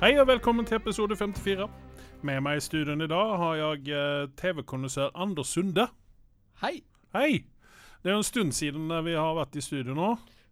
[0.00, 1.66] Hei og velkommen til episode 54.
[2.24, 5.84] Med meg i studioen i dag har jeg eh, TV-kondisør Anders Sunde.
[6.62, 6.78] Hei!
[7.12, 7.42] Hei!
[8.00, 10.06] Det er jo en stund siden eh, vi har vært i studio nå.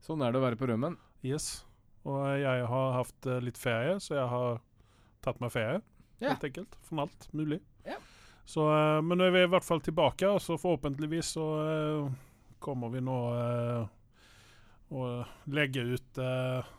[0.05, 0.99] Sånn er det å være på rømmen.
[1.25, 1.63] Yes.
[2.05, 4.59] Og eh, jeg har hatt eh, litt ferie, så jeg har
[5.25, 5.79] tatt meg ferie.
[6.19, 6.35] Ja.
[6.35, 6.77] Helt enkelt.
[6.91, 7.63] Fra alt mulig.
[7.89, 7.97] Ja.
[8.45, 12.11] Så, eh, men nå er vi i hvert fall tilbake, og så forhåpentligvis så eh,
[12.61, 13.89] kommer vi nå eh,
[14.93, 15.09] å
[15.57, 16.71] legge ut eh,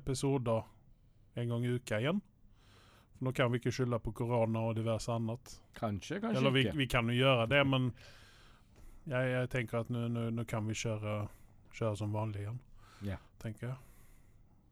[0.00, 0.64] episoder
[1.36, 2.20] en gang i uka igjen.
[3.16, 5.54] For nå kan vi ikke skylde på korona og diverse annet.
[5.78, 6.76] Kanskje, kanskje Eller vi, ikke.
[6.76, 7.90] vi kan jo gjøre det, men
[9.06, 11.14] jeg, jeg tenker at nå- kan vi kjøre,
[11.76, 12.58] kjøre som vanlig igjen.
[13.06, 13.16] Ja.
[13.42, 13.76] Tenker jeg.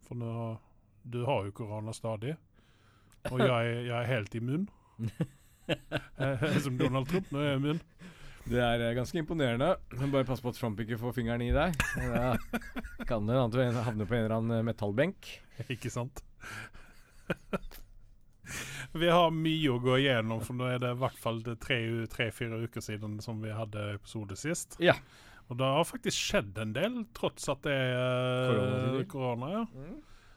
[0.08, 0.58] For nå
[1.04, 2.36] Du har jo korona stadig.
[3.32, 4.68] Og jeg, jeg er helt immun.
[5.66, 7.30] Eh, som Donald Trump.
[7.32, 7.78] Nå er jeg immun.
[8.44, 9.70] Det er eh, ganske imponerende.
[9.96, 11.76] Men bare pass på at Trump ikke får fingeren i deg.
[11.96, 12.34] Da
[13.08, 15.30] kan det hende du havner på en eller annen eh, metallbenk.
[15.72, 16.24] Ikke sant?
[19.00, 22.30] vi har mye å gå igjennom, for nå er det i hvert fall tre-fire tre,
[22.66, 24.76] uker siden som vi hadde episode sist.
[24.82, 24.98] Ja.
[25.48, 28.58] Og det har faktisk skjedd en del, tross at det er
[28.98, 29.54] eh, korona.
[29.62, 29.94] ja.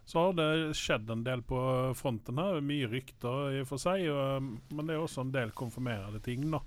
[0.08, 1.58] Så har det skjedd en del på
[2.00, 2.62] fronten her.
[2.64, 6.46] Mye rykter i og for seg, og, men det er også en del konfirmerende ting,
[6.54, 6.62] da.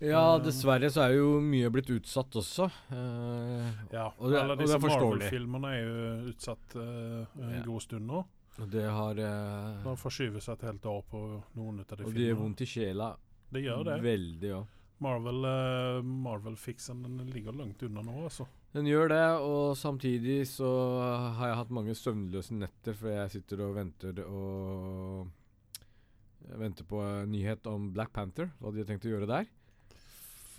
[0.00, 2.70] Ja, dessverre så er jo mye blitt utsatt også.
[2.88, 4.78] Uh, Ja, Og det Alle disse.
[4.80, 7.62] Marvel-filmene er jo utsatt uh, en Ja.
[7.66, 8.24] god stund nå.
[8.60, 11.20] og det har uh, De forskyver seg et helt år på
[11.56, 13.16] noen av de Og det gjør vondt i sjela.
[13.52, 13.98] Det gjør det.
[14.02, 14.62] Veldig ja.
[15.00, 18.46] Marvel, uh, Marvel-fiksen den ligger langt unna nå, altså.
[18.72, 20.68] Den gjør det, og samtidig så
[21.36, 25.28] har jeg hatt mange søvnløse netter, for jeg sitter og venter og
[26.50, 29.48] jeg venter på en nyhet om Black Panther, hva de har tenkt å gjøre der.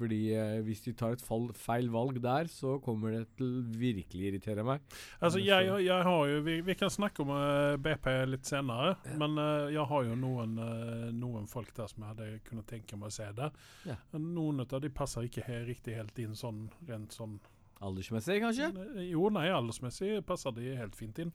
[0.02, 4.32] Fordi eh, hvis de tar et fall, feil valg der, så kommer det til virkelig
[4.32, 4.82] irritere meg.
[5.22, 8.96] Altså, jeg, jeg, jeg har jo Vi, vi kan snakke om uh, BP litt senere,
[9.22, 12.98] men uh, jeg har jo noen, uh, noen folk der som jeg hadde kunnet tenke
[12.98, 13.54] meg å se der.
[13.86, 14.00] Ja.
[14.18, 17.38] Noen av de passer ikke her, riktig helt inn sånn rent sånn
[17.82, 18.68] Aldersmessig, kanskje?
[18.70, 21.32] Eh, Jo, nei, aldersmessig passer de helt fint inn.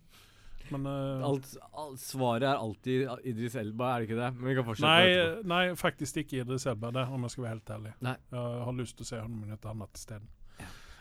[0.74, 4.30] Men uh, Alt, alt, svaret er alltid Idris Elba, er det ikke det?
[4.38, 7.54] Men vi kan fortsette Nei, nei, faktisk ikke Idris Elba, det, om jeg skal være
[7.54, 7.94] helt ærlig.
[8.06, 8.16] Nei.
[8.32, 10.26] Jeg har lyst til å se ham et annet sted.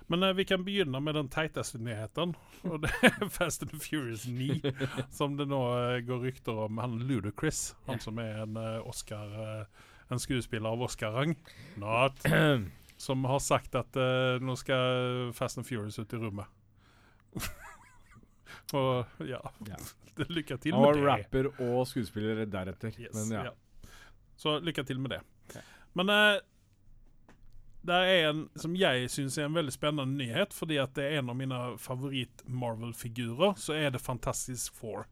[0.08, 2.36] Men eh, vi kan begynne med den teiteste nyheten,
[2.70, 4.62] og det er Fast and Furious 9.
[5.18, 6.82] som det nå eh, går rykter om.
[6.82, 9.84] Han Ludacris, han som er en eh, Oscar eh,
[10.14, 11.32] En skuespiller av Oscar-rang.
[12.98, 16.46] Som har sagt at eh, nå skal Fast and Furious ut i rommet.
[18.74, 19.76] og ja, Ja.
[20.30, 21.04] lykke til med og det.
[21.06, 22.94] rapper og skuespiller deretter.
[23.00, 23.44] Yes, Men ja.
[23.44, 23.90] ja.
[24.38, 25.22] Så lykke til med det.
[25.50, 25.62] Okay.
[25.96, 26.40] Men eh,
[27.86, 31.20] det er en som jeg syns er en veldig spennende nyhet, fordi at det er
[31.20, 35.06] en av mine favoritt-Marvel-figurer, så er det Fantastisk Four.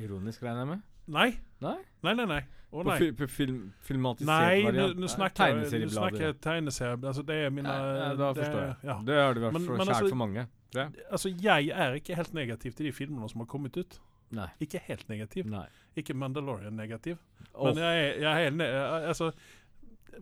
[0.00, 0.82] Ironisk, regner jeg med?
[1.10, 1.28] Nei,
[1.60, 1.76] Nei?
[2.06, 2.26] nei, nei.
[2.30, 2.40] nei.
[2.70, 2.98] Oh, nei.
[3.18, 4.94] på film, filmatisert Nei, variant?
[5.00, 5.96] Nei, nå Tegneseriebladet.
[5.96, 6.98] snakker jeg tegneserie.
[7.10, 8.76] Altså, det er mine Ja, ja, da det, forstår jeg.
[8.86, 8.94] Ja.
[9.08, 10.46] Det har du vært Men- for men kjært altså- for mange.
[10.78, 11.04] Jeg.
[11.10, 13.98] Altså, jeg er ikke helt negativ til de filmene som har kommet ut.
[14.34, 14.46] Nei.
[14.62, 15.48] Ikke helt negativ.
[15.50, 15.66] Nei.
[15.98, 17.18] Ikke Mandalorian-negativ.
[17.52, 17.70] Oh.
[17.70, 19.32] Men jeg jeg er helt eh, altså,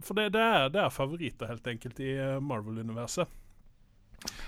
[0.01, 3.29] For det, det, er, det er favoritter, helt enkelt, i eh, Marvel-universet.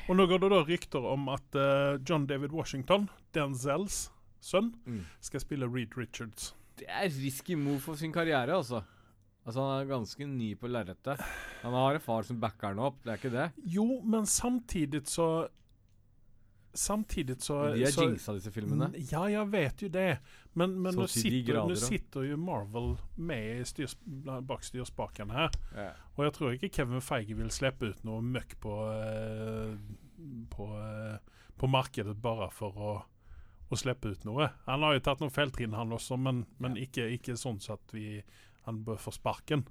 [0.09, 4.09] Og nå går det da rykter om at uh, John David Washington, Denzels
[4.43, 5.05] sønn, mm.
[5.23, 6.55] skal spille Reed Richards.
[6.81, 8.83] Det er risky move for sin karriere, altså.
[9.47, 11.23] Altså Han er ganske ny på lerretet.
[11.63, 13.47] Han har en far som backer han opp, det er ikke det?
[13.77, 15.29] Jo, men samtidig så
[16.73, 18.93] Samtidig så De er jinxa, disse filmene.
[19.11, 20.21] Ja, jeg vet jo det.
[20.55, 23.97] Men, men nå, sitter, nå sitter jo Marvel med styrs,
[24.47, 25.51] bak styrspaken her.
[25.75, 25.89] Ja.
[26.15, 29.75] Og jeg tror ikke Kevin Feige vil slippe ut noe møkk på, eh,
[30.55, 32.95] på, eh, på markedet bare for å,
[33.67, 34.53] å slippe ut noe.
[34.71, 37.97] Han har jo tatt noen felttrinn, han også, men, men ikke, ikke sånn så at
[37.97, 38.21] vi,
[38.69, 39.67] han bør få sparken.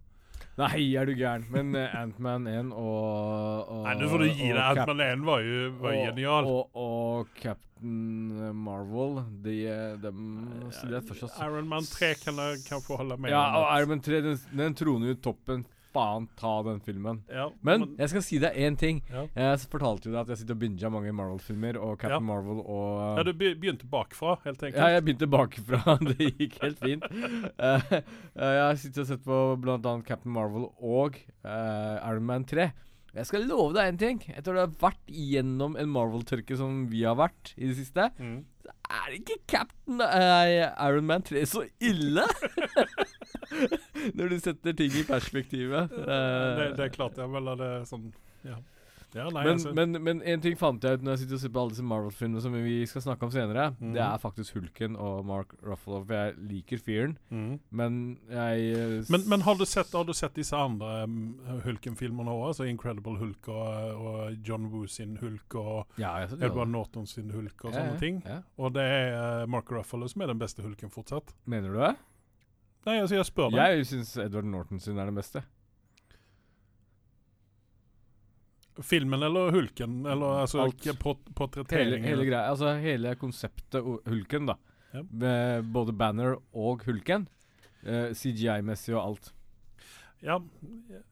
[0.60, 1.46] Nei, er du gæren.
[1.54, 4.60] Men uh, Antman 1 og, og Nei, nå får du gi deg.
[4.60, 6.50] Antman Ant-Man 1 var jo, var og- genial.
[6.52, 9.58] Og, og Captain Marvel, de,
[10.04, 13.94] de, de, de Iron Man 3 kan jeg kan få holde med Ja, og Iron
[13.96, 15.66] Man 3, den, den troner jo toppen.
[15.90, 17.24] Faen ta den filmen.
[17.34, 19.00] ja, Men jeg skal si deg én ting.
[19.10, 19.24] ja.
[19.36, 22.28] Jeg fortalte jo deg at jeg sitter og binga mange Marvel-filmer, og Captain Ja.
[22.28, 24.78] Marvel og ja, du begynte bakfra, helt enkelt.
[24.78, 25.96] Ja, jeg begynte bakfra.
[26.12, 27.08] det gikk helt fint.
[27.10, 27.96] Uh,
[28.38, 29.96] jeg har sittet og sett på bl.a.
[30.06, 32.70] Captain Marvel og uh, Iron Man 3.
[33.16, 34.20] Jeg skal love deg en ting.
[34.38, 38.44] Etter å ha vært igjennom en Marvel-tørke som vi har vært i det siste, Mm.
[38.94, 42.28] er ikke Captain uh, Iron Man 3 så ille?
[44.18, 45.96] Når du setter ting i perspektivet.
[45.96, 48.12] det, Eh, det er klart, jeg vel det sånn
[48.46, 48.60] ja.
[49.16, 51.42] Ja, nei, Men, altså, men, men en ting fant jeg ut når jeg sitter og
[51.42, 53.64] ser på alle disse Marvel-filmene som vi skal snakke om senere.
[53.80, 53.94] Mm.
[53.96, 56.04] Det er faktisk Hulken og Mark Ruffalo.
[56.04, 57.56] For jeg liker fyren, mm.
[57.82, 57.98] men
[58.30, 62.44] jeg eh, men, men har, du sett, har du sett disse andre um, Hulken-filmene òg?
[62.52, 66.70] Altså Incredible Hulk og, og John Woo sin Hulk og ja, Edward.
[66.70, 68.22] Norton sin Hulk og Ja, sånne ting.
[68.62, 71.34] Og det er uh, Mark Ruffalo som er den beste Hulken fortsatt.
[71.50, 71.96] Mener du det?
[72.88, 73.60] Nei, altså jeg spør deg.
[73.60, 75.44] Jeg syns Edward Norton sin er den beste.
[78.80, 80.06] Filmen eller Hulken?
[80.08, 80.86] Eller altså Alt.
[80.86, 80.96] Hele,
[81.36, 82.08] portretteringen?
[82.08, 84.56] hele greia, altså hele konseptet Hulken, da.
[84.94, 85.04] Ja.
[85.62, 87.28] Både Banner og Hulken.
[87.84, 89.34] Uh, CGI-messig og alt.
[90.22, 90.36] Ja.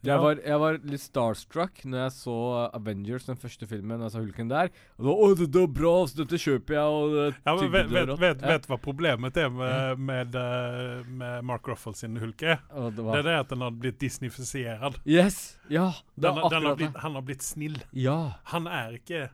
[0.04, 2.36] Jeg, var, jeg var litt starstruck når jeg så
[2.76, 4.02] Avengers, den første filmen.
[4.04, 4.72] Jeg så Hulken der.
[4.98, 6.98] Og da, Å, det er bra, så dette kjøper jeg.
[6.98, 8.52] Og det Ja, men vet, det vet, vet, Ja.
[8.56, 12.60] vet hva problemet er med, med, eh, med Mark Ruffalo sin Hulk er?
[12.68, 15.00] Det Det er det at den har blitt disnifisert.
[15.06, 15.58] Yes!
[15.70, 17.80] Ja, Den, den har blitt, han har blitt snill.
[17.94, 18.34] Ja.
[18.52, 19.30] Han er ikke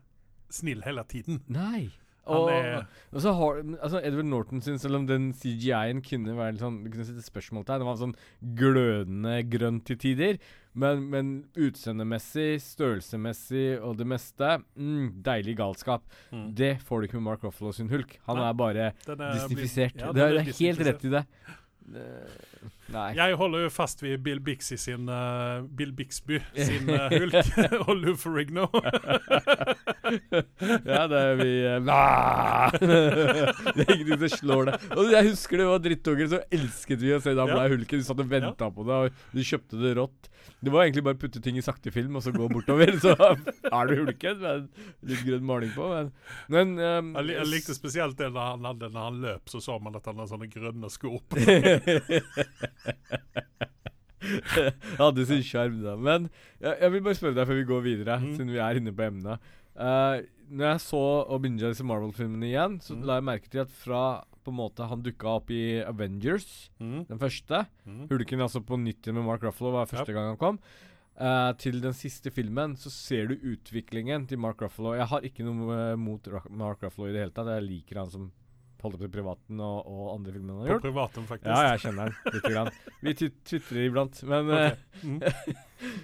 [0.53, 1.41] snill hele tiden.
[1.49, 1.89] Nei.
[2.31, 6.55] Og, er og så har altså Edward Norton sin, selv om den CGI-en kunne være
[6.55, 7.81] litt sånn Du kunne sette spørsmålstegn.
[7.83, 8.15] Den var sånn
[8.59, 10.39] glødende grønn til tider.
[10.73, 16.07] Men, men utseendemessig, størrelsemessig og det meste mm, Deilig galskap.
[16.31, 16.47] Mm.
[16.57, 18.15] Det får du ikke med Mark Ruffalo sin hulk.
[18.29, 18.47] Han Nei.
[18.47, 19.99] er bare er disnifisert.
[19.99, 21.25] ja, det er, er helt rett i det.
[21.93, 23.13] Eh, nei.
[23.15, 27.35] Jeg holder jo fast ved Bill Bixby sin uh, Bill Bixby sin uh, Hulk
[27.87, 28.67] og Lou Ferrigno.
[30.91, 31.79] ja, det er vi uh,
[32.75, 34.75] Det er ingenting som slår det.
[34.97, 37.61] Og jeg husker det var drittunger, så elsket vi å se da han Ja.
[37.63, 38.03] ble hulken.
[38.03, 40.29] Du satt og venta på det, og du kjøpte det rått.
[40.63, 42.91] Det var egentlig bare å putte ting i sakte film og så gå bortover.
[43.03, 44.67] Så er du hulken med
[45.07, 45.87] litt grønn maling på.
[45.91, 46.11] Men,
[46.51, 49.59] men um, Jeg, lik, jeg likte spesielt det når han, hadde, når han løp, så
[49.63, 51.35] så man at han hadde sånne grønne sko på.
[55.01, 55.95] Hadde sin sjarm, da.
[55.99, 56.29] Men
[56.61, 58.29] jeg, jeg vil bare spørre deg før vi går videre, mm.
[58.37, 59.49] siden vi er inne på emnet.
[59.73, 60.21] Uh,
[60.53, 63.03] når jeg så og binga disse Marvel-filmene igjen, så mm.
[63.09, 64.05] la jeg merke til at fra
[64.43, 67.05] på en måte han dukka opp i Avengers, Mm.
[67.07, 68.07] den første Mm.
[68.09, 70.59] Hulken altså på nytt igjen med Mark Ruffalo var første gang han kom.
[71.13, 74.95] Uh, til den siste filmen så ser du utviklingen til Mark Ruffalo.
[74.97, 77.51] Jeg har ikke noe eh, mot Mark Ruffalo i det hele tatt.
[77.53, 78.31] Jeg liker han som
[78.83, 81.49] holder på i privaten og, og andre filmer han har På privaten, faktisk.
[81.49, 82.71] Ja, jeg kjenner den lite grann.
[83.03, 84.73] Vi tvitrer iblant, men okay.
[85.03, 85.19] Mm.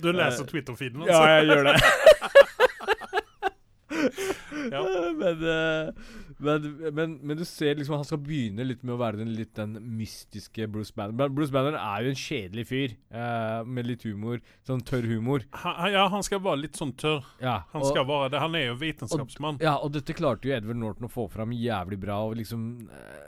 [0.03, 1.29] Du leser Twitter-feeden, Ja, altså?
[1.29, 1.75] jeg gjør det.
[4.71, 4.81] Ja.
[5.21, 5.91] men, eh,
[6.37, 9.53] men, men, men du ser liksom han skal begynne litt med å være den litt
[9.59, 11.31] den mystiske Bruce Banner.
[11.33, 14.43] Bruce Banner er jo en kjedelig fyr, eh, med litt humor.
[14.67, 15.45] Sånn tørr humor.
[15.63, 17.25] Ha, ja, han skal være litt sånn tørr.
[17.43, 18.43] Ja, Han og, skal være det.
[18.43, 19.59] Han er jo vitenskapsmann.
[19.63, 22.21] ja, og dette klarte jo Edward Norton å få fram jævlig bra.
[22.29, 23.27] Og liksom eh,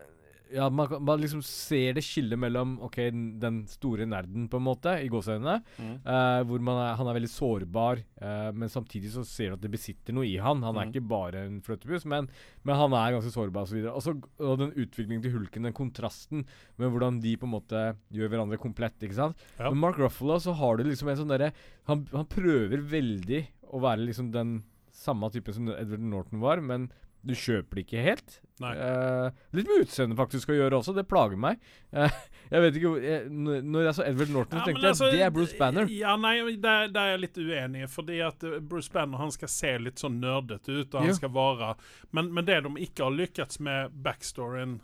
[0.53, 4.65] Ja, man, man liksom ser det skillet mellom Ok, den, den store nerden, på en
[4.65, 5.61] måte, i gåseøynene.
[5.79, 5.93] Mm.
[6.05, 9.61] uh, hvor man er, han er veldig sårbar, uh, men samtidig så ser du at
[9.63, 10.61] det besitter noe i han.
[10.63, 10.91] Han er Mhm.
[10.93, 12.27] ikke bare en fløtepus, men,
[12.63, 13.79] men han er ganske sårbar osv.
[13.93, 16.45] Og, så- og den utviklingen til Hulken, den kontrasten
[16.77, 18.99] med hvordan de på en måte gjør hverandre komplett.
[19.01, 19.37] ikke sant?
[19.57, 19.69] Ja.
[19.69, 21.53] Med Mark Ruffalo så har du liksom en sånn derre
[21.87, 26.89] han, han prøver veldig å være liksom den samme typen som Edward Norton var, men
[27.21, 28.39] du kjøper det ikke helt.
[28.61, 31.61] Eh, litt med utseendet faktisk å gjøre også, det plager meg.
[31.93, 32.09] Uh,
[32.53, 35.33] jeg vet ikke jeg, Når jeg så Edward Norton, Ja, tenkte jeg altså, det er
[35.33, 35.89] Bruce Banner.
[35.93, 37.87] Ja, nei, der, der er jeg litt uenig.
[37.91, 40.93] Fordi at eh, Bruce Banner han skal se litt sånn nerdete ut.
[40.93, 41.17] Og han Ja.
[41.17, 41.73] skal være
[42.11, 44.79] men, men det de ikke har lykkes med backstoryen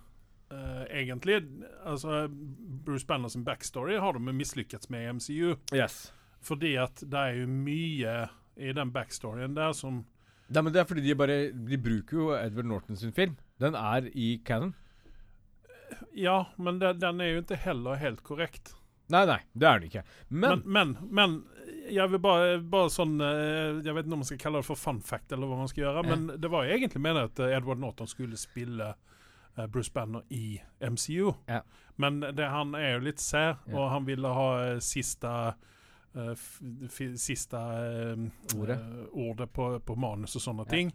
[0.54, 1.42] uh, egentlig
[1.86, 5.56] Altså Bruce Banner sin backstory har de mislykkes med i MCU.
[5.76, 6.12] Yes.
[6.42, 8.20] Fordi at det er jo mye
[8.58, 10.06] i den backstoryen der som
[10.48, 13.36] Nei, men det er fordi de bare De bruker jo Edward Norton sin film.
[13.60, 14.74] Den er i canon.
[16.16, 18.74] Ja, men det, den er jo ikke heller helt korrekt.
[19.12, 20.04] Nei, nei, det er den ikke.
[20.30, 21.36] Men, Men, men, men
[21.92, 24.80] jeg vil bare, bare sånn eh, Jeg vet ikke om man skal kalle det for
[24.80, 27.80] fun fact, eller hva man skal gjøre, men det var egentlig meningen at eh, Edward
[27.84, 31.32] Norton skulle spille eh, Bruce Banner i MCU.
[31.48, 31.62] Ja.
[31.96, 34.50] Men det, han er jo litt sær, og han ville ha
[34.84, 35.32] siste
[37.18, 38.78] Siste eh, Ordet.
[38.80, 40.94] eh, ordet på, på manus og sånne ting.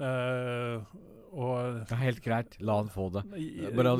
[0.00, 0.80] Eh,
[1.32, 2.56] og Det er helt greit.
[2.60, 3.22] La han få det.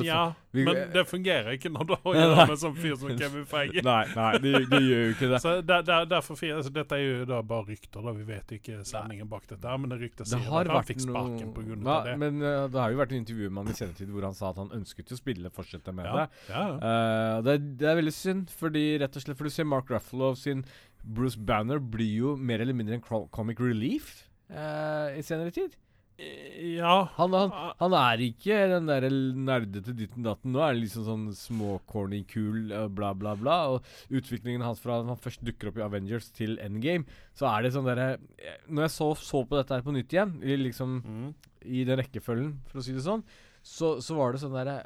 [0.04, 3.14] Ja, vi- men det fungerer ikke når du har å gjøre med sånn fyr som
[3.16, 3.82] Kevin Feige.
[3.88, 5.40] Nei, nei, det, de gjør jo ikke det.
[5.40, 8.12] Så der, der, derfor, altså, dette er jo da bare rykter, da.
[8.12, 9.76] vi vet ikke sendingen bak dette.
[9.80, 12.18] Men det ryktet Det sier har at han fikk sparken grunn det.
[12.20, 14.50] Men uh, det har jo vært en intervju med han i senetid hvor han sa
[14.52, 16.26] at han ønsket å spille, fortsette med Ja, det.
[16.52, 16.76] ja, ja.
[16.92, 20.34] Eh, det, det er veldig synd, fordi rett og slett For du ser Mark Ruffalo
[20.37, 20.64] sin
[21.02, 25.75] Bruce Banner blir jo mer eller mindre en comic relief eh, i senere tid.
[26.23, 27.09] Ja.
[27.16, 30.52] Han, han, han er ikke den der nerdete ditten datten.
[30.54, 33.56] Nå er det liksom sånn småcorny, kul, eh, bla, bla, bla.
[33.73, 37.73] Og utviklingen hans fra han først dukker opp i Avengers til Endgame, så er det
[37.75, 41.00] sånn derre eh, Når jeg så, så på dette her på nytt igjen, i liksom
[41.02, 41.32] Mm.
[41.64, 43.23] i den rekkefølgen, for å si det sånn,
[43.64, 44.82] så, så var det sånn derre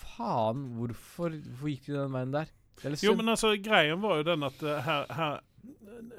[0.00, 2.50] Faen, hvorfor, hvorfor gikk de den veien der?
[2.84, 5.40] Er Jo, men altså, greien var jo den at uh, her, her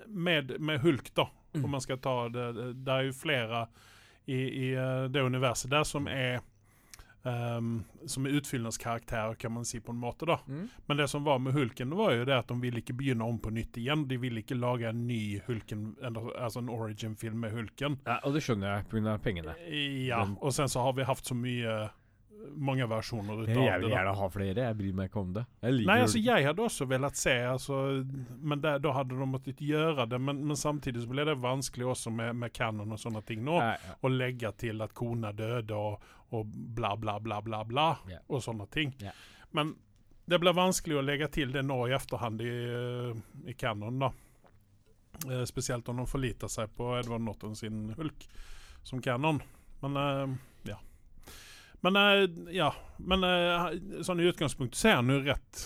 [0.07, 1.65] med, med Hulk, da, Mm.
[1.65, 2.53] om man skal ta det
[2.85, 3.67] det- er jo flere
[4.25, 6.39] i, i eh, det universet der som er
[7.23, 10.25] Um, Som er utfyllnadskarakterer, kan man si, på en måte.
[10.25, 10.69] da Mm.
[10.87, 13.37] Men det som var med Hulken, var jo det at de ville ikke begynne om
[13.39, 14.07] på nytt igjen.
[14.07, 17.99] De ville ikke lage en ny Hulken, eller, altså en origin-film med Hulken.
[18.07, 19.17] Ja, og det skjønner jeg pga.
[19.19, 19.53] pengene.
[20.07, 21.89] Ja, Den- og sen så har vi hatt så mye
[22.55, 24.65] mange versjoner ut av jeg vil gjerne ha flere.
[24.67, 25.43] Jeg bryr meg ikke om det.
[25.61, 27.77] Jeg Nei, altså jeg hadde også velat se, altså,
[28.41, 30.19] men det, da hadde de måttet gjøre det.
[30.21, 33.59] Men, men samtidig så ble det vanskelig også med, med canon og sånne ting nå.
[33.61, 33.95] Ja, ja.
[34.01, 38.19] Å legge til at kona døde og, og bla, bla, bla, bla, bla, Ja.
[38.27, 38.93] og sånne ting.
[39.03, 39.13] Ja.
[39.57, 39.75] Men
[40.31, 44.11] det ble vanskelig å legge til det nå i etterhånd i, eh, i canon, da.
[45.29, 48.27] Eh, spesielt om de forliter seg på Edvard Norton sin Hulk
[48.83, 49.41] som canon.
[49.81, 50.37] Men eh.
[51.81, 52.71] Men eh, ja.
[52.97, 53.69] Men eh,
[54.05, 55.61] sånn i utgangspunktet så er han jo rett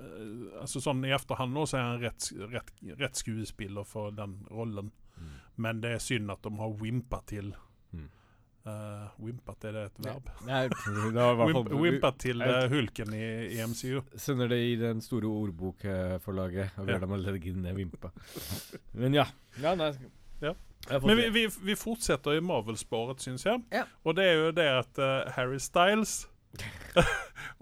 [0.00, 4.38] eh, Altså sånn i etterhånd nå så er han rett, rett, rett skuespiller for den
[4.50, 4.88] rollen.
[5.20, 5.34] Mm.
[5.60, 7.52] Men det er synd at de har wimpa til
[7.92, 8.06] Mm.
[8.70, 10.28] eh, Wimpat, er det et verb?
[10.46, 13.22] Nei, det var Wimp, Wimpa til eh, Hulken i,
[13.56, 14.02] i MCU.
[14.20, 18.12] Sender det i den store ordbokforlaget og ber dem å legge ned Wimpa.
[18.92, 19.26] Men ja.
[19.62, 19.90] ja nei.
[20.44, 20.54] Ja.
[20.88, 23.60] Men vi, vi, vi fortsetter i Marvel-sporet, syns jeg.
[23.74, 23.84] Ja.
[24.02, 26.24] Og det er jo det at uh, Harry Styles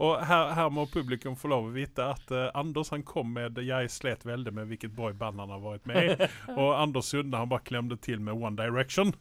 [0.02, 3.58] Og her, her må publikum få lov å vite at uh, Anders han kom med
[3.60, 6.28] Jeg slet veldig med hvilket boyband han har vært med i.
[6.60, 9.12] og Anders Sunde han bare klemte til med One Direction.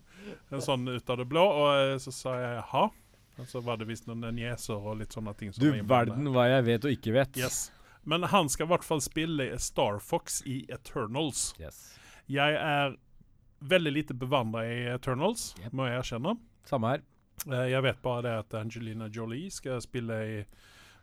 [0.53, 1.43] En sånn ut av det blå.
[1.43, 2.85] Og uh, så sa jeg jaha.
[3.37, 5.51] Og så var det visst noen nieser og litt sånne ting.
[5.53, 7.37] som Du verden hva jeg vet og ikke vet.
[7.37, 7.67] Yes.
[8.07, 11.51] Men han skal i hvert fall spille Star Fox i Eternals.
[11.61, 11.83] Yes.
[12.31, 12.95] Jeg er
[13.61, 15.73] veldig lite bevandra i Eternals, Yep.
[15.73, 16.37] må jeg erkjenne.
[16.65, 17.01] Samme her.
[17.51, 20.45] Eh, Jeg vet bare det at Angelina Jolie skal spille i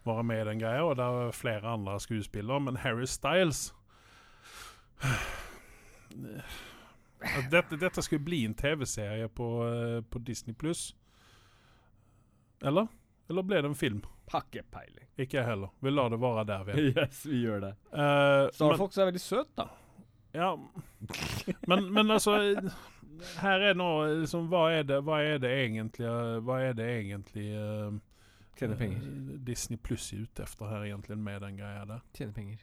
[0.04, 3.72] være med i den greia, og det er flere andre skuespillere, men Harry Styles
[7.50, 10.94] dette, dette skulle bli en TV-serie på, eh, på Disney pluss.
[12.64, 12.86] Eller?
[13.28, 14.02] Eller ble det en film?
[14.28, 15.06] Pakkepeiling.
[15.20, 15.70] Ikke jeg heller.
[15.80, 16.64] Vi lar det være der.
[16.68, 16.88] Vi.
[16.96, 17.72] Yes, vi gjør det.
[17.92, 19.68] Uh, Star Fox er veldig søt, da.
[20.34, 20.48] Ja,
[21.70, 22.32] men, men altså
[23.38, 23.86] Her er nå
[24.24, 26.08] liksom Hva er det, hva er det egentlig
[26.42, 27.94] Hva er det egentlig uh,
[28.58, 29.02] Tjene penger.
[29.02, 32.02] eh, Disney Pluss er ute etter her egentlig med den greia der?
[32.14, 32.60] Tjene penger.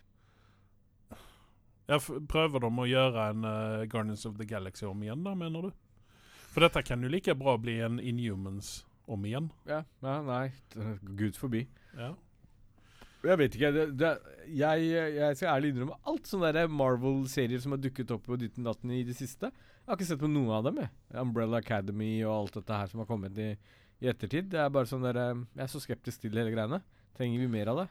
[1.91, 5.67] Ja, prøver de å gjøre en uh, Guardians of the Galaxy om igjen, da, mener
[5.67, 5.71] du?
[6.53, 9.49] For dette kan jo like bra bli en Inhumans om igjen.
[9.67, 10.45] Ja, ja nei.
[11.19, 11.65] Gud forbi.
[11.97, 12.13] Ja.
[13.21, 13.69] Jeg vet ikke.
[13.75, 14.11] Det, det,
[14.57, 14.87] jeg,
[15.17, 19.03] jeg skal ærlig innrømme alt sånne Marvel-serier som har dukket opp på Ditten Datten i
[19.05, 19.51] det siste.
[19.51, 20.81] Jeg har ikke sett på noen av dem.
[20.81, 20.91] jeg.
[21.21, 23.51] Umbrella Academy og alt dette her som har kommet i,
[24.01, 24.49] i ettertid.
[24.53, 26.81] Det er bare sånn der, eh, Jeg er så skeptisk til hele greiene.
[27.17, 27.87] Trenger vi mer av det?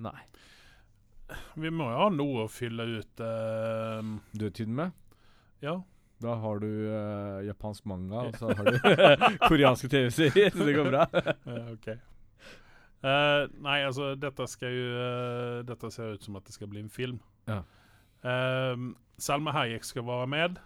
[0.00, 0.18] Nei.
[1.60, 4.00] Vi må jo ha noe å fylle ut uh,
[4.34, 4.94] Dødtiden med.
[5.62, 5.76] Ja.
[6.20, 8.78] Da har du uh, japansk manga, og så har du
[9.50, 10.52] koreanske TV-serier.
[10.56, 11.06] Så det går bra.
[11.70, 11.92] Ok.
[13.00, 16.82] Eh, nei, altså dette skal jo uh, Dette ser ut som at det skal bli
[16.84, 17.20] en film.
[17.48, 17.62] Ja.
[18.20, 20.58] Uh, Salma Hayek skal være med.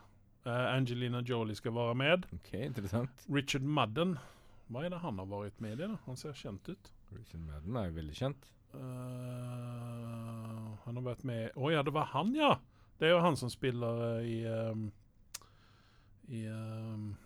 [0.44, 2.26] Eh, Angelina Jolie skal være med.
[2.34, 3.22] ok, interessant.
[3.32, 4.18] Richard Madden
[4.68, 5.86] Hva er det han har vært med i?
[5.86, 5.96] da?
[6.04, 6.90] Han ser kjent ut.
[7.14, 8.46] Richard Madden er jo veldig kjent.
[10.84, 12.56] Han har vært med Å ja, det var han, ja!
[12.98, 14.92] Det er jo han som spiller i um,
[16.28, 17.16] I um,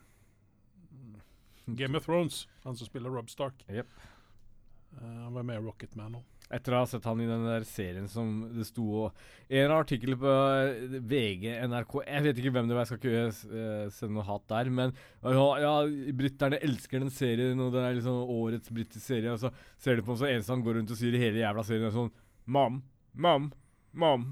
[1.67, 2.47] Game of Thrones.
[2.65, 3.65] Han som spiller Rob Stark.
[3.69, 3.91] Jep.
[4.97, 6.27] Eh, han var med i Rocketman òg.
[6.49, 9.19] Etter å ha sett han i den der serien som det sto og
[9.53, 13.59] En artikkel på eh, VG, NRK Jeg vet ikke hvem det var, jeg skal ikke
[13.61, 14.71] eh, sende noe hat der.
[14.73, 15.75] Men ja, ja
[16.17, 19.35] briterne elsker den serien, og den er liksom årets britiske serie.
[19.35, 21.43] Og så ser du på ham så eneste han går rundt og sier i hele
[21.45, 22.15] jævla serien, er sånn
[22.49, 22.81] Mam,
[23.13, 23.51] mam,
[23.93, 24.23] mam,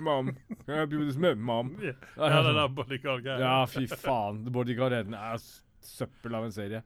[0.00, 0.30] mam.
[0.64, 1.74] Can I with this, mom?
[2.16, 3.42] Ja, det der bodyguard-greia.
[3.44, 4.40] Ja, fy faen.
[4.54, 5.36] Bodyguard-eden er
[5.84, 6.80] søppel av en serie.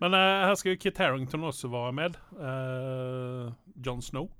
[0.00, 2.16] Men uh, her skal jo Kit Harington også være med.
[2.32, 3.52] Uh,
[3.86, 4.30] John Snow.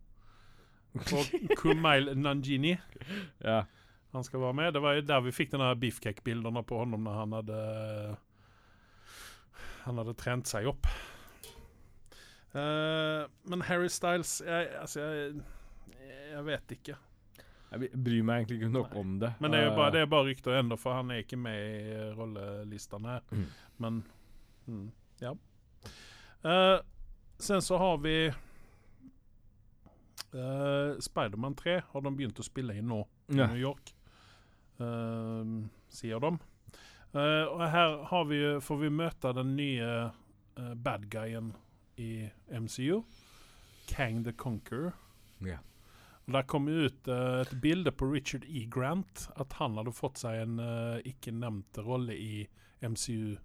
[0.96, 1.28] Og
[1.60, 2.74] Kumail Nanjini.
[3.44, 3.62] Ja.
[4.14, 4.72] Han skal være med.
[4.74, 7.58] Det var jo der vi fikk denne beefcake-bildene på honom når han hadde
[9.84, 10.88] Han hadde trent seg opp.
[12.50, 15.44] Uh, men Harry Styles jeg, Altså, jeg,
[16.32, 16.96] jeg vet ikke.
[17.70, 19.30] Jeg bryr meg egentlig ikke nok om det.
[19.38, 21.38] Men det er jo bare, Eh, det er bare rykter ennå, for han er ikke
[21.38, 23.28] med i rollelistene her.
[23.30, 23.44] Mm.
[23.78, 24.00] Men
[24.66, 24.90] Mm.
[25.20, 25.32] Ja.
[26.42, 26.78] Eh,
[27.38, 28.14] sen så har vi
[30.34, 33.36] uh, Spiderman 3 har de begynt å spille inn nå i.
[33.36, 33.92] New York.
[34.80, 36.32] Uh, sier de.
[37.10, 41.52] Uh, og her har vi, får vi møte den nye uh, bad guyen
[42.00, 43.02] i MCU.
[43.90, 44.92] Kang the Conqueror.
[45.44, 45.58] Ja.
[46.26, 48.66] Og Der kom ut uh, et bilde på Richard E.
[48.70, 49.28] Grant.
[49.36, 52.44] At han hadde fått seg en uh, ikke nevnt rolle i
[52.80, 53.36] MCU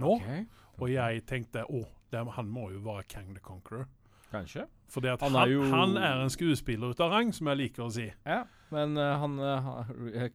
[0.00, 0.12] nå.
[0.16, 0.44] Okay.
[0.80, 3.86] Og jeg tenkte å, det, han må jo være Kang the Conqueror.
[4.30, 4.66] Kanskje.
[4.90, 7.90] Fordi Han han, er han, er en skuespiller ut av rang, som jeg liker å
[7.94, 8.06] si.
[8.26, 10.28] Ja, men uh, han, uh,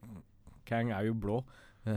[0.67, 1.41] Kang er jo blå.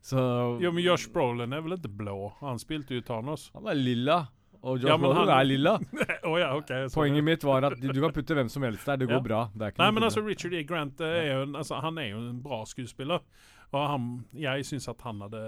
[0.00, 0.18] Så
[0.62, 2.16] Jo, men Josh Brolin er vel ikke blå?
[2.40, 3.48] Han spilte jo Thanos.
[3.56, 4.18] Han er lilla.
[4.62, 5.74] Og Josh Ja, Brolin han- er lilla.
[6.28, 6.88] oh, ja, okay.
[6.94, 8.96] Poenget mitt var at du kan putte hvem som helst der.
[9.02, 9.26] Det går Ja.
[9.28, 9.40] bra.
[9.54, 10.24] Det Nei, men altså.
[10.26, 10.62] Richard E.
[10.64, 13.20] Grant er jo en, altså, han er jo en bra skuespiller.
[13.68, 15.40] Og han, jeg syns at han hadde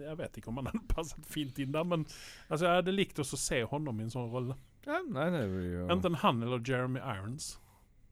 [0.00, 2.06] Jeg vet ikke om han hadde passet fint inn der, men
[2.48, 4.56] altså, jeg hadde likt å se honom i en sånn rolle.
[4.86, 7.58] ja, Nei, det blir jo Enten han eller Jeremy Irons.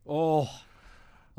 [0.04, 0.52] Åh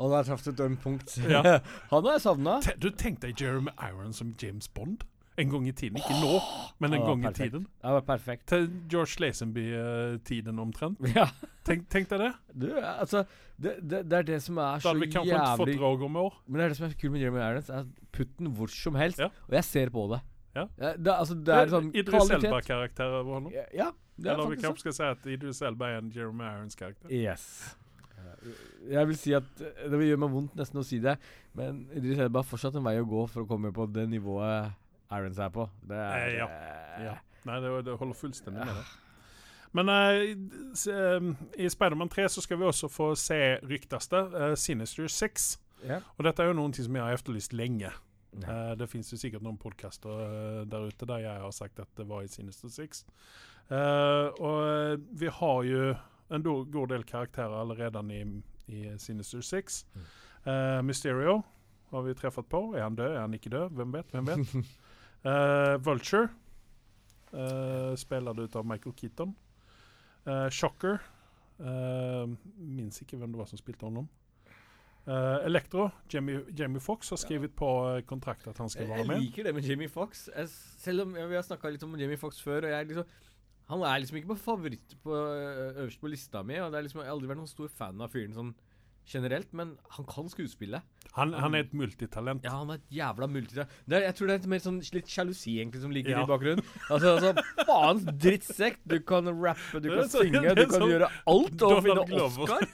[0.00, 1.18] Og der traff et ømt punkt.
[1.30, 1.42] Ja.
[1.92, 2.58] han har jeg savna.
[2.82, 5.04] Du tenk deg Jeremy Irons som James Bond?
[5.36, 5.96] En gang i tiden.
[5.98, 6.36] Ikke nå,
[6.78, 7.52] men en gang gang i perfekt.
[7.52, 7.66] tiden.
[7.82, 8.44] Det var perfekt.
[8.52, 11.00] Til George Lazenby-tiden omtrent.
[11.16, 11.26] Ja.
[11.64, 12.32] Tenk, tenk deg det.
[12.52, 13.22] Du, altså
[13.56, 16.02] det, det, det er det som er så jævlig Da hadde vi kanskje ikke drag
[16.04, 16.34] om i år.
[16.46, 17.70] Men det er det som er kult med Jeremy Irons.
[17.72, 19.30] Er Putt den hvor som helst, Ja.
[19.48, 20.20] og jeg ser på det.
[20.54, 20.66] Ja.
[20.78, 22.30] det, altså, det er sånn Idris.
[22.36, 23.48] Elba-karakter over ham.
[23.50, 23.88] Ja, ja,
[24.22, 27.10] er Eller vi kanskje skal si at Idris Elba er en Jeremy Irons-karakter.
[27.10, 27.48] Yes.
[28.90, 31.16] Jeg vil si at eh, Det vil gjøre meg vondt nesten å si det,
[31.56, 34.74] men Idris Elba har fortsatt en vei å gå for å komme på det nivået
[35.12, 35.68] Irons er på.
[35.88, 36.46] Det er Eh, ja.
[36.48, 37.14] eh, Ja.
[37.44, 38.84] Nei, det, det holder fullstendig med det.
[39.74, 45.08] Men uh, i Spiderman 3 så skal vi også få se ryktes det, eh, Sinister
[45.08, 45.58] 6.
[45.88, 45.98] ja.
[46.16, 47.90] Og dette er jo noen ting som jeg har efterlyst lenge.
[48.40, 48.70] Ja.
[48.70, 51.88] Eh, det finnes jo sikkert noen podkaster uh, der ute der jeg har sagt at
[51.98, 53.04] det var i Sinister Six.
[53.70, 55.94] Eh, og vi har jo
[56.30, 58.22] en god del karakterer allerede i,
[58.68, 59.86] i Sinister 6.
[59.94, 60.86] Mm.
[60.86, 61.42] Mysterio
[61.90, 62.74] har vi treffet på.
[62.76, 63.12] Er han død?
[63.14, 63.70] Er han ikke død?
[63.70, 64.10] Hvem vet?
[64.12, 64.54] Hvem vet?
[65.24, 66.28] Eh, Vulture,
[67.32, 69.32] uh, spiller ut av Michael Keaton.
[70.26, 71.00] Uh, Shocker,
[71.60, 74.08] uh, minns ikke hvem det var som spilte honom.
[75.04, 79.18] Uh, Electro, Jamie, Jamie Fox har skrevet på eh, kontrakt at han skal være med.
[79.18, 80.30] jeg liker det med Jamie Fox
[80.80, 83.10] Selv om ja, vi har snakka litt om Jamie Fox før, og jeg liksom
[83.68, 86.56] han er liksom ikke på favoritt på øverst på lista mi.
[86.60, 88.50] Og det er liksom, Jeg har aldri vært noen stor fan av fyren sånn
[89.06, 90.80] generelt, men han kan skuespille.
[91.14, 92.42] Han, han er et multitalent.
[92.42, 93.70] Ja, han er et jævla multitalent.
[93.92, 96.22] Er- Jeg tror det er mer sånn litt sjalusi egentlig som ligger Ja.
[96.24, 96.64] i bakgrunnen.
[96.90, 98.78] Altså, altså Faens drittsekk!
[98.86, 102.22] Du kan rappe, du kan så- synge, du kan sånn gjøre alt og finne.
[102.24, 102.66] Oscar.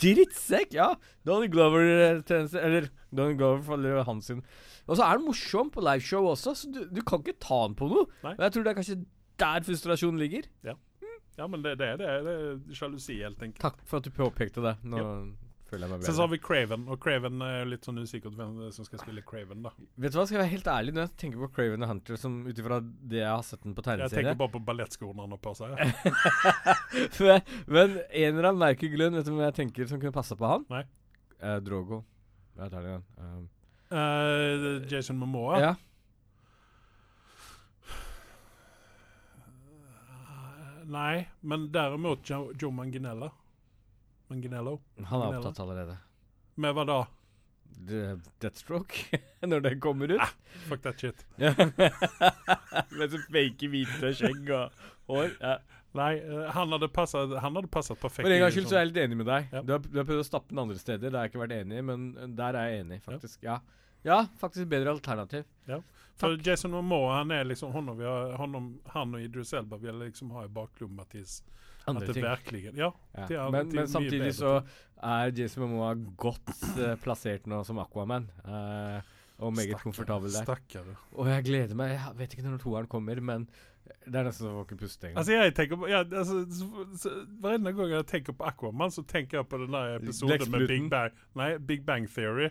[0.00, 0.72] Drittsekk!
[0.74, 0.94] Ja.
[1.24, 4.42] Donny Glover-tjeneste Eller Donald Glover faller hans sin.
[4.88, 7.74] Og så er han morsom på liveshow også, så du, du kan ikke ta han
[7.78, 8.08] på noe.
[8.24, 8.34] Nei.
[8.34, 8.98] Og jeg tror det er kanskje
[9.38, 10.48] der frustrasjonen ligger.
[11.36, 12.10] Ja, men det, det er det.
[12.26, 13.58] Det er sjalusi, helt enkelt.
[13.64, 14.74] Takk for at du påpekte det.
[14.86, 15.32] Nå føler
[15.70, 19.00] Sen så har vi Craven, og Craven er jo litt sånn usikkert hvem som skal
[19.00, 19.72] spille Craven, da.
[19.98, 22.20] Vet du hva, skal jeg være helt ærlig når jeg tenker på Craven og Hunter,
[22.20, 25.24] som ut ifra det jeg har sett den på tegneserie Jeg tenker bare på ballettskoene
[25.24, 25.74] han har på seg.
[27.74, 30.52] men, en eller annen merkelig grunn, vet du hva jeg tenker som kunne passa på
[30.52, 30.68] han?
[30.70, 30.84] Nei.
[31.40, 32.04] Eh, Drogo.
[32.60, 33.10] Jeg tar det igjen.
[33.18, 33.44] Um,
[33.94, 35.60] Uh, Jason Momoa.
[35.60, 35.74] ja.
[40.84, 43.30] Nei, men derimot Joe, Joe Manginella.
[44.34, 44.78] Manginello.
[45.10, 45.98] Han er opptatt allerede.
[46.60, 47.02] Med hva da?
[47.74, 49.18] The Deathstroke,
[49.50, 50.34] når den kommer ut.
[50.68, 51.24] Fuck that shit.
[52.98, 55.32] Med så fake hvite skjegg og hår.
[55.40, 55.56] Ja.
[55.94, 58.24] Nei, eh, han hadde passet, han hadde passet perfekt.
[58.24, 59.52] For en i gangs skyld så sånn- er jeg litt enig med deg.
[59.54, 59.62] Ja.
[59.62, 61.06] Du, har, du har prøvd å stappe den andre steder.
[61.06, 62.06] det har jeg ikke vært enig, men
[62.38, 63.42] der er jeg enig, faktisk.
[63.46, 63.60] Ja,
[64.06, 65.46] ja faktisk bedre alternativ.
[65.70, 65.78] Ja.
[66.18, 69.98] For Jason Momoa, han er liksom honom vi har, honom, han og Idris Elba vil
[70.02, 71.06] liksom ha i baklomma
[71.84, 72.24] tills at Andre det ting.
[72.24, 72.90] virkelig Ja.
[73.18, 73.26] Ja.
[73.26, 74.62] til- Men, men samtidig så
[75.02, 78.30] er Jason Momoa godt uh, plassert nå som Aquaman.
[78.44, 79.00] Uh,
[79.38, 80.44] og meget Stakker, komfortabel der.
[80.44, 80.84] Stakker.
[81.12, 81.90] Og jeg gleder meg.
[81.90, 83.48] Jeg vet ikke når toeren kommer, men
[84.06, 85.18] det er nesten så jeg ikke puste engang.
[85.18, 89.02] Altså jeg tenker på ja, altså, så, så, Varenda gang jeg tenker på Aquaman, så
[89.02, 92.48] tenker jeg på den der episoden med Big Bang Nei, Big Bang Theory.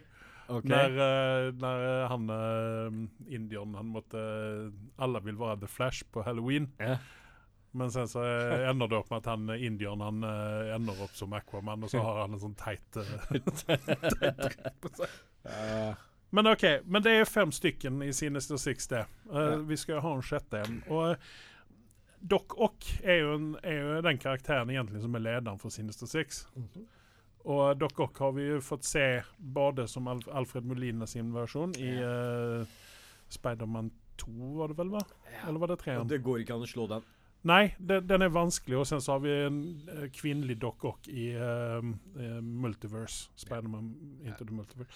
[0.47, 0.67] Okay.
[0.69, 4.19] Når, eh, når han uh, indieren Han måtte
[4.99, 6.67] Alle vil være The Flash på halloween.
[6.79, 6.97] Ja.
[7.73, 10.99] Men sen så eh, ender det opp med at han eh, indieren han eh, ender
[11.01, 12.99] opp som Aquaman, og så har han en sånn teit
[13.33, 15.15] dritt på seg.
[16.33, 16.63] Men OK.
[16.86, 19.05] Men det er fem stykken i Sinister Six, det.
[19.29, 19.57] Uh, Ja.
[19.69, 20.79] Vi skal ha en sjette en.
[20.89, 21.25] Og
[22.19, 26.09] Doc Ock er jo, en, er jo den karakteren egentlig som er lederen for Sinister
[26.09, 26.45] Six.
[27.43, 29.05] Og Doc Ock har vi jo fått se
[29.38, 32.63] både som Alf Alfred Molina sin versjon i uh,
[33.33, 34.93] Spiderman 2, var det vel?
[34.93, 35.01] va?
[35.47, 35.97] Eller var det tre?
[35.99, 37.05] Og det går ikke an å slå den.
[37.43, 38.77] Nei, den, den er vanskelig.
[38.79, 39.58] Og sen så har vi en
[39.89, 41.84] uh, kvinnelig dock Ock i uh,
[42.15, 43.29] eh, Multiverse.
[43.36, 43.89] Spiderman
[44.23, 44.91] Into the Multiverse.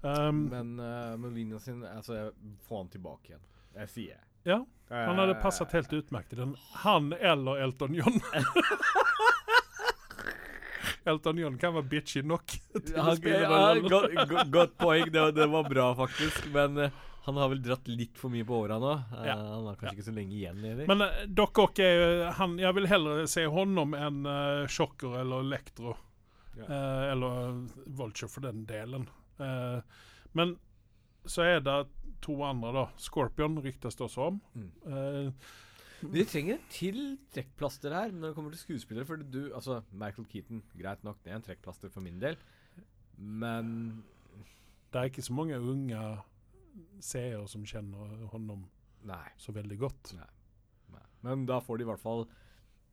[0.00, 2.30] Um, Men uh, Molina sin Altså, jeg
[2.68, 3.42] får han tilbake igjen.
[3.80, 4.22] Jeg sier jeg.
[4.46, 4.60] ja,
[4.94, 6.54] han hadde Eh, passet helt utmerket i den.
[6.84, 8.20] Han eller Elton John.
[11.08, 14.50] Elton John kan være bitchy nok til å spille den rollen.
[14.52, 15.10] godt, poeng.
[15.10, 16.48] Det, var- det var bra, faktisk.
[16.54, 16.90] Men eh,
[17.28, 18.94] han har vel dratt litt for mye på åra nå.
[19.28, 19.36] Ja.
[19.36, 20.58] Uh, Han har kanskje ikke så lenge igjen.
[20.64, 20.88] Eller?
[20.90, 22.08] Men uh, Doc Ock er jo
[22.40, 25.94] han, Jeg vil heller se honom enn uh, Sjokker eller Elektro.
[26.58, 26.66] Ja.
[26.66, 27.52] Uh, eller
[28.00, 29.06] Vulture, for den delen.
[29.38, 29.80] Eh,
[30.32, 30.56] men
[31.28, 31.78] så er det
[32.24, 32.84] to andre, da.
[33.00, 34.40] Scorpion ryktes det også om.
[34.58, 34.70] Mm.
[34.90, 35.48] Eh,
[36.14, 36.98] Vi trenger en til
[37.34, 39.06] trekkplaster her når det kommer til skuespillere.
[39.06, 42.38] For du, altså Michael Keaton, greit nok, det er en trekkplaster for min del.
[43.18, 43.72] Men
[44.92, 46.02] det er ikke så mange unge
[47.00, 48.66] seere som kjenner honom
[49.08, 49.28] Nei.
[49.38, 50.12] så veldig godt.
[50.18, 51.02] nei.
[51.22, 52.26] Men da får de i hvert fall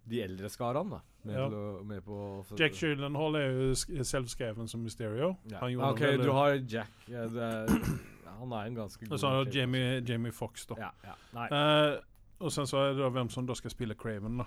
[0.06, 1.02] de eldre skarene, da.
[1.26, 1.46] Med, Ja.
[1.50, 5.38] å, med på Jack Gyllenhaal er jo selvskreven som Mysterio.
[5.50, 5.60] Ja.
[5.64, 6.92] Han OK, du har Jack.
[7.10, 7.66] Ja, er,
[8.40, 10.76] han er en ganske god Og så har du Jamie, Jamie Fox, da.
[10.78, 11.16] Ja, ja.
[11.34, 11.48] Nei.
[11.50, 12.00] Eh,
[12.46, 14.38] og sen så er det da hvem som da skal spille Craven.
[14.38, 14.46] da.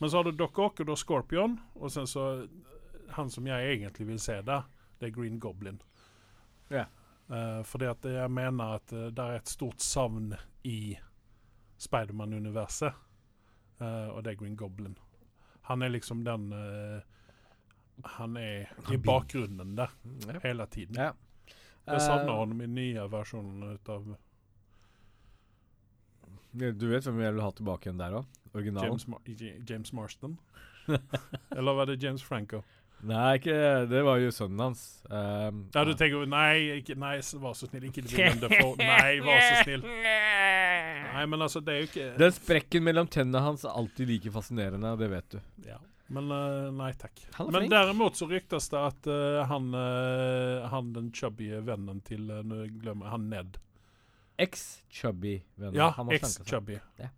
[0.00, 1.58] Men så har du Doc Ock og da Scorpion.
[1.74, 2.48] Og sen så
[3.14, 4.62] han som jeg egentlig vil se der,
[5.00, 5.80] det er Green Goblin.
[6.70, 6.86] Ja.
[7.34, 10.34] Uh, fordi at jeg mener at uh, det er et stort savn
[10.70, 10.94] i
[11.82, 12.94] Spiderman-universet.
[13.80, 14.94] uh, og det er Green Goblin.
[15.66, 16.50] Han er liksom den
[18.18, 19.90] Han er i bakgrunnen der
[20.26, 20.38] Ja.
[20.42, 20.94] hele tiden.
[20.98, 21.12] ja.
[21.86, 24.16] Jeg savner ham i nye versjoner av
[26.54, 28.24] Du vet hvem jeg vil ha tilbake igjen der òg?
[28.54, 28.88] Originalen.
[28.88, 29.20] James, Mar
[29.70, 30.38] James Marston.
[31.56, 32.62] Eller var det James Franco?
[33.04, 33.54] Nei, ikke
[33.90, 34.00] det.
[34.06, 34.82] var jo sønnen hans.
[35.10, 37.88] Um, Ja, du tenker Nei, ikke, nei, vær så snill.
[37.90, 38.76] Ikke Willem Defoe.
[38.80, 39.84] Nei, vær så snill.
[39.84, 44.32] Nei, men altså, det er jo ikke Den sprekken mellom tennene hans er alltid like
[44.34, 45.42] fascinerende, det vet du.
[45.68, 45.80] ja.
[46.12, 47.16] Men uh, nei takk.
[47.48, 52.66] Men derimot så ryktes det at uh, han, uh, han den chubby vennen til Nå
[52.76, 53.56] glemmer jeg han Ned.
[55.72, 56.42] Ja, har slanket seg.
[56.44, 56.76] ex-chubby.
[57.00, 57.08] Ja.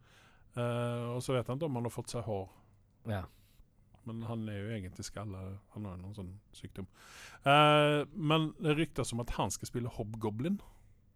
[1.17, 2.47] Og så vet han ikke om han har fått seg hår.
[3.11, 3.25] Ja.
[4.07, 5.41] Men han er jo egentlig skalla.
[5.75, 6.87] Han har jo noen sånn sykdom.
[7.43, 10.61] Eh, men det ryktes om at han skal spille Hobgoblin.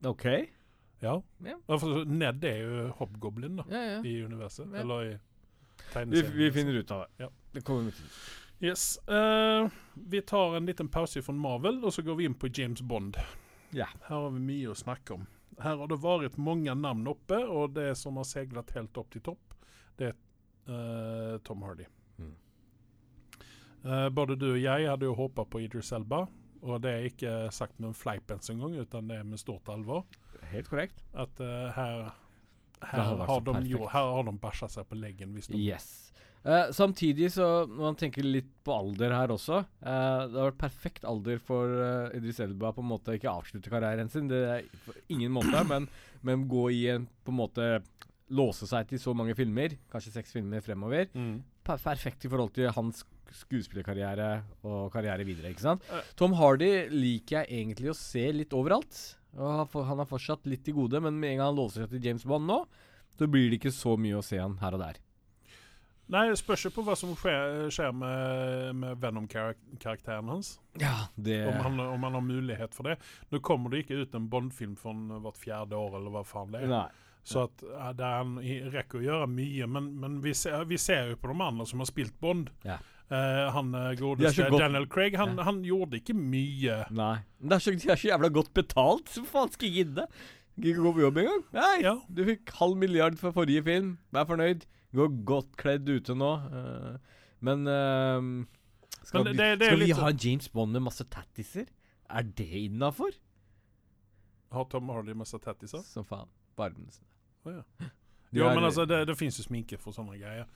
[0.06, 0.24] OK.
[1.00, 1.14] Ja.
[1.44, 1.56] Ja.
[1.70, 4.00] Altså, Ned er jo Hobgoblin da, Ja, ja.
[4.04, 4.66] i universet.
[4.74, 4.82] Ja.
[4.82, 6.36] Eller i Vi, tegneserien.
[6.36, 7.24] vi finner ut av det.
[7.24, 7.30] Ja.
[7.54, 8.10] Det kommer vi til.
[8.60, 8.98] Yes.
[9.08, 12.82] eh, vi tar en liten pause fra Marvel, og så går vi inn på James
[12.82, 13.16] Bond.
[13.72, 13.86] Ja.
[14.08, 15.24] Her har vi mye å snakke om.
[15.60, 19.22] Her har det vært mange navn oppe, og det som har seglet helt opp til
[19.24, 19.54] topp,
[19.96, 20.14] det er
[20.68, 21.84] uh, Tom Hardy.
[23.84, 26.26] Eh, både du og jeg hadde jo håpa på Idris Elba,
[26.60, 29.68] og det er ikke sagt med en fleip engang, en utan det er med stort
[29.72, 30.04] alvor.
[30.50, 31.00] Helt korrekt.
[31.14, 32.12] At eh, her,
[32.84, 35.32] her, har de jo, her har de bæsja seg på leggen.
[35.36, 36.10] Hvis de, Yes.
[36.40, 40.62] Uh, samtidig, så når man tenker litt på alder her også uh, Det har vært
[40.62, 44.30] perfekt alder for uh, Idris Elba på en måte ikke avslutte karrieren sin.
[44.30, 45.84] Det er på ingen måte, men,
[46.24, 47.66] men gå i en på en måte
[48.30, 51.08] Låse seg til så mange filmer, kanskje seks filmer fremover.
[51.18, 51.40] Mm.
[51.66, 53.02] Per perfekt i forhold til hans
[53.36, 54.28] skuespillerkarriere
[54.66, 55.52] og karriere videre.
[55.52, 55.86] ikke sant?
[56.18, 59.00] Tom Hardy liker jeg egentlig å se litt overalt.
[59.38, 62.10] Og han har fortsatt litt til gode, men med en gang han låser seg til
[62.10, 62.64] James Bond nå,
[63.18, 64.98] så blir det ikke så mye å se han her og der.
[66.10, 70.56] Nei, det spørs jo på hva som skjer, skjer med, med Venom-karakteren hans.
[70.82, 72.96] Ja, det Om, han, om han har mulighet for det.
[73.30, 76.64] Nå kommer det ikke ut en Bond-film for hvert fjerde år, eller hva faen det
[76.64, 76.72] er.
[76.72, 76.88] Nei.
[77.22, 81.12] Så at ja, det er rekker å gjøre mye, men, men vi, ser, vi ser
[81.12, 82.50] jo på de andre som har spilt Bond.
[82.66, 82.80] Ja.
[83.10, 85.42] Eh, han eh, De godeste godt- Daniel Craig, han, Ja.
[85.48, 86.76] han gjorde ikke mye.
[86.94, 87.16] Nei.
[87.40, 90.04] Men det er så, de er så jævla godt betalt, så faen skal jeg gidde?
[90.60, 91.42] Ikke gå på jobb engang?
[91.56, 91.80] Nei.
[91.82, 91.96] Ja.
[92.12, 93.98] Du fikk halv milliard for forrige film.
[94.12, 94.62] Vær fornøyd.
[94.94, 96.30] Går godt kledd ute nå.
[96.52, 96.98] Uh,
[97.40, 98.44] men uh,
[99.02, 101.66] skal, Men det- det er skal vi ha James Bond med masse tattiser?
[102.10, 103.10] Er det innafor?
[104.52, 105.82] Har Tom Hardy masse tattiser?
[105.86, 106.28] Som faen.
[106.58, 106.90] Barmene
[107.46, 107.62] Å, ja.
[107.80, 110.46] De Jo, er- men altså, det, det fins jo sminke for sånne greier.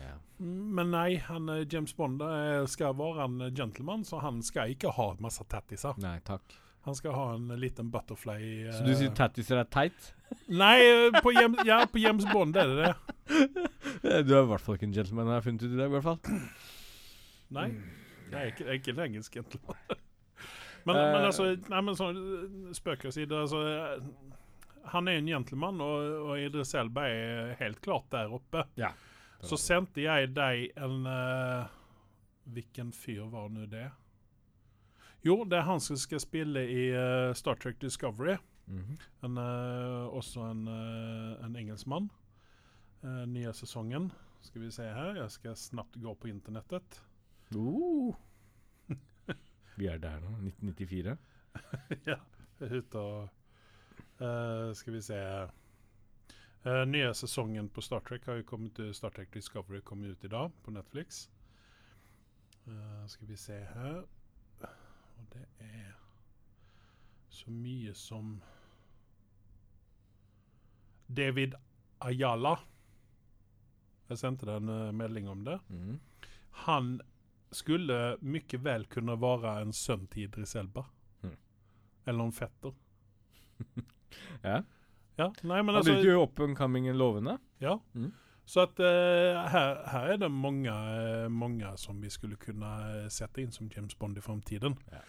[0.00, 0.16] Ja.
[0.44, 4.92] Men nei, han, eh, James Bond eh, skal være en gentleman, så han skal ikke
[4.96, 5.96] ha masse tattiser.
[6.02, 6.58] Nei, takk.
[6.84, 8.38] Han skal ha en liten butterfly.
[8.74, 10.10] Så du eh, sier tattiser er teit?
[10.52, 12.94] Nei, eh, på James, ja, på James Bond er det det.
[14.04, 15.86] Eh, Du er i hvert fall ikke en gentleman, har jeg funnet ut i dag.
[15.86, 16.18] i hvert fall
[17.56, 17.68] Nei,
[18.28, 19.78] jeg er ikke, jeg er ikke en engelsk gentleman.
[20.84, 22.10] Men, uh, men altså, nei, men så,
[22.76, 27.80] spøk til side, altså, eh, han er en gentleman, og, og Idris Elba er helt
[27.80, 28.66] klart der oppe.
[28.76, 28.90] Ja.
[29.44, 31.68] Så sendte jeg deg en uh,
[32.54, 33.86] Hvilken fyr var nå det?
[35.24, 38.36] Jo, det er han som skal spille i uh, Star Trek Discovery.
[38.66, 38.98] Mhm.
[39.24, 42.10] En, uh, også en, en engelskmann.
[43.04, 44.10] Nye sesongen.
[44.44, 45.16] Skal vi se her.
[45.18, 47.00] Jeg skal snabbt gå på internettet.
[47.56, 48.16] Uh.
[49.78, 50.36] Vi er der nå.
[50.40, 51.16] 1994.
[52.08, 52.16] ja,
[52.60, 55.18] ute og Skal vi se
[56.64, 60.24] Eh, nye sesongen på Star Trek har jo kommet ut, Star Trek Discovery kom ut
[60.24, 61.30] i dag på Netflix.
[62.64, 63.98] Uh, skal vi se her
[64.64, 65.90] Og det er
[67.28, 68.38] så mye som
[71.06, 71.58] David
[72.00, 72.54] Ayala.
[74.08, 75.58] Jeg sendte deg en uh, melding om det.
[75.68, 75.98] Mm.
[76.64, 76.94] Han
[77.52, 80.86] skulle mye vel kunne være en sønn til Idris Elba.
[81.20, 81.36] Mm.
[82.06, 82.72] Eller en fetter.
[84.44, 84.60] Ja.
[85.18, 87.38] Ja, nei, men Han altså virker jo up and coming lovende.
[87.62, 87.78] Ja.
[87.94, 88.12] Mm.
[88.46, 93.06] Så at uh, her, her er det mange, eh, mange som vi skulle kunne eh,
[93.08, 94.76] sette inn som James Bond i framtiden.
[94.92, 95.04] Ja.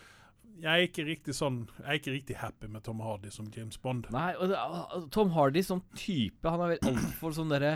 [0.56, 3.76] Jeg er ikke riktig sånn Jeg er ikke riktig happy med Tom Hardy som James
[3.82, 4.08] Bond.
[4.16, 7.74] Nei, og det, Tom Hardy som type, han er vel altfor sånn derre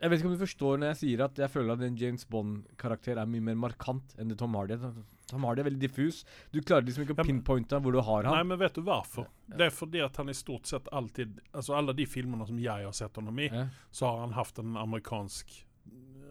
[0.00, 2.22] Jeg vet ikke om du forstår når jeg sier at jeg føler at en James
[2.32, 4.94] Bond-karakter er mye mer markant enn det Tom Hardy er.
[5.28, 6.22] Tom Hardy er veldig diffus.
[6.54, 8.32] Du klarer liksom ikke å pinpointe hvor du har ham.
[8.34, 9.28] Nei, men vet du hvorfor?
[9.46, 12.86] Det er fordi at han i stort sett alltid Altså alle de filmene som jeg
[12.88, 13.66] har sett ham i, Ja.
[13.92, 15.52] så har han hatt en amerikansk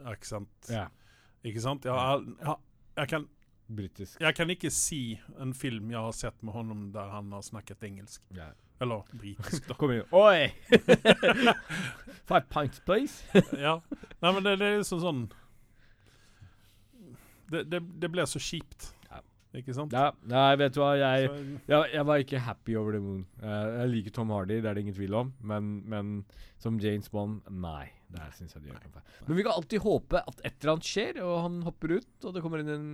[0.05, 0.69] aksent.
[0.69, 0.87] ja.
[1.45, 1.85] Ikke sant?
[1.87, 2.55] Jeg, har jeg,
[2.97, 3.27] jeg, kan,
[3.71, 4.17] Britisk.
[4.19, 7.85] jeg kan ikke si en film jeg har sett med honom der han har snakket
[7.87, 8.21] engelsk.
[8.35, 8.49] Ja.
[8.79, 9.75] Eller britisk, da.
[9.79, 10.07] Kom igjen.
[10.15, 10.53] Oi!
[12.29, 13.23] Five pints, please.
[13.65, 13.79] ja.
[14.21, 15.21] Nei, men det, det er liksom sånn
[17.49, 18.91] Det, det, det blir så kjipt.
[19.09, 19.23] Ja.
[19.57, 19.95] Ikke sant?
[19.95, 21.31] Ja, nei, vet du hva, jeg,
[21.65, 23.23] jeg, jeg var ikke happy over the moon.
[23.41, 26.13] Uh, jeg liker Tom Hardy, det er det ingen tvil om, men, men
[26.61, 27.87] som James Bond, nei.
[28.13, 29.03] Der syns jeg de gjør noe.
[29.27, 32.33] Men vi kan alltid håpe at et eller annet skjer, og han hopper ut, og
[32.33, 32.87] det kommer inn en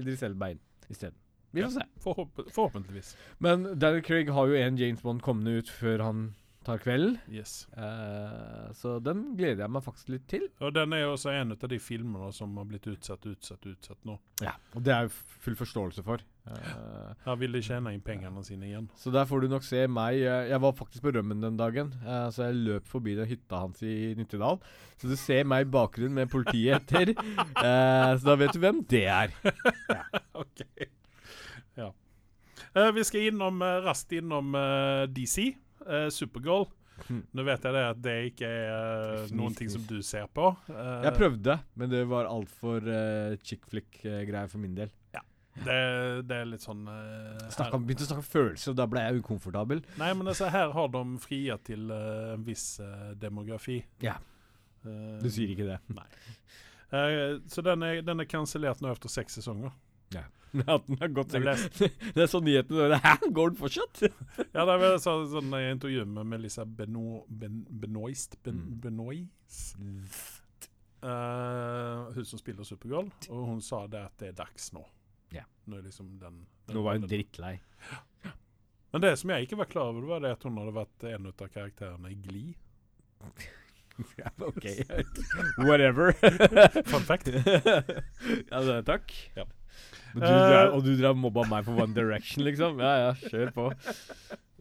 [0.00, 0.60] Idris Elbein
[0.92, 1.23] isteden.
[1.54, 1.88] Vi får se.
[2.04, 3.14] forhåp forhåpentligvis.
[3.38, 6.24] Men Daniel Craig har jo en James Bond kommende ut før han
[6.64, 7.66] tar kvelden, Yes.
[7.76, 10.46] Uh, så den gleder jeg meg faktisk litt til.
[10.64, 14.00] Og den er jo også en av de filmene som har blitt utsatt, utsatt, utsatt
[14.08, 14.14] nå.
[14.40, 15.12] Ja, Og det er jo
[15.44, 16.24] full forståelse for.
[16.48, 18.88] Uh, Her vil de tjene inn pengene sine igjen.
[18.96, 20.22] Så der får du nok se meg.
[20.24, 23.84] Jeg, var faktisk på rømmen den dagen, eh, så jeg løp forbi den hytta hans
[23.84, 24.56] i Nittedal.
[25.00, 27.12] Så du ser meg i bakgrunnen med politiet etter.
[27.64, 29.36] Eh, så da vet du hvem det er.
[29.92, 30.04] Ja.
[32.74, 35.54] Eh, vi skal innom, eh, raskt innom eh, DC.
[36.10, 36.64] Supergirl.
[37.08, 37.26] Hmm.
[37.30, 40.46] Nå vet jeg det at det ikke er noen ting som du ser på.
[40.70, 44.92] Jeg prøvde, men det var altfor uh, chick flick-greier for min del.
[45.58, 45.76] det,
[46.30, 46.94] det er litt sånn uh,
[47.82, 49.82] begynte å snakke om følelser, og da ble jeg ukomfortabel.
[50.00, 53.82] Nei, men altså, her har de fria til uh, en viss uh, demografi.
[54.06, 54.16] Ja.
[54.86, 55.82] Uh, Du sier ikke det.
[55.92, 56.08] Nei.
[57.50, 59.74] så den er, den er kansellert nå etter seks sesonger.
[60.62, 64.02] At den har gått leste, Det er sånn nyheten Hæ, går den fortsatt?
[64.04, 68.78] ja, det var så, sånn jeg intervju med Melissa Beno, ben, Benoist ben, Mm.
[68.84, 69.78] Benoist
[71.04, 73.10] uh, Hun som spiller Supergirl.
[73.28, 74.84] Og hun sa det at det er dags nå.
[75.34, 75.48] Yeah.
[75.66, 77.56] Nå liksom den, den Nå var hun drittlei.
[78.94, 81.26] Men det som jeg ikke var klar over, var det at hun hadde vært en
[81.32, 82.54] av karakterene i Glee.
[84.18, 84.64] Ja, OK.
[85.56, 86.12] Whatever.
[86.90, 87.28] Fun fact.
[87.30, 89.12] ja, det, takk.
[89.36, 89.44] Ja.
[90.14, 90.48] Men Du, Eh.
[90.48, 92.78] drev, og du drev mobba meg for One Direction, liksom?
[92.80, 93.64] Ja ja, kjør på.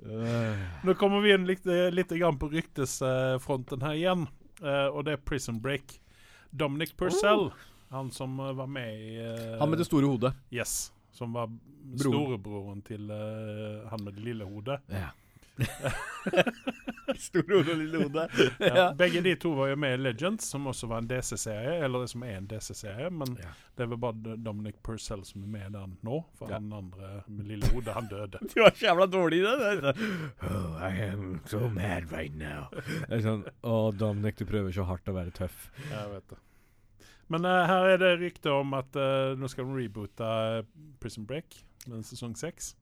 [0.03, 0.57] Uh.
[0.83, 4.25] Nå kommer vi inn litt, eh, litt grann på ryktesfronten her igjen.
[4.63, 5.99] uh, og det er Prison Break.
[6.55, 7.51] Dominic Purcell,
[7.91, 10.33] han som eh, var med i uh, Han med det store hodet.
[10.53, 10.91] Yes.
[11.13, 11.49] Som var
[11.97, 14.79] storebroren til eh, han med det lille hodet.
[14.89, 15.11] Ja.
[17.19, 18.23] store hode og lille hode.
[18.63, 18.85] Ja.
[18.97, 21.75] Begge de to var jo med i Legends, som også var en DC-serie.
[21.85, 23.51] Eller det som er en DC-serie, men Ja.
[23.77, 26.23] det er vel bare Dominic Purcell som er med i den nå.
[26.39, 26.53] For Ja.
[26.59, 28.39] han andre med lille hode, han døde.
[28.53, 29.57] Du var så jævla dårlig i det.
[29.83, 32.67] sånn, Oh, I am so mad right now.
[32.73, 35.69] Det er sånn Å, Dominic, du prøver så hardt å være tøff.
[35.89, 36.37] Jeg vet det.
[37.29, 40.21] Men uh, her er det rykte om at uh, nå skal de reboote
[40.59, 40.63] eh,
[40.99, 41.55] Prison Break
[41.87, 42.75] med sesong seks.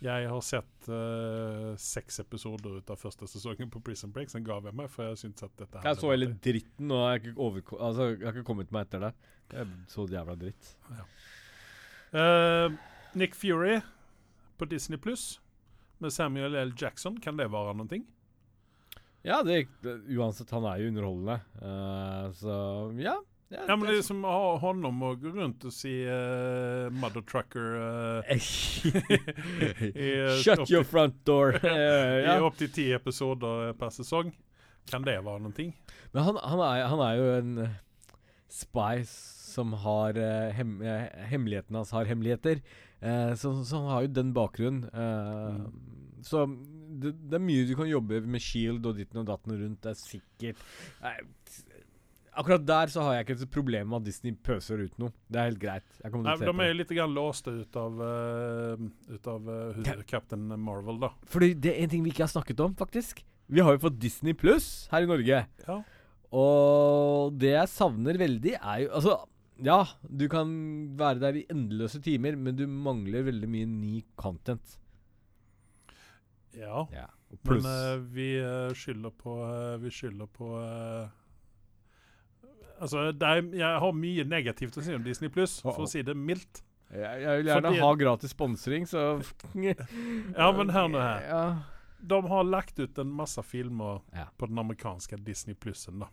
[0.00, 4.30] Jeg har sett uh, seks episoder ut av første sesongen på Prison Break.
[4.32, 7.34] Som gav jeg meg, for jeg syntes at dette Jeg så hele dritten, og jeg
[7.36, 9.12] har ikke, altså, ikke kommet meg etter det.
[9.52, 10.70] Jeg så jævla dritt.
[12.10, 12.78] Eh,
[13.18, 13.76] Nick Fury
[14.58, 15.40] på Disney Pluss
[16.00, 16.72] med Samuel L.
[16.80, 17.20] Jackson.
[17.20, 18.00] Kan det være noe?
[19.26, 19.66] Ja, det,
[20.16, 21.36] uansett, han er jo underholdende.
[21.60, 22.54] Uh, så
[22.96, 23.18] ja.
[23.50, 27.24] Ja, Ja, men det som å ha honom och gå rundt og si uh, Mother
[27.26, 28.22] Trucker Uh,
[29.90, 30.10] i,
[30.42, 31.58] Shut your front door.
[31.64, 32.38] Eh, i ja.
[32.44, 34.32] opptil ti episoder per sesong.
[34.90, 35.66] Kan det være noe?
[36.12, 37.52] Men han, han, er, han er jo en
[38.50, 42.60] Spice spy som har uh, hem, eh, Hemmeligheten hans har hemmeligheter.
[43.00, 44.86] Eh, så, så han har jo den bakgrunnen.
[44.92, 46.22] Mm.
[46.22, 46.44] Så
[47.00, 49.82] det, det er mye du kan jobbe med Shield og ditten og datten rundt.
[49.82, 50.64] Det er sikkert
[52.38, 55.10] Akkurat der så har jeg ikke et problem med at Disney pøser ut noe.
[55.26, 55.96] Det er helt greit.
[56.04, 59.96] Nei, de er litt låst ut av, uh, ut av uh, ja.
[60.06, 61.10] Captain Marvel, da.
[61.30, 63.24] Fordi det er en ting vi ikke har snakket om, faktisk.
[63.50, 65.42] Vi har jo fått Disney pluss her i Norge.
[65.66, 65.78] Ja.
[66.30, 69.16] Og det jeg savner veldig, er jo Altså,
[69.60, 70.50] ja, du kan
[70.96, 74.78] være der i endeløse timer, men du mangler veldig mye ny content.
[76.54, 76.86] ja.
[76.94, 77.08] Ja.
[77.46, 81.19] Men eh, vi eh, skylder på eh, Vi skylder på eh,
[82.80, 85.88] Altså, er, jeg har mye negativt å si om Disney Pluss, for å.
[85.88, 86.62] si det mildt.
[86.90, 89.22] jeg, jeg vil gjerne fordi- ha gratis sponsring, så
[90.38, 91.20] Ja, men hør nå her.
[91.28, 91.42] Ja.
[92.00, 94.24] De har lagt ut en masse filmer Ja.
[94.38, 96.08] på den amerikanske Disney Plussen, da.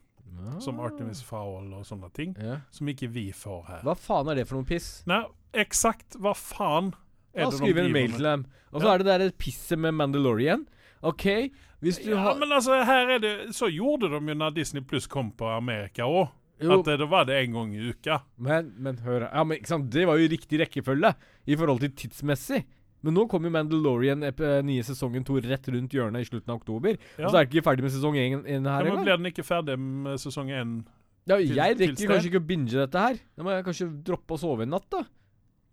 [0.60, 0.90] Som Ah.
[0.90, 2.36] Artemis Fowl og sånne ting.
[2.38, 2.58] Ja.
[2.70, 3.80] Som ikke vi får her.
[3.88, 5.04] Hva faen er det for noe piss?
[5.08, 6.92] Nei, eksakt hva faen
[7.34, 8.46] er da, det de skriv en mail til dem.
[8.74, 8.94] Og så Ja.
[8.94, 10.68] er det der pisset med Mandalorian.
[11.02, 11.52] OK,
[11.82, 14.82] hvis du Ja, har men altså, her er det Så gjorde de jo når Disney
[14.82, 16.30] Pluss kom på Amerika òg.
[16.58, 18.22] Jo, At det, da var det en gang i uka.
[18.42, 21.14] Men, men hør Ja, men ikke sant Det var jo riktig rekkefølge
[21.46, 22.64] i forhold til tidsmessig.
[23.06, 26.58] Men nå kommer jo Mandalorian eh, nye sesongen to rett rundt hjørnet i slutten av
[26.58, 26.98] oktober.
[27.16, 27.28] Ja.
[27.28, 29.04] Og så er det ikke ferdig med sesong én én Ja, men engang.
[29.06, 30.80] Blir den ikke ferdig med sesong én?
[31.28, 33.20] Ja, jeg rekker kanskje ikke å binge dette her.
[33.36, 35.04] Da må jeg kanskje droppe å sove en natt, da.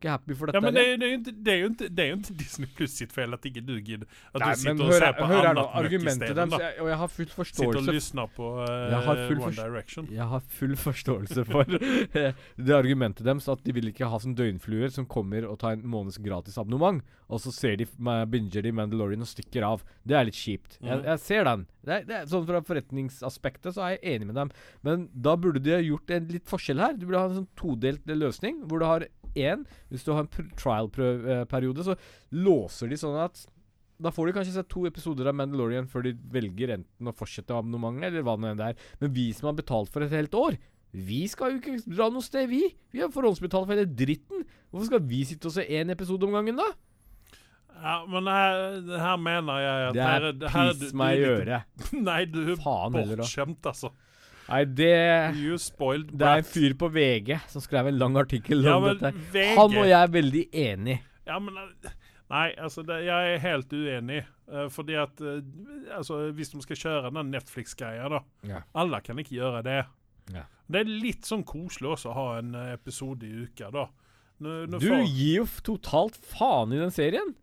[0.04, 0.60] Ikke happy for dette.
[0.60, 2.34] Ja, men det, det, er jo ikke, det, er jo ikke, det er jo ikke
[2.36, 5.28] Disney Pluss sitt feil at ikke du gidder At Nei, du sitter hør, ser på
[5.30, 8.48] hør i Argumentet jeg- Og jeg har full forståelse Sitter og lysner lyssnar på
[9.30, 10.08] full One Direction.
[10.12, 11.64] Jeg har full forståelse for
[12.20, 15.78] eh, det argumentet deres at de vil ikke ha sånn døgnfluer som kommer og tar
[15.78, 17.00] en måneds gratis abonnement,
[17.32, 17.86] og så ser de,
[18.30, 19.82] binger de Mandalorian og stikker av.
[20.04, 20.78] Det er litt kjipt.
[20.82, 21.04] Jeg, Mhm.
[21.08, 21.66] jeg ser den.
[21.84, 24.50] Det er, det er, sånn Fra forretningsaspektet så er jeg enig med dem,
[24.82, 26.92] men da burde de ha gjort en litt forskjell her.
[26.96, 30.52] Du burde ha en sånn todelt løsning, hvor du har én Hvis du har en
[30.58, 31.96] trial-periode, så
[32.34, 33.44] låser de sånn at
[34.04, 37.54] da får de kanskje sett to episoder av Mandalorian før de velger enten å fortsette
[37.54, 38.80] abonnementet, eller hva det enn er.
[39.00, 40.58] Men vi som har betalt for et helt år,
[40.94, 42.62] vi skal jo ikke dra noe sted, vi.
[42.94, 44.44] Vi har forhåndsbetalt for hele dritten.
[44.70, 46.68] Hvorfor skal vi sitte og se én episode om gangen, da?
[47.74, 49.96] Ja, men her, her mener jeg at
[50.38, 51.80] Det er piss meg i øret.
[52.08, 53.90] Nei, du er bortskjemt, altså.
[54.48, 54.90] Nei, det
[55.40, 58.84] You spoiled Det er en fyr på VG som skrev en lang artikkel Ja, om
[58.90, 59.12] dette.
[59.32, 60.98] VG Han og jeg er veldig enig.
[61.26, 61.90] Ja, men eh,
[62.34, 64.22] Nei, altså det, jeg er helt uenig.
[64.48, 65.38] Uh, fordi at uh,
[65.96, 68.62] altså, Hvis de skal kjøre den Netflix-greia, da Ja.
[68.76, 69.78] Alle kan ikke gjøre det.
[70.34, 70.44] Ja.
[70.68, 73.86] Det er litt sånn koselig også å ha en episode i uka, da.
[74.40, 77.34] Nå, nå Du får- gir jo totalt faen i den serien.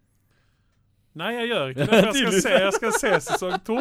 [1.17, 2.01] Nei, jeg gjør ikke det.
[2.01, 3.77] Jeg skal se, jeg skal se sesong to.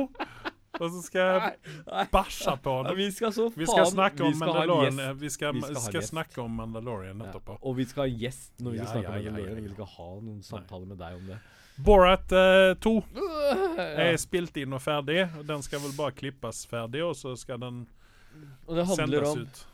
[0.78, 2.96] Og så skal jeg bæsje på den.
[2.96, 4.98] vi skal så faen Vi skal snakke om vi skal Mandalorian.
[5.00, 8.52] eh, Vi skal, Vi skal skal snakke om Mandalorian Ja, og vi skal ha gjest
[8.62, 9.64] når vi skal snakke om Mandalorian.
[9.64, 11.38] Vi skal ha noen samtale med deg om det.
[11.80, 13.88] Borat eh, 2 Ja.
[14.06, 15.24] er spilt inn og ferdig.
[15.48, 17.86] Den skal vel bare klippes ferdig, og så skal den
[18.94, 19.66] sendes om ut.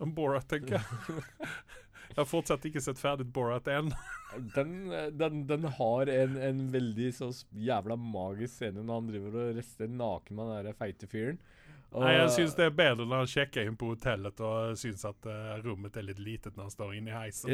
[0.00, 1.22] Om Borat, tenker jeg.
[2.10, 3.92] jeg har fortsatt ikke sett ferdig Borat 1.
[4.56, 4.74] den,
[5.18, 9.88] den, den har en, en veldig så jævla magisk scene når han driver og rester
[9.90, 11.40] naken med den feite fyren.
[11.90, 15.02] Og- Nei, Jeg syns det er bedre når han sjekker inn på hotellet og syns
[15.08, 17.50] at uh, rommet er litt litet når han står inne i heisen.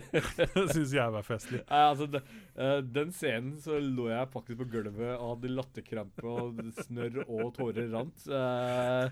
[0.54, 1.60] det syns jeg var festlig.
[1.68, 2.22] Nei, altså, det,
[2.56, 7.50] uh, den scenen så lå jeg faktisk på gulvet og hadde latterkrampe og snørr og
[7.58, 8.24] tårer rant.
[8.24, 9.10] eh,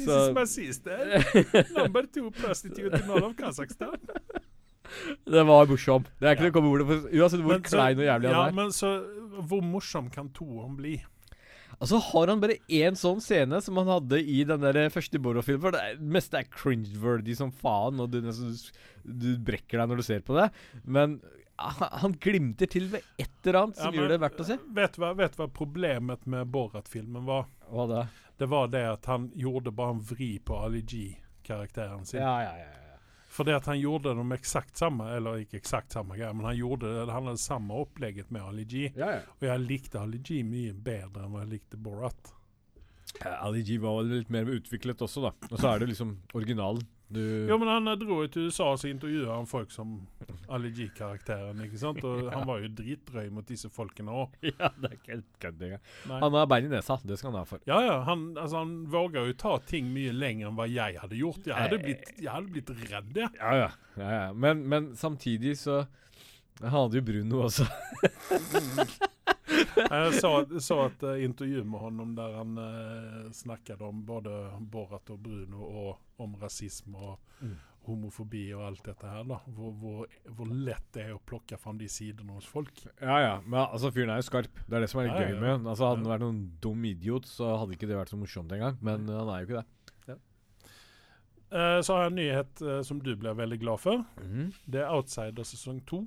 [0.00, 0.98] This så is my sister.
[1.78, 3.98] Number two prostitute in all of Kazakhstan.
[5.30, 6.04] det var morsom.
[6.18, 6.48] Det er ikke Ja.
[6.48, 8.52] noe å komme ordet for Uansett hvor Men så- og jævlig ja, er.
[8.52, 8.90] men så
[9.46, 10.96] Hvor morsom kan toeren bli?
[11.80, 15.60] Altså har han bare én sånn scene som han hadde i den der første Borrow-filmen.
[15.62, 18.52] For det det meste er cringe-worthy som faen, og du, nesten,
[19.06, 20.50] du brekker deg når du ser på det.
[20.84, 21.20] Men
[21.58, 24.58] han, han glimter til ved et eller annet som Ja, gjør det verdt å se.
[24.76, 27.46] Vet du hva, vet hva problemet med Borat-filmen var?
[27.72, 28.02] Hva da?
[28.40, 32.22] Det var det at han gjorde bare en vri på Ali G-karakteren sin.
[32.22, 32.70] Ja, ja, ja.
[32.92, 32.96] ja.
[33.28, 36.56] For det at han gjorde de exakt samme, eller ikke exakt samme greier, men han
[36.56, 38.86] gjorde det, han hadde samme opplegget med Ali G.
[38.96, 39.20] ja, ja.
[39.36, 42.32] Og jeg likte Ali G mye bedre enn jeg likte Borat.
[43.18, 45.34] Ja, Ali G var litt mer utviklet også, da.
[45.50, 46.88] Og så er det liksom originalen.
[47.10, 49.96] Du Jo, men han eh, dro jo til USA og så intervjua han folk som
[50.50, 52.02] Ali ikke sant?
[52.06, 54.36] Og han var jo dritdrøy mot disse folkene òg.
[54.50, 55.82] Ja, det er ikke helt kødd engang.
[56.10, 57.62] Han har bein i nesa, det skal han ha for.
[57.70, 61.18] Ja, ja, han, altså, han våger jo ta ting mye lenger enn hva jeg hadde
[61.18, 61.46] gjort.
[61.50, 61.84] Jeg hadde Eh.
[61.86, 63.34] blitt, jeg hadde blitt redd, jeg.
[63.40, 63.70] Ja, ja.
[63.96, 64.32] ja, ja.
[64.32, 65.82] Men, men samtidig så
[66.60, 67.66] Han hadde jo Bruno også.
[69.90, 70.30] Jeg så,
[70.62, 74.30] så et eh, intervju med honom der han eh, snakket om både
[74.70, 77.54] Borat og Bruno og om rasisme og Mm.
[77.86, 79.38] homofobi og alt dette her, da.
[79.56, 82.82] Hvor, hvor, hvor lett det er å plukke fram de sidene hos folk.
[83.00, 83.30] Ja, ja.
[83.46, 84.58] Men altså, fyren er jo skarp.
[84.68, 85.40] Det er det som er litt Ja, ja, gøy ja.
[85.40, 85.64] med han.
[85.72, 88.76] Altså, Hadde han vært noen dum idiot, så hadde ikke det vært så morsomt engang.
[88.84, 90.18] Men eh, han er jo ikke det.
[91.50, 94.04] Eh, så har jeg en nyhet eh, som du blir veldig glad for.
[94.20, 94.50] Mhm.
[94.70, 96.02] Det er Outsider sesong to.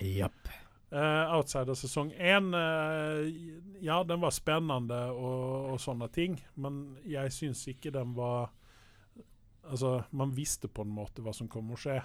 [0.00, 0.48] Japp.
[0.92, 3.24] Uh, Outsider sesong én uh,
[3.80, 8.50] Ja, den var spennende og, og sånne ting, men jeg syns ikke den var
[9.62, 12.00] Altså, man visste på en måte hva som kom å skje.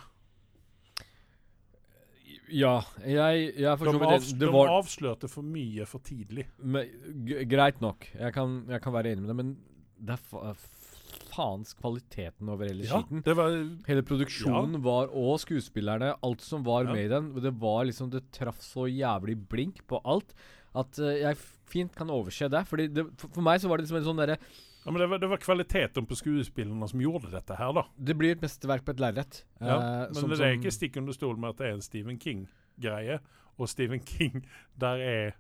[2.54, 4.36] Ja, jeg, jeg forstår for De, avs enig.
[4.38, 6.46] de Det var avslørte for mye for tidlig.
[6.62, 6.92] men,
[7.50, 8.06] Greit nok.
[8.14, 9.56] Jeg kan, jeg kan være enig med det, men
[9.98, 10.62] det er
[11.38, 13.22] faens kvaliteten over hele Ja, skiten.
[13.24, 13.56] det var
[13.88, 16.94] Hele produksjonen var, og skuespillerne, alt som var Ja.
[16.98, 20.34] med i den, det var liksom Det traff så jævlig blink på alt
[20.76, 22.60] at uh, jeg fint kan overse det.
[22.68, 24.36] Fordi det, for, for meg så var det liksom en sånn derre
[24.86, 27.84] Ja, men det var, det var kvaliteten på skuespillerne som gjorde dette her, da.
[28.00, 29.42] Det blir et mesterverk på et lerret.
[29.60, 31.82] Ja, uh, men som- det er ikke stikk under stol med at det er en
[31.82, 33.20] Stephen King-greie.
[33.60, 34.46] Og Stephen King,
[34.78, 35.34] der er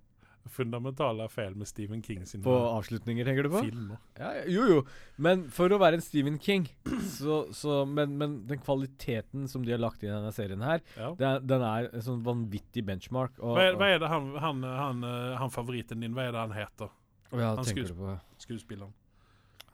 [0.51, 3.61] fundamentale feil med Stephen King sine På avslutninger, tenker du på?
[3.65, 3.97] filmer.
[4.19, 4.79] Ja, ja, jo, jo.
[5.17, 6.67] Men for å være en Stephen King
[7.17, 10.81] så, så men, men den kvaliteten som de har lagt inn i denne serien her,
[10.97, 11.11] Ja.
[11.19, 13.37] er, den er en sånn vanvittig benchmark.
[13.39, 16.35] Og, Hva, er, hva er det han, han, han, eh, han favoritten din, hva er
[16.37, 16.89] det han heter?
[17.33, 17.93] ja, han skues-
[18.39, 18.93] Skuespilleren.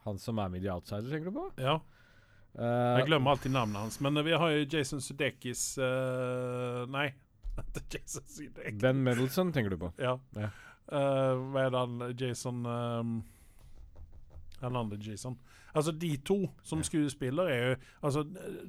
[0.04, 1.50] han som er med i The Outsider, tenker du på?
[1.62, 1.80] Ja,
[2.54, 3.96] Uh, jeg glemmer alltid navnet hans.
[3.98, 7.08] Men eh, vi har jo Jason Sudeikis uh, Nei,
[7.62, 8.80] ikke Jason Sudeikis.
[8.82, 9.92] Ben Mendelsohn, tenker du på?
[9.98, 10.18] Ja.
[10.38, 10.50] Ja.
[10.84, 13.12] Uh, hva er det han Jason um,
[14.60, 15.38] Han andre Jason.
[15.74, 17.76] Altså, de to som skuespiller er jo
[18.06, 18.22] Altså,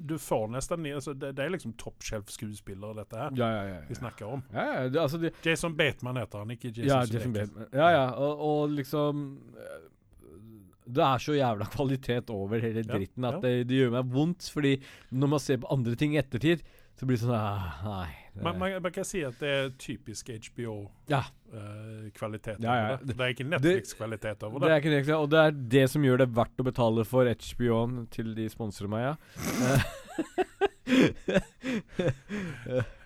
[0.08, 3.80] du får nesten altså, det, det er liksom toppshelf-skuespillere, dette her, Ja, ja, ja.
[3.88, 4.42] vi snakker om.
[4.50, 7.68] det, altså, de, Jason Bateman heter han, ikke Jason ja, Jason Bateman.
[7.72, 8.08] Ja, ja.
[8.10, 9.86] Og, og liksom eh,
[10.86, 14.50] Det er så jævla kvalitet over hele dritten at det, det gjør meg vondt.
[14.54, 14.76] Fordi
[15.10, 16.62] når man ser på andre ting i ettertid,
[16.96, 18.25] så blir det sånn ah, Nei.
[18.36, 22.92] Det- Man, man, man kan si at det er typisk HBO-kvalitet Ja, ja.
[22.92, 23.16] over det.
[23.16, 24.72] Det er ikke Netflix-kvalitet over Det det.
[24.72, 27.94] er ikke det, og det er det som gjør det verdt å betale for HBO-en
[28.12, 29.14] til de sponsorer meg, ja.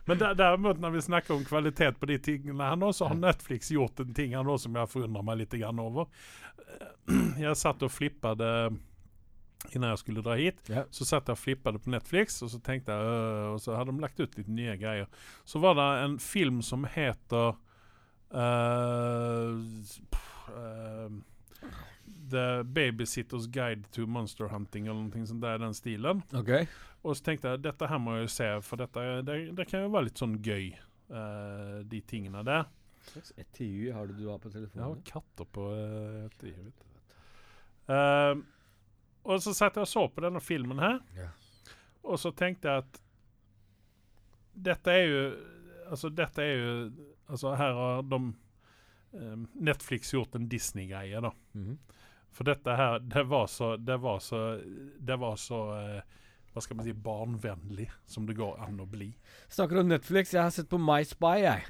[0.09, 3.18] Men der, derimot, når vi snakker om kvalitet på de tingene her nå, så har
[3.20, 6.05] Netflix gjort en ting her nå som jeg forundrer meg litt over.
[7.39, 8.39] Jeg satt og flippet
[9.74, 10.86] Innan jeg skulle dra hit, Yeah.
[10.90, 13.92] så satt jeg og flippet på Netflix, og så tenkte jeg uh, Og så hadde
[13.92, 15.06] de lagt ut litt nye greier.
[15.44, 17.58] Så var det en film som heter
[18.32, 19.61] uh,
[20.11, 21.20] pff, øh,
[22.30, 26.22] The Babysitter's Guide to Monster Hunting, eller noe sånt der i den stilen.
[26.34, 26.52] Ok.
[27.02, 29.86] Og så tenkte jeg dette her må jeg jo se, for detta, det, det kan
[29.86, 30.66] jo være litt sånn gøy,
[31.11, 32.68] eh, de tingene der.
[33.00, 34.76] Hva slags ETU har du du har på telefonen?
[34.76, 36.84] Jeg har katter på uh, ettergivet.
[37.90, 38.34] Eh,
[39.25, 41.29] og så satt jeg og så på denne filmen her, Ja.
[42.05, 43.01] og så tenkte jeg at
[44.55, 45.23] dette er jo
[45.91, 46.73] Altså, dette er jo
[47.31, 48.18] Altså, her har de
[49.12, 51.31] um, Netflix gjort en Disney-greie, da.
[51.55, 51.79] Mhm.
[52.31, 54.41] For dette her, det var så Det var så,
[55.01, 56.01] det var så uh,
[56.53, 59.12] Hva skal man si barnvennlig som det går an å bli.
[59.49, 60.33] Snakker om Netflix.
[60.35, 61.62] Jeg har sett på My Spy, jeg.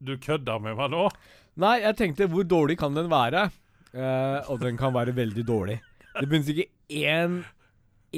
[0.00, 1.08] Du kødder med meg nå?
[1.60, 3.48] Nei, jeg tenkte hvor dårlig kan den være?
[3.94, 5.78] Eh, og den kan være veldig dårlig.
[6.18, 7.40] Det finnes ikke én,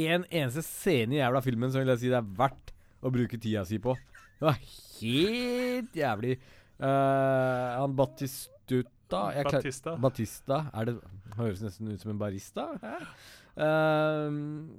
[0.01, 3.39] en eneste scene i jævla filmen som vil jeg si det er verdt å bruke
[3.41, 3.95] tida si på.
[4.41, 4.59] Det var
[5.01, 6.39] helt jævlig.
[6.81, 9.93] Uh, han Batistuta jeg Batista?
[10.01, 10.95] Batista Er det
[11.37, 12.65] Høres nesten ut som en barista.
[12.81, 14.39] Eh,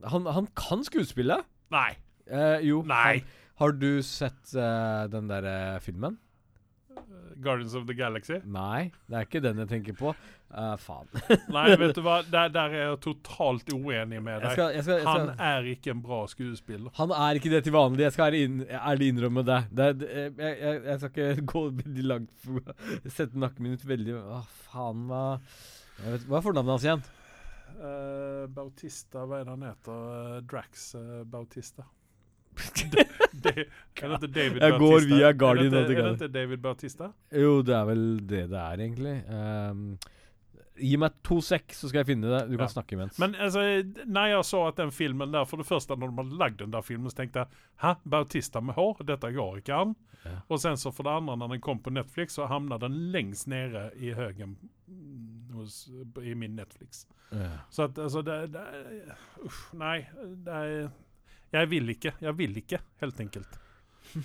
[0.09, 1.37] han, han kan skuespille.
[1.73, 1.91] Nei.
[2.25, 2.81] Uh, jo.
[2.89, 3.21] Nei.
[3.21, 4.55] Han, har du sett
[5.13, 6.17] den derre filmen?
[7.41, 8.38] Guardians of the Galaxy?
[8.45, 10.12] Nei, det er ikke den jeg tenker på.
[10.51, 11.07] Uh, faen.
[11.55, 12.18] Nei, vet du hva?
[12.28, 14.51] Der, der er jeg totalt uenig med Jeg deg.
[14.57, 16.91] skal, jeg skal, jeg Han er ikke en bra skuespiller.
[16.99, 18.03] han er ikke det til vanlig.
[18.05, 19.59] Jeg skal ærlig inn- ærlig innrømme det.
[19.72, 22.76] det, er- jeg, jeg, jeg skal ikke gå veldig langt for å
[23.18, 25.24] sette nakken min ut veldig Å, faen, hva
[26.03, 27.03] vet, Hva er fornavnet hans igjen?
[27.82, 30.03] Uh, Bautista, hva er det han heter?
[30.20, 31.88] Eh, Drax uh, Bautista.
[32.91, 33.05] Det,
[33.43, 33.51] det,
[34.03, 35.15] er det ikke David Jeg går Bautista?
[35.15, 37.11] via Er Guardian det of the ikke- Er det ikke David Bautista?
[37.33, 39.15] Jo, det er vel det det er, egentlig.
[39.71, 39.97] Um,
[40.81, 42.41] gi meg to sekk, så skal jeg finne det.
[42.49, 42.73] Du kan Ja.
[42.73, 43.19] snakke imens.
[43.19, 43.63] Men altså,
[44.07, 46.71] når jeg så at den filmen der For det første, når de hadde lagd den
[46.73, 47.47] der filmen, så tenkte jeg
[47.83, 49.01] Hæ, Bautista med hår?
[49.07, 49.95] Dette går ikke an.
[50.25, 50.37] Ja.
[50.49, 53.47] Og sen så for det andre, når den kom på Netflix, så havna den lengst
[53.47, 54.57] nede i høgen
[55.53, 55.89] hos,
[56.23, 57.05] i min Netflix.
[57.31, 57.49] Ja.
[57.69, 58.61] Så at altså det, det
[59.45, 60.05] Uff, nei.
[60.45, 60.89] Det er,
[61.53, 62.13] jeg vil ikke.
[62.23, 63.57] Jeg vil ikke, helt enkelt.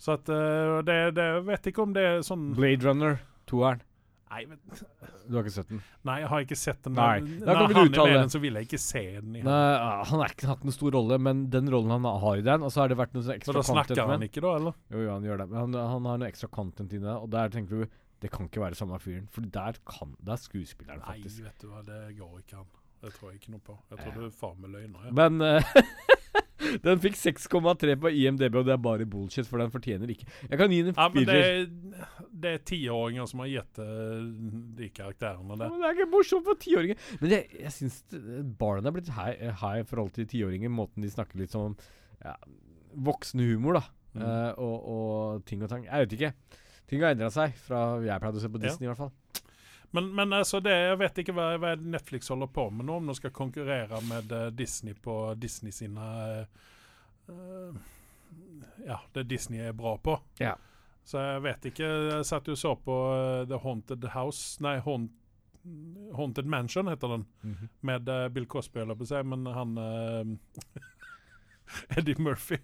[0.00, 3.18] Så at uh, det, det vet ikke om det er sånn Blade Runner,
[3.50, 3.82] toeren.
[4.30, 4.60] Nei, men
[5.30, 5.80] Du har ikke sett den?
[6.06, 6.94] nei, jeg har ikke sett den.
[6.96, 9.34] Nei, da kan vi du uttale den, så vil jeg ikke se den.
[9.36, 9.46] igjen.
[9.48, 12.44] Nei, ah, han har ikke hatt noen stor rolle, men den rollen han har i
[12.46, 14.42] den Og så har det vært noe sånn Så da content snakker med han ikke,
[14.46, 14.52] da?
[14.60, 14.78] eller?
[14.94, 15.48] Jo, jo, han gjør det.
[15.50, 18.48] Men han, han har noe ekstra content i det, og der tenker du det kan
[18.50, 19.26] ikke være samme fyren.
[19.32, 21.40] For der kan Det er skuespilleren, faktisk.
[21.40, 22.66] Nei, vet du hva, det går ikke an.
[23.00, 23.76] Det tror jeg ikke noe på.
[23.90, 24.02] Jeg Ja.
[24.04, 25.06] tror du er far med løgner.
[25.08, 25.12] Ja.
[25.16, 25.70] Men eh,
[26.86, 30.60] den fikk 6,3 på IMDb, og det er bare bullshit, for den fortjener ikke Jeg
[30.60, 32.08] kan gi den en Ja, men det er,
[32.44, 34.24] det er tiåringer som har gitt eh,
[34.80, 35.72] de karakterene Ja, der.
[35.74, 37.00] men det er ikke morsomt for tiåringer.
[37.20, 38.00] Men jeg, jeg syns
[38.60, 40.72] barna er blitt high, high i forhold til tiåringer.
[40.72, 41.76] Måten de snakker litt som
[42.24, 42.34] ja,
[42.96, 43.84] voksenhumor, da.
[44.14, 44.22] Mm.
[44.24, 45.84] Uh, og, og ting og tang.
[45.86, 46.32] Jeg vet ikke.
[46.90, 48.66] Ting har endra seg fra jeg pleide å se på Ja.
[48.66, 49.12] Disney, i hvert fall.
[49.90, 53.10] Men, men altså, det, jeg vet ikke hva, hva Netflix holder på med nå, om
[53.10, 56.10] de skal konkurrere med eh, Disney på Disney sine
[57.26, 57.78] uh,
[58.86, 60.14] Ja, det Disney er bra på.
[60.38, 60.54] Ja.
[61.04, 61.88] Så jeg vet ikke.
[62.10, 62.94] Jeg satt jo så på
[63.50, 65.10] The Haunted House Nei, Haunt,
[66.16, 67.26] Haunted Mansion heter den.
[67.80, 70.78] Med eh, Bill Cosby, eller på å si, men han uh,
[71.98, 72.60] Eddie Murphy.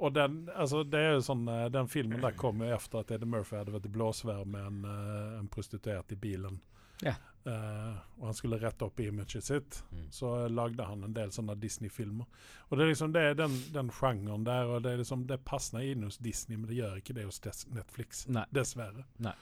[0.00, 3.10] Og den, altså, det er jo sånn, eh, den filmen der kom jo efter at
[3.12, 6.60] Eddie Murphy hadde vært i blåsvær med en, eh, en prostituert i bilen.
[7.04, 7.14] Ja.
[7.46, 9.78] Uh, og han skulle rette opp imaget sitt.
[9.92, 10.10] Mm.
[10.12, 12.26] Så lagde han en del sånne Disney-filmer.
[12.68, 15.40] Og det er liksom det er den, den sjangeren der, og det er liksom det
[15.48, 18.26] passer inn hos Disney, men det gjør ikke det hos Des Netflix.
[18.28, 18.44] Nei.
[18.52, 19.06] Dessverre.
[19.24, 19.32] Nei.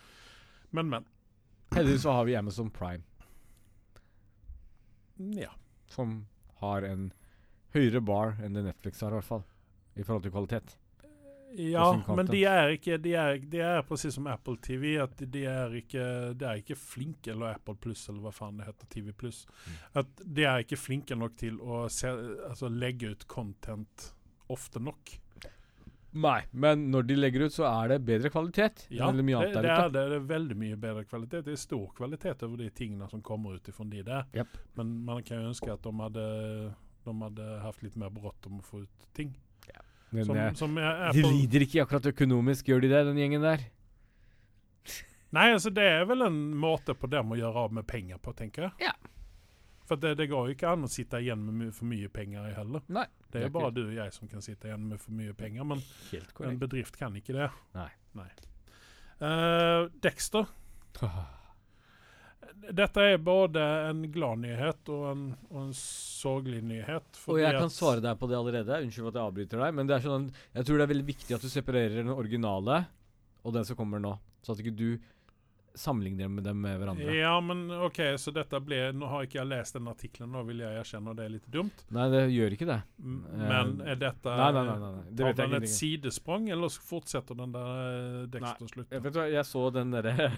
[0.70, 1.09] Men, men.
[1.74, 3.02] Heldigvis så har vi Amazon Prime,
[5.34, 5.50] Ja.
[5.90, 6.26] som
[6.62, 7.11] har en
[7.74, 9.42] høyere bar enn det Netflix har, i hvert fall.
[9.99, 10.76] I forhold til kvalitet.
[11.57, 11.86] Ja,
[12.16, 15.76] men de er ikke De er, de er precis som Apple TV, at de er
[15.80, 16.03] ikke
[16.38, 19.46] De er ikke flinke, eller Apple Pluss, eller hva faen det heter, TV Pluss.
[19.64, 19.78] Mm.
[20.03, 22.12] At de er ikke flinke nok til å se,
[22.51, 24.11] altså, legge ut content
[24.53, 25.16] ofte nok.
[26.18, 28.86] Nei, men når de legger ut, så er det bedre kvalitet.
[28.88, 30.05] Ja, det, annet det, er det.
[30.16, 31.44] Er veldig mye bedre kvalitet.
[31.46, 34.24] Det er stor kvalitet over de tingene som kommer ut ifrån de der.
[34.36, 34.57] Yep.
[34.80, 36.24] Men man kan jo ønske at de hadde,
[37.05, 39.36] de hadde hatt litt mer bråttom å få ut ting.
[40.11, 43.64] Men Som, eh, som de lider ikke akkurat økonomisk, gjør de det, den gjengen der?
[45.36, 48.32] Nei, altså det er vel en måte på dem å gjøre av med penger på,
[48.36, 48.88] tenker jeg.
[48.88, 48.94] Ja.
[49.88, 52.48] For det, det går jo ikke an å sitte igjen med my- for mye penger
[52.56, 52.80] heller.
[52.88, 53.04] Nei.
[53.30, 55.34] Det er Det er bare du og jeg som kan sitte igjen med for mye
[55.36, 55.82] penger, men
[56.48, 57.50] en bedrift kan ikke det.
[57.74, 58.28] Nei.
[59.20, 60.46] Eh, Dexter.
[62.68, 67.20] Dette er både en glad nyhet og en, og en sorglig nyhet.
[67.28, 68.80] Og jeg kan svare deg på det allerede.
[68.84, 69.76] Unnskyld at jeg avbryter deg.
[69.78, 70.26] Men det er sånn,
[70.57, 72.82] jeg tror det er veldig viktig at du separerer den originale
[73.47, 74.12] og den som kommer nå.
[74.45, 74.91] Så at ikke du
[75.79, 77.14] sammenligner med dem med hverandre.
[77.16, 80.62] Ja, men OK, så dette ble Nå har ikke jeg lest den artikkelen, nå vil
[80.64, 81.85] jeg erkjenne, og det er litt dumt.
[81.95, 82.79] Nei, det gjør ikke det.
[82.99, 84.79] Eh, Men er dette Nei, nei, nei.
[84.85, 85.05] nei.
[85.18, 89.03] Det jeg den et sidesprang, eller fortsetter den der Dexter Dexter Jeg, slutten?
[89.07, 90.29] vet du jeg så den derre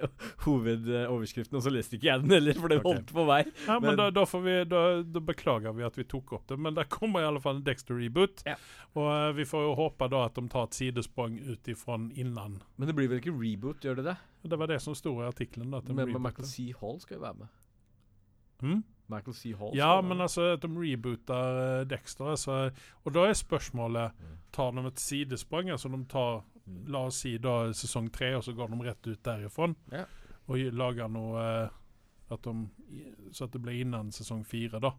[0.44, 2.88] hovedoverskriften, og så leste ikke jeg den heller, for det okay.
[2.90, 3.40] holdt på vei.
[3.66, 6.46] Ja, men, men- da, da, får vi, da, da beklager vi at vi tok opp
[6.50, 8.44] det, men der kommer i alle fall en Dexter-reboot.
[8.48, 8.56] Ja.
[8.98, 12.60] Og eh, vi får jo håpe da at de tar et sidesprang ut ifra innland.
[12.76, 14.16] Men det blir vel ikke reboot, gjør det det?
[14.42, 15.68] Det var det som sto i artikkelen.
[15.70, 16.22] Men, men.
[16.22, 16.72] Michael C.
[16.80, 17.46] Hall skal jo være med.
[18.62, 18.84] Mm?
[19.10, 19.52] Michael C.
[19.58, 20.24] Hall Ja, men med.
[20.26, 22.30] altså de rebooter uh, Dexter.
[22.30, 22.70] Altså,
[23.04, 24.36] og da er spørsmålet Mm.
[24.52, 25.70] Tar de et sidesprang?
[25.70, 26.86] Altså de tar Mm.
[26.92, 29.74] La oss si da sesong tre, og så går de rett ut derifrån.
[29.92, 30.04] Ja.
[30.46, 31.68] Og lager noe uh,
[32.30, 32.68] at de,
[33.32, 34.92] Så at det blir innen sesong fire, da.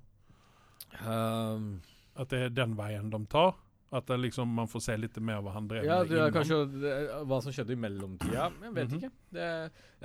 [1.08, 1.82] Um,
[2.16, 3.56] At det er den veien de tar.
[3.92, 6.92] At liksom, man får se litt mer hva han drev ja, med er kanskje det,
[7.28, 8.46] hva som skjedde i mellomtida.
[8.64, 8.98] Jeg vet Mhm.
[9.02, 9.10] ikke.
[9.36, 9.48] Det,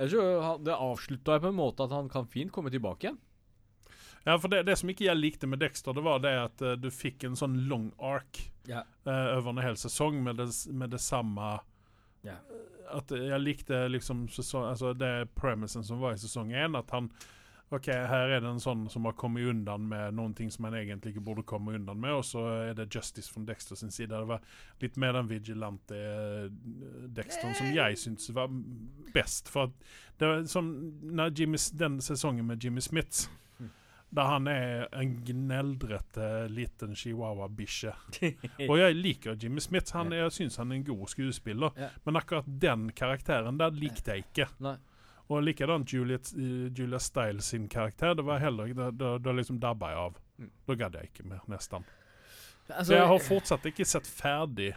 [0.01, 3.17] jeg tror det avslutta på en måte at han kan fint komme tilbake igjen.
[4.25, 6.73] Ja, for det, det som ikke jeg likte med Dexter, det var det at uh,
[6.75, 8.81] du fikk en sånn long arc Ja.
[9.07, 11.59] uh, over en hel sesong med det, med det samme
[12.27, 12.35] Ja.
[12.91, 17.09] At jeg likte liksom sesong, altså det premisen som var i sesong én, at han
[17.69, 20.77] OK, her er det en sånn som har kommet undan med noen ting som han
[20.79, 24.07] egentlig ikke burde komme undan med, og så er det justice fra Dexter sin side.
[24.13, 24.39] Det var
[24.79, 26.45] litt mer den vigilante eh,
[27.17, 28.47] Dexteren som jeg syntes var
[29.13, 29.51] best.
[29.51, 29.73] For
[30.17, 30.69] det var som
[31.35, 33.27] Jimmy, den sesongen med Jimmy Smith,
[33.59, 33.69] Mm.
[34.13, 37.91] der han er en gneldrete liten chihuahua-bikkje.
[38.69, 39.91] Og jeg liker Jimmy Smith.
[39.97, 41.73] Han, jeg syns han er en god skuespiller.
[42.05, 44.47] Men akkurat den karakteren der likte jeg ikke.
[44.63, 44.75] Nei.
[45.29, 48.15] Og likadant Julia, eh, Julia Stiles sin karakter.
[48.15, 50.19] Det var heller Da, da, da liksom dabba jeg av.
[50.39, 50.51] Mm.
[50.67, 51.87] Da gadd jeg ikke mer, nesten.
[52.67, 54.73] Altså, jeg har fortsatt ikke sett ferdig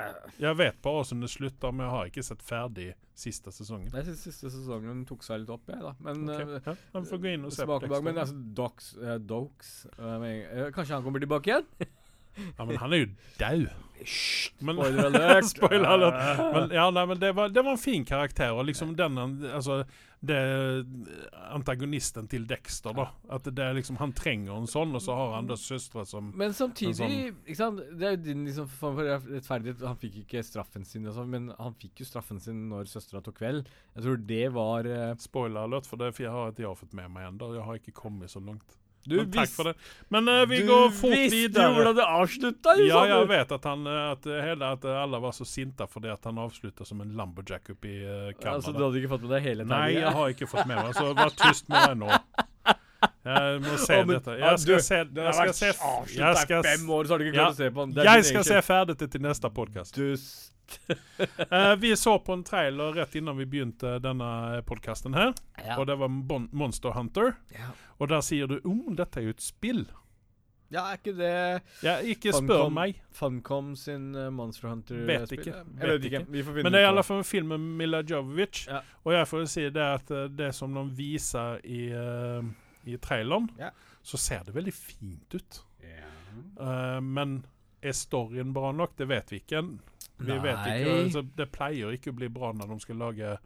[0.00, 2.88] Eh, Jeg vet bare hvordan det slutter, men jeg har ikke sett ferdig
[3.20, 3.90] siste sesongen.
[3.92, 5.92] Jeg syns siste sesongen tok seg litt opp, jeg, da.
[6.06, 8.02] Men Ok, eh, ja, da får gå inn og se på det.
[8.06, 11.68] Men altså, Dox, uh, Dokes uh, men, eh, Kanskje han kommer tilbake igjen?
[12.56, 13.06] Ja, men han er jo
[13.40, 13.64] død.
[14.60, 15.48] Men, Spoiler alert!
[15.50, 16.44] Spoiler alert.
[16.54, 18.52] Men, ja, nei, men det, var, det var en fin karakter.
[18.56, 19.18] Og liksom den
[19.50, 19.82] altså,
[20.20, 20.36] det
[21.54, 23.06] Antagonisten til Dexter, da.
[23.32, 26.52] At det liksom Han trenger en sånn, og så har han da søstre som Men
[26.56, 27.80] samtidig, sånn- ikke sant?
[27.96, 29.86] det er jo din liksom, form for rettferdighet.
[29.88, 33.22] Han fikk ikke straffen sin, og sånn, men han fikk jo straffen sin når søstera
[33.24, 33.70] tok kveld.
[33.96, 36.96] Jeg tror det var uh, Spoiler alert, for det for jeg har ikke jeg fått
[37.00, 37.54] med meg ennå.
[37.56, 38.76] Jeg har ikke kommet så langt.
[39.06, 39.74] Du Men takk for det.
[40.12, 41.68] Men uh, vi du går fort visste jo videre.
[41.76, 42.74] hvordan det avslutta!
[42.84, 46.12] Ja, jeg vet at, han, eh, at, eh, hele, at alle var så sinte fordi
[46.12, 48.58] at han avslutta som en lumberjack oppe i uh, Canada.
[48.58, 49.72] Altså, du hadde ikke fått med deg hele tiden?
[49.72, 52.20] Nei, jeg har ikke fått med meg Så vær tyst med meg nå.
[53.00, 54.36] Jeg må se oh, men- dette.
[54.36, 55.72] Jeg skal du, se Jeg skal se
[56.20, 58.06] jeg skal, fem år, så har du ikke Ja, klart å se på den.
[58.10, 60.00] Jeg skal se ferdig til til neste podkast.
[60.88, 61.80] Dust.
[61.82, 65.32] vi så på en trailer rett innan vi begynte denne podkasten her,
[65.64, 65.76] Ja.
[65.78, 67.34] og det var Bon Monster Hunter.
[67.54, 67.72] Ja.
[67.98, 69.82] Og der sier du oh, dette er jo et spill.
[70.70, 71.30] ja, er ikke det
[71.82, 73.00] Ja, ikke spør meg.
[73.10, 75.06] Funcom sin uh, Monster Hunter-spill?
[75.10, 75.52] Vet ikke.
[75.66, 76.20] Vet vet ikke.
[76.22, 76.32] ikke.
[76.32, 78.66] Vi får Men det er i alle fall en film med Mila Jovovich.
[78.70, 78.80] Ja.
[79.04, 82.44] Og jeg får si det at eh, det som de viser i, uh,
[82.86, 83.70] i traileren, Ja.
[84.02, 85.60] så ser det veldig fint ut.
[85.82, 86.06] Ja.
[86.60, 87.40] Eh, men
[87.82, 88.94] er storyen bra nok?
[88.96, 89.64] Det vet vi ikke.
[90.20, 93.36] Vi vet ikke, altså, Det pleier ikke å bli bra når de skal lage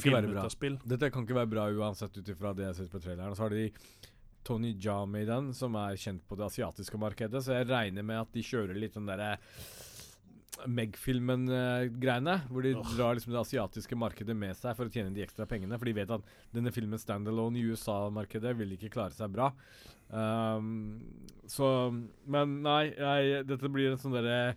[0.00, 0.78] film ut av spill.
[0.88, 3.36] Dette kan ikke være bra uansett ut ifra det jeg ser på traileren.
[3.36, 3.68] Så har de
[4.42, 8.42] Tony den, som er kjent på det asiatiske markedet, så jeg regner med at de
[8.42, 9.36] kjører litt den derre
[10.68, 12.34] Meg-filmen-greiene.
[12.50, 12.90] Hvor de oh.
[12.94, 15.78] drar liksom det asiatiske markedet med seg for å tjene de ekstra pengene.
[15.78, 19.48] For de vet at denne filmen standalone i USA-markedet vil ikke klare seg bra.
[20.12, 21.00] Um,
[21.48, 21.66] så
[22.28, 24.54] Men nei, jeg, dette blir en sånn derre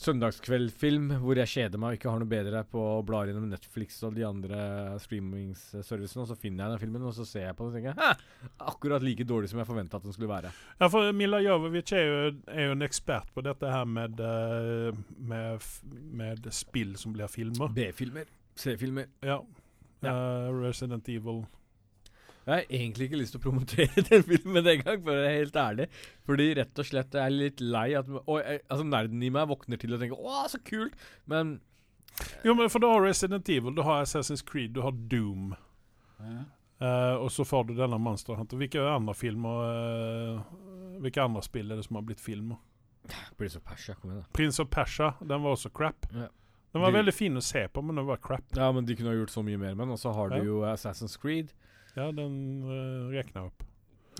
[0.00, 4.00] søndagskveldfilm hvor jeg kjeder meg og ikke har noe bedre på å bla gjennom Netflix
[4.06, 4.58] og de andre
[5.02, 8.00] streamingsservicene, og så finner jeg den filmen, og så ser jeg på den og tenker
[8.00, 8.50] Hæ!
[8.74, 10.50] Akkurat like dårlig som jeg forventa at den skulle være.
[10.80, 15.02] Ja, for Mila Jovovich er jo, er jo en ekspert på dette her med, eh,
[15.18, 15.68] med,
[16.22, 17.70] med spill som blir filmer.
[17.74, 18.30] B-filmer.
[18.58, 19.10] C-filmer.
[19.24, 19.40] Ja.
[20.04, 21.44] Eh, Resident Evil.
[22.44, 25.56] Jeg har egentlig ikke lyst til å promotere den filmen engang, for å være helt
[25.56, 25.86] ærlig.
[26.28, 29.48] Fordi rett og slett jeg er litt lei at Og jeg, altså nerden i meg
[29.48, 31.60] våkner til og tenker 'Å, så kult', men
[32.44, 35.54] Jo, men for du har Resident Evil, du har Assassin's Creed, du har Doom.
[36.80, 38.56] Eh, og så får du denne Monster Hunter.
[38.60, 42.60] Hvilke andre filmer uh, Hvilke andre spill er det som har blitt filmer?
[43.36, 44.30] Prince of Persia, kom igjen, da.
[44.32, 46.06] Prince of Persia, den var også crap.
[46.14, 46.28] Ja.
[46.72, 48.46] Den var de, veldig fin å se på, men den var crap.
[48.56, 49.92] Ja, men de kunne ha gjort så mye mer med den.
[49.94, 50.38] Og så har Ja.
[50.40, 51.52] du jo Assassin's Creed.
[51.96, 52.34] Ja, den
[52.66, 53.62] uh, rekna opp.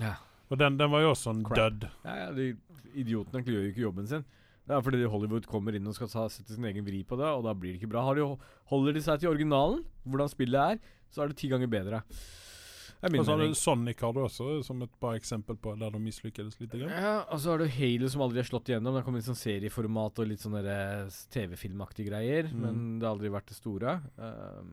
[0.00, 0.14] Ja.
[0.52, 1.56] Og den, den var jo også en Crap.
[1.58, 1.88] død.
[2.04, 2.50] Ja, ja, de
[2.94, 4.24] Idiotene gjør jo ikke jobben sin.
[4.64, 7.26] Det er fordi Hollywood kommer inn og skal ta, sette sin egen vri på det,
[7.26, 8.04] og da blir det ikke bra.
[8.06, 8.24] Har de,
[8.70, 10.78] holder de seg til originalen, hvordan spillet er,
[11.12, 12.00] så er det ti ganger bedre.
[12.06, 13.52] Det er min Og så har mening.
[13.52, 16.70] du Sonic har du også, som et bra eksempel på der de mislykkes litt.
[16.72, 16.88] Grann.
[16.94, 18.94] Ja, og så har du Halo som aldri har slått igjennom.
[18.94, 22.62] Det har kommet i sånn serieformat og litt sånne eh, TV-filmaktige greier, Mm.
[22.64, 23.98] men det har aldri vært det store.
[24.16, 24.70] Um,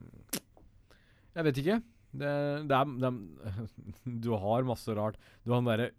[1.36, 1.76] jeg vet ikke.
[2.12, 2.30] Det,
[2.68, 3.68] det, er, det er
[4.24, 5.20] Du har masse rart.
[5.44, 5.90] Du har han derre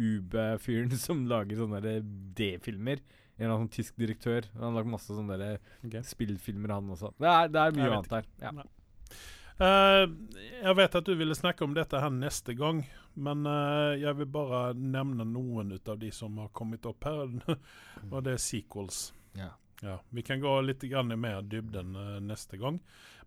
[0.00, 1.98] Ube-fyren som lager sånne
[2.36, 3.02] D-filmer.
[3.36, 4.48] En eller annen sånn tysk direktør.
[4.56, 6.00] Han har lagd masse sånne der Ok.
[6.08, 7.12] spillfilmer, han også.
[7.20, 8.28] Det er, det er mye annet her.
[8.42, 8.52] Ja.
[9.60, 10.02] Eh,
[10.62, 12.82] jeg vet at du ville snakke om dette her neste gang,
[13.20, 17.32] men uh, jeg vil bare nevne noen ut av de som har kommet opp her.
[18.12, 19.10] og det er sequels.
[19.36, 19.52] Ja.
[19.80, 22.80] Ja, vi kan gå litt grann i mer dybden uh, neste gang.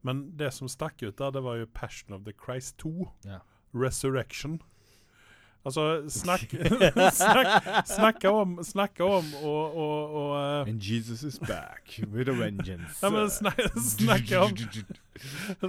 [0.03, 3.09] Men det som stakk ut der, det var jo Passion of the Christ 2.
[3.25, 3.39] Ja.
[3.73, 4.59] Resurrection.
[5.65, 6.41] Altså, snakk,
[7.21, 12.33] snakk, snakka om snakke om og, og, og, uh, And Jesus is back with a
[12.35, 12.99] vengeance.
[13.01, 14.57] Ja, men snak, snakka om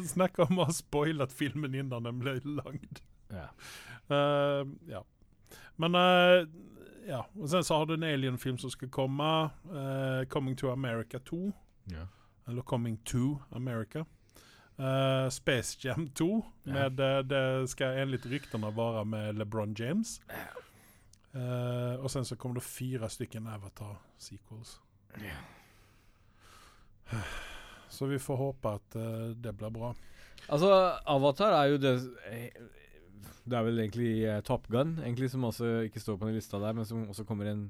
[0.02, 3.04] Snakke om å ha spoilet filmen innan den ble lagd.
[3.30, 3.46] Ja.
[4.10, 5.04] Uh, ja.
[5.78, 6.42] Men uh,
[7.06, 7.22] Ja.
[7.38, 9.30] Og sen så har du en alien-film som skal komme.
[9.70, 11.52] eh, 'Coming to America 2'.
[11.92, 12.06] Ja.
[12.48, 14.04] Eller 'Coming to America'.
[14.78, 16.44] Eh, Space Jam 2.
[16.64, 16.72] Ja.
[16.72, 20.20] Med, eh, det skal enligt ryktene være med LeBron James.
[21.34, 24.76] Uh, og sen så kommer det fyra stycken Avatar-sequels.
[27.88, 29.94] Så vi får håpe at uh, det blir bra.
[30.46, 30.68] Altså,
[31.10, 31.94] Avatar er jo det
[32.30, 32.62] eh,
[33.44, 36.58] Det er vel egentlig uh, Top Gun, egentlig, som også ikke står på den lista
[36.62, 37.64] der, men som også kommer en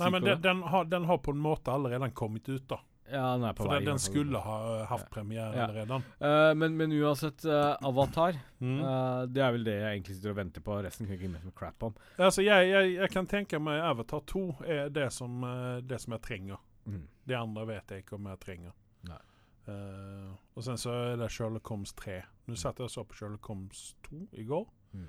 [0.00, 2.80] Nei, men sequel, den, den, har, den har på en måte allerede kommet ut, da.
[3.10, 3.84] Ja, den er på For vei.
[3.84, 5.64] den, skulle ha hatt premiere Ja.
[5.66, 5.98] allerede.
[6.20, 8.80] Uh, men, men uansett, uh, Avatar Mm.
[8.84, 10.74] uh, Det er vel det jeg egentlig sitter og venter på.
[10.84, 11.94] Resten kan jeg ikke meg crap om.
[12.18, 15.40] Altså, jeg, jeg, jeg kan tenke meg Avatar 2 er det som,
[15.82, 16.60] det som jeg trenger.
[16.86, 17.06] Mm.
[17.26, 18.72] Det andre vet jeg ikke om jeg trenger.
[20.56, 22.20] Og sen så er det Sherlock Holmes 3.
[22.50, 24.66] Nå satt jeg og så på Sherlock Holmes 2 i går.
[24.96, 25.06] Mm.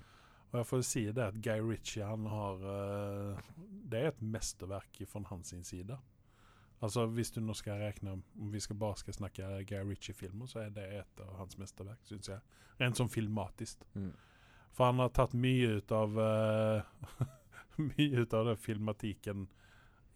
[0.52, 2.58] Og jeg får si det at Guy Ritchie han har
[3.92, 5.98] Det er et mesterverk fra hans side.
[6.82, 10.64] Altså Hvis du nå skal regne om vi skal bare skal snakke Guy Ritchie-filmer, så
[10.64, 12.40] er det et av hans mesterverk, syns jeg.
[12.82, 13.84] Rent sånn filmatisk.
[13.94, 14.12] Mm.
[14.74, 17.28] For han har tatt mye ut av uh,
[17.82, 19.46] Mye ut av den filmatikken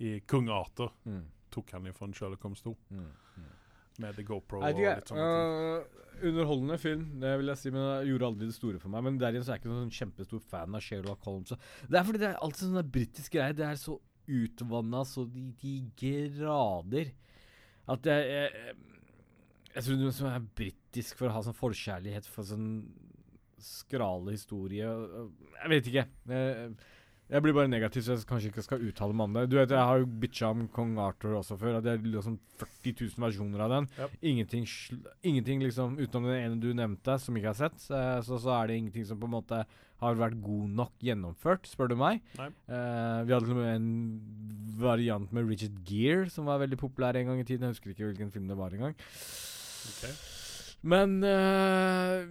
[0.01, 0.89] i Kung Arthur.
[1.05, 1.21] Mm.
[1.53, 3.05] Tok han ifra Sherlock Holmes 2, Mm.
[3.37, 3.51] Mm.
[3.99, 5.85] med The GoPro Nei, og litt sånne ting.
[5.85, 9.05] Uh, underholdende film, det vil jeg si, men det gjorde aldri det store for meg.
[9.07, 11.53] Men der igjen så er jeg ikke noen sånn kjempestor fan av Sherlock Holmes.
[11.87, 13.55] Det er fordi det er alltid sånn britisk greier.
[13.55, 17.11] Det er så utvanna så de, de grader
[17.87, 18.75] at jeg Jeg,
[19.75, 22.69] jeg tror noen som er britisk for å ha sånn forkjærlighet for sånn
[23.61, 26.03] skrale historie Jeg vet ikke.
[26.29, 26.75] Jeg,
[27.25, 29.43] jeg blir bare negativ, så jeg kanskje ikke skal uttale meg om det.
[29.49, 31.79] Du vet, Jeg har jo bitcha om Kong Arthur også før.
[31.81, 33.87] Det er liksom 40 000 versjoner av den.
[33.97, 34.13] Yep.
[34.31, 34.67] Ingenting,
[35.25, 37.87] ingenting liksom utenom den ene du nevnte, som ikke har sett.
[37.89, 39.63] eh, Så, så er det ingenting som på en måte
[40.03, 42.23] har vært god nok gjennomført, spør du meg.
[42.39, 43.89] Eh, vi hadde en
[44.75, 47.69] variant med Richard Gere som var veldig populær en gang i tiden.
[47.69, 48.97] Jeg husker ikke hvilken film det var engang.
[49.95, 50.15] Okay.
[50.85, 52.25] Men uh,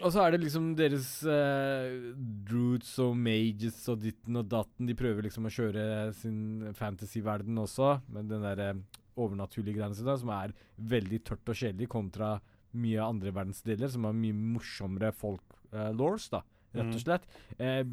[0.00, 2.14] Og så er det liksom deres uh,
[2.50, 4.88] roots og Mages og ditten og datten.
[4.88, 5.84] De prøver liksom å kjøre
[6.16, 8.72] sin fantasy-verden også, med den derre
[9.20, 10.54] overnaturlige greiene sine, som er
[10.90, 12.38] veldig tørt og kjedelig, kontra
[12.80, 16.40] mye andre verdensdeler, som har mye morsommere folk-laws, da,
[16.74, 16.94] rett Mm.
[16.94, 17.22] og slett.
[17.58, 17.84] Eh,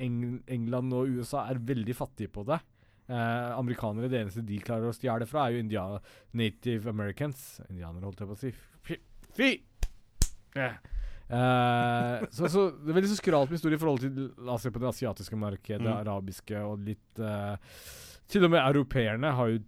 [0.00, 2.60] Eng England og USA er veldig fattige på det.
[3.10, 5.84] Eh, amerikanere, det eneste de klarer å stjele fra, er jo India
[6.32, 7.60] Native Americans.
[7.68, 8.52] Indianere, holdt jeg på å si.
[8.86, 8.96] Fy!
[9.34, 9.50] Fy!
[10.56, 10.76] Eh.
[11.30, 14.64] Eh, så, så det er veldig så skralt med historie i forhold til La oss
[14.66, 16.00] se på det asiatiske markedet, det Mm.
[16.00, 17.56] arabiske og litt eh,
[18.30, 19.60] Til og med europeerne har jo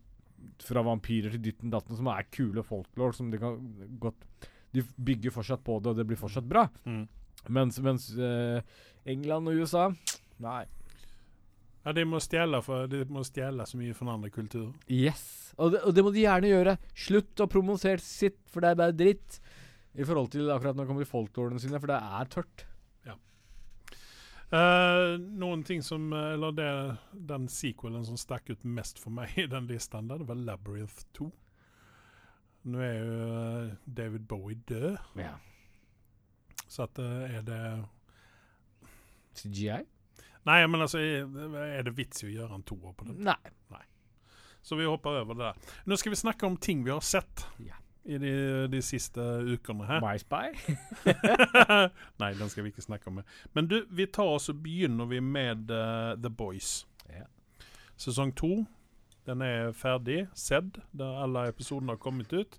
[0.62, 3.60] fra vampyrer til ditten datten som er kule folklore, som de kan
[4.02, 4.26] godt
[4.74, 6.64] De bygger fortsatt på det, og det blir fortsatt bra.
[6.86, 7.06] Mm.
[7.50, 8.62] Mens, mens uh,
[9.08, 9.88] England og USA
[10.42, 10.62] Nei.
[11.82, 14.70] Ja, de må stjele for De må stjele så mye fra andre kulturer.
[14.86, 15.52] Yes.
[15.58, 16.76] Og det, og det må de gjerne gjøre.
[16.94, 19.40] Slutt å promosere sitt, for det er bare dritt.
[19.98, 22.66] I forhold til akkurat når det kommer til folklorene sine, for det er tørt.
[24.52, 26.72] Eh, noen ting som Eller det,
[27.12, 31.06] den sequelen som stakk ut mest for meg i den listen, der, det var Labyrinth
[31.16, 31.30] 2.
[32.72, 35.38] Nå er jo eh, David Bowie død, Ja.
[36.72, 37.62] Så at eh, er det
[39.36, 39.82] CGI?
[40.48, 43.20] Nei, men altså, er, det vits i å gjøre en toer på den?
[43.28, 43.82] Nei.
[44.62, 45.78] Så vi hopper over det der.
[45.90, 47.74] Nå skal vi snakke om ting vi har sett Ja.
[48.06, 48.32] i de,
[48.70, 50.02] de siste ukene her.
[50.02, 50.52] My Spy?
[52.22, 53.22] Nei, den skal vi ikke snakke om.
[53.54, 56.84] Men du, vi tar oss og begynner vi med uh, The Boys.
[57.10, 57.26] Ja.
[57.98, 58.62] Sesong to.
[59.26, 62.58] Den er ferdig, sedd, der alle episodene har kommet ut.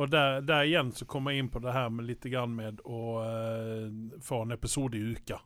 [0.00, 2.80] Og der, der igjen så kommer jeg inn på det her med litt grann med
[2.88, 5.40] å eh, få en episode i uka.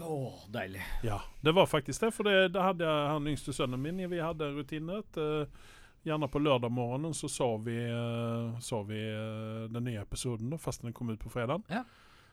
[0.00, 0.14] Å,
[0.50, 0.82] deilig.
[1.06, 2.10] Ja, det var faktisk det.
[2.16, 4.00] For det, det hadde jeg han yngste sønnen min.
[4.10, 5.20] Vi hadde rutinet.
[5.20, 5.72] eh,
[6.04, 10.82] gjerne på lørdag morgenen så så vi, eh, så vi eh, den nye episoden, fast
[10.82, 11.62] den kom ut på fredag.
[11.68, 11.84] Ja.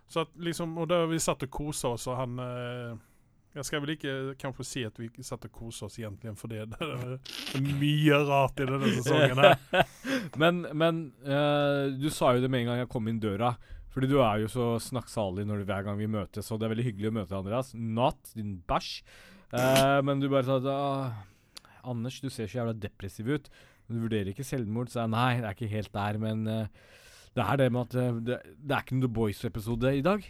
[0.07, 2.97] Så at liksom, og da vi satt og kosa oss, og han eh,
[3.51, 6.69] Jeg skal vel ikke kanskje si at vi satt og koste oss egentlig, for det,
[6.71, 9.87] det er mye rart i denne sesongen her.
[10.41, 13.55] men men uh, du sa jo det med en gang jeg kom inn døra.
[13.91, 16.85] Fordi du er jo så snakksalig når, hver gang vi møtes, og det er veldig
[16.85, 17.73] hyggelig å møte Andreas.
[17.75, 18.93] Not, din bæsj.
[19.51, 21.19] Uh, men du bare sa «Åh,
[21.91, 23.51] Anders, du ser så jævla depressiv ut.
[23.91, 24.93] Du vurderer ikke selvmord.
[24.93, 26.95] Så jeg nei, det er ikke helt der, men uh,
[27.35, 30.25] det er det med at eh, det, det er ikke noen The Boys-episode i dag.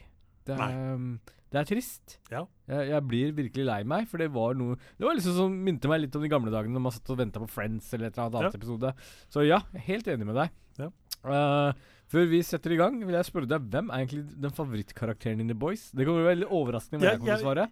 [0.47, 1.15] Det er, um,
[1.51, 2.17] det er trist.
[2.31, 2.45] Ja.
[2.71, 5.89] Jeg, jeg blir virkelig lei meg, for det var noe Det var liksom som minte
[5.91, 8.15] meg litt om de gamle dagene når man satt og venta på Friends eller et
[8.15, 8.43] eller annet Ja.
[8.47, 8.93] annet episode.
[9.33, 10.53] Så ja, helt enig med deg.
[10.79, 10.87] Ja.
[11.21, 11.73] Uh,
[12.11, 15.53] før vi setter i gang, vil jeg spørre deg hvem er egentlig den favorittkarakteren din
[15.53, 15.89] i Boys?
[15.91, 17.67] Det kommer veldig overraskende hva Ja, jeg kommer til å svare.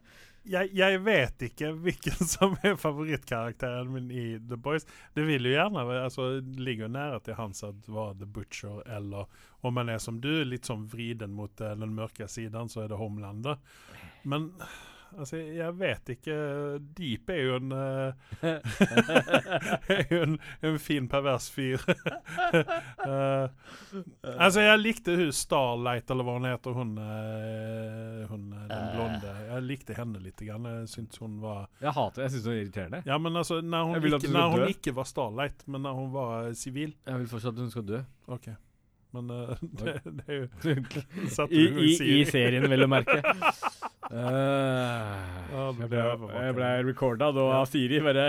[0.47, 4.87] Jeg, jeg vet ikke hvilken som er favorittkarakteren min i The Boys.
[5.13, 8.81] Det vil jo gjerne altså, det ligger jo nære til hans at var The Butcher,
[8.87, 9.27] eller
[9.61, 12.93] om man er som du, litt sånn vriden mot eh, den mørke siden, så er
[12.93, 13.59] det Homelander.
[14.23, 14.53] Men
[15.17, 16.35] altså, jeg vet ikke
[16.97, 18.13] Deep er jo en eh,
[19.95, 21.81] Er jo en, en fin, pervers fyr.
[21.87, 23.49] uh,
[24.43, 29.35] altså, jeg likte hun Starlight, eller hva hun heter, hun, eh, hun den blonde.
[29.49, 30.39] Jeg likte henne litt.
[30.39, 30.65] Grann.
[30.69, 33.03] Jeg syntes hun var Jeg hater Jeg syns hun er irriterende.
[33.09, 36.51] Ja, men altså, når hun, ikke, når hun ikke var Starlight, men når hun var
[36.55, 38.01] sivil Jeg vil fortsatt at hun skal dø.
[38.31, 38.49] OK.
[39.15, 40.45] Men uh, det, det er jo
[41.49, 43.19] I, i, i serien, vel å merke.
[44.09, 45.15] Uh,
[45.49, 47.99] Ja, jeg ble jeg ble recorda da av Siri.
[48.05, 48.27] Bare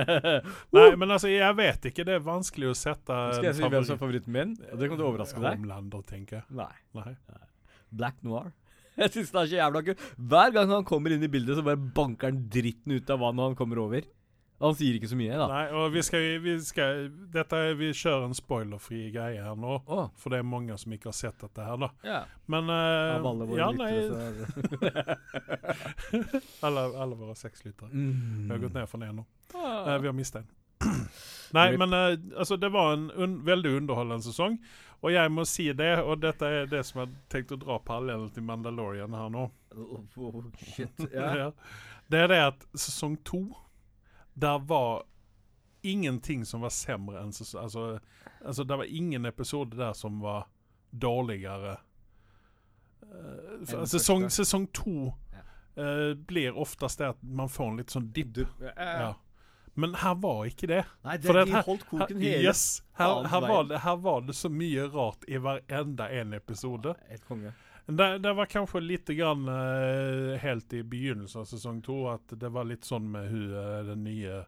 [0.77, 2.05] Nei, men altså, jeg vet ikke.
[2.09, 4.57] Det er vanskelig å sette Skal jeg si hvem som er favoritten min?
[4.61, 5.61] Det kommer til å overraske deg.
[5.61, 6.47] Homelander, tenker jeg.
[6.61, 6.73] Nei.
[6.97, 7.15] Nei.
[7.91, 8.51] Black Noir.
[9.01, 10.09] Jeg synes det er så jævla kult.
[10.33, 13.31] Hver gang han kommer inn i bildet, så bare banker han dritten ut av hva
[13.33, 14.05] når han kommer over.
[14.61, 15.47] Han sier ikke så mye, da.
[15.49, 19.79] Nei, og vi skal, vi skal Dette er, Vi kjører en spoilerfri greie her nå.
[19.87, 20.09] oh.
[20.21, 21.89] For det er mange som ikke har sett dette her, da.
[22.05, 22.25] Yeah.
[22.53, 23.91] Men uh, alle våre ja, nei,
[26.67, 27.89] alle, alle våre seks lyttere.
[27.89, 28.45] mm.
[28.45, 29.25] Vi har gått ned fra én nå.
[29.55, 29.95] Ah.
[29.95, 30.49] Uh, vi har mistet en.
[31.57, 31.79] Nei, Rip.
[31.83, 34.59] men uh, altså, det var en un veldig underholdende sesong.
[35.01, 37.79] Og jeg må si det, og dette er det som jeg har tenkt å dra
[37.81, 39.47] parallellen til Mandalorian her nå.
[39.73, 40.93] Oh, oh, shit.
[41.09, 41.37] yeah.
[41.47, 41.51] Ja.
[42.11, 43.39] Det er det at sesong to,
[44.41, 45.05] der var
[45.83, 47.85] ingenting som var sämre enn sesong altså,
[48.45, 50.49] altså, det var ingen episode der som var
[50.91, 51.77] dårligere.
[53.01, 54.45] Uh, sesong, første.
[54.45, 55.15] sesong to
[55.77, 58.43] eh, blir oftest det at man får en litt sånn dipp.
[58.77, 59.15] Ja.
[59.79, 60.83] Men her var ikke det.
[61.07, 64.21] Nei, det, de her- holdt koken Her, hele yes, her, her, var det, her var
[64.27, 66.95] det så mye rart i hver enda en episode.
[67.09, 67.55] Helt konge.
[67.97, 72.51] Det, det var kanskje litt grann, eh, helt i begynnelsen av sesong to at det
[72.53, 74.43] var litt sånn med hun, eh, den nye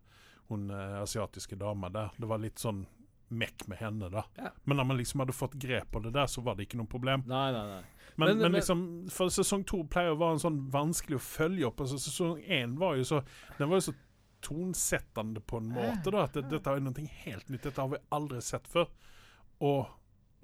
[0.48, 2.10] hun eh, asiatiske dama der.
[2.16, 2.84] Det var litt sånn
[3.32, 4.24] mekk med henne, da.
[4.36, 4.50] Ja.
[4.68, 6.90] Men når man liksom hadde fått grep på det der, så var det ikke noe
[6.92, 7.22] problem.
[7.26, 7.82] Nei, nei, nei.
[8.16, 11.64] Men, Men- men, liksom, for sesong to pleier å være en sånn vanskelig å følge
[11.70, 11.80] opp.
[11.80, 13.22] Altså, sesong én var jo så
[13.58, 13.94] Den var jo så
[14.42, 16.24] tonsettende på en måte, da.
[16.26, 17.62] At det, dette er noe helt nytt.
[17.62, 18.88] Dette har vi aldri sett før.
[19.62, 19.86] Og,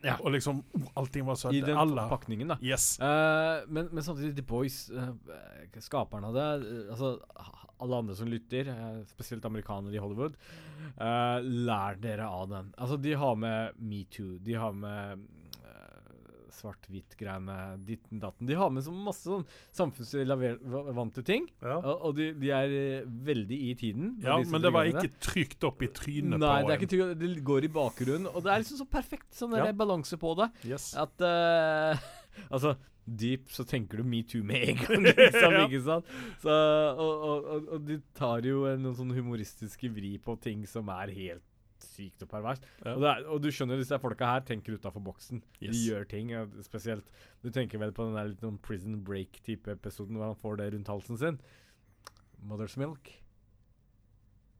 [0.05, 0.14] Ja.
[0.22, 1.57] og liksom oh, Allting var søtt.
[1.59, 2.09] I den Alla.
[2.11, 2.59] pakningen, da.
[2.62, 2.99] Yes.
[3.03, 5.11] Uh, men, men samtidig, The Boys, uh,
[5.82, 7.16] skaperne av det uh, Altså,
[7.78, 8.70] alle andre som lytter,
[9.07, 10.34] spesielt amerikanere i Hollywood,
[10.96, 12.72] eh, lær dere av den.
[12.74, 15.22] Altså, de har med metoo, de har med
[16.59, 17.56] svart-hvitt-greiene,
[17.86, 18.46] ditten datten.
[18.50, 19.46] De har med så masse sånn
[19.78, 21.78] samfunnsrelevante ting, Ja.
[21.78, 24.12] og, og de, de er eh, veldig i tiden.
[24.24, 27.18] Ja, men det var ikke trykt opp i trynet Nei, på det er ikke trykt,
[27.22, 29.72] Det går i bakgrunnen, og det er liksom så perfekt sånn der Ja.
[29.72, 30.50] balanse på det.
[30.68, 30.92] Yes.
[30.98, 31.98] At uh,
[32.54, 32.76] Altså,
[33.09, 36.11] deep så tenker du metoo med en gang, liksom, ikke sant?
[36.42, 40.90] Så, og, og, og, og de tar jo noen sånn humoristiske vri på ting som
[40.94, 41.44] er helt
[41.85, 42.64] sykt og perverst.
[42.85, 42.95] Ja.
[42.97, 45.43] Og, er, og du skjønner disse folka her tenker utafor boksen.
[45.61, 45.72] Yes.
[45.76, 46.33] De gjør ting,
[46.66, 47.09] spesielt
[47.45, 50.72] Du tenker vel på den der litt noen Prison Break-type episoden hvor han får det
[50.74, 51.41] rundt halsen sin.
[52.45, 53.14] Mother's Milk.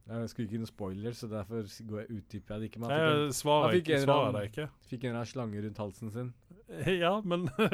[0.09, 2.81] Jeg skulle ikke gi noen spoiler, så derfor går jeg utdyper jeg det ikke.
[2.81, 3.97] Men jeg fikk en, Jeg svarer han fikk ikke.
[3.99, 4.67] en Svarer en, deg ikke.
[4.89, 6.31] fikk en eller slange rundt halsen sin.
[7.03, 7.69] Ja, men jeg,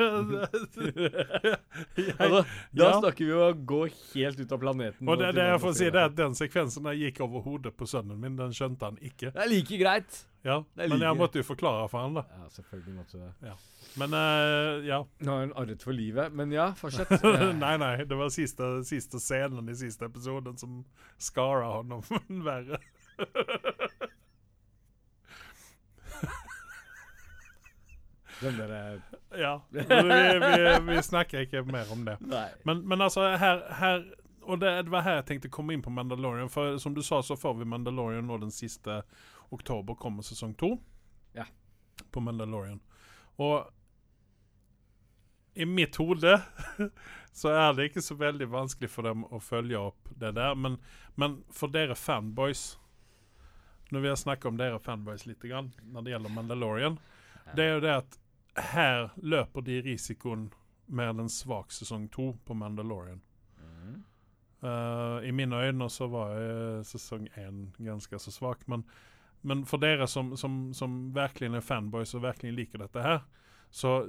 [2.18, 3.01] Altså, da ja.
[3.01, 5.09] snakker vi om å gå helt ut av planeten.
[5.09, 7.72] Og det, det jeg får si, det er at den sekvensen jeg gikk over hodet
[7.76, 8.36] på sønnen min.
[8.38, 9.28] Den skjønte han ikke.
[9.34, 10.12] Det er like greit.
[10.45, 12.22] Ja, Det er Men jeg måtte jo forklare for han da.
[12.28, 13.30] Ja, selvfølgelig måtte det.
[14.01, 14.99] Men uh, ja.
[15.24, 17.09] Nå har hun arret for livet, men ja, fortsett.
[17.57, 17.95] Nei, nei.
[18.05, 20.84] Det var siste, siste scenen i siste episoden som
[21.16, 22.05] skara honom
[22.45, 22.78] verre.
[28.41, 29.01] Den der
[29.39, 29.55] ja.
[29.70, 32.16] Vi, vi, vi snakker ikke mer om det.
[32.20, 32.49] Nei.
[32.64, 34.05] Men, men altså, her, her
[34.45, 36.51] Og det, det var her jeg tenkte komme inn på Mandalorian.
[36.53, 39.03] For som du sa, så får vi Mandalorian nå den siste
[39.55, 39.95] oktober.
[39.95, 40.74] Kommer sesong to
[41.35, 41.47] Ja.
[42.12, 42.80] på Mandalorian.
[43.37, 43.70] Og
[45.55, 46.35] i mitt hode
[47.32, 50.55] så er det ikke så veldig vanskelig for dem å følge opp det der.
[50.59, 50.76] Men,
[51.14, 52.72] men for dere fanboys
[53.95, 56.95] Når vi har snakket om dere fanboys litt grann, når det gjelder Mandalorian,
[57.55, 58.16] det er jo det at
[58.57, 60.48] her løper de risikoen
[60.86, 63.20] med en svak sesong to på Mandalorian.
[63.59, 64.02] Mm.
[64.64, 68.68] Uh, I mine øyne så var eh, sesong én ganske så svak.
[68.68, 68.84] Men,
[69.42, 73.20] men for dere som, som, som virkelig er fanboys og virkelig liker dette her,
[73.70, 74.09] så,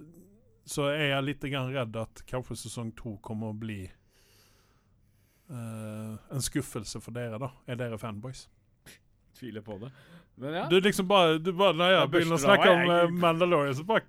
[0.65, 3.81] så er jeg litt grann redd at kanskje sesong to kommer å bli
[5.49, 7.51] uh, en skuffelse for dere, da.
[7.67, 8.45] Er dere fanboys?
[9.35, 9.91] Tviler på det.
[10.37, 10.63] Men ja.
[10.69, 13.75] Du liksom bare, du bare Når jeg Jeg begynner å snakke om jeg- eh, Mandalorian,
[13.75, 14.03] så bare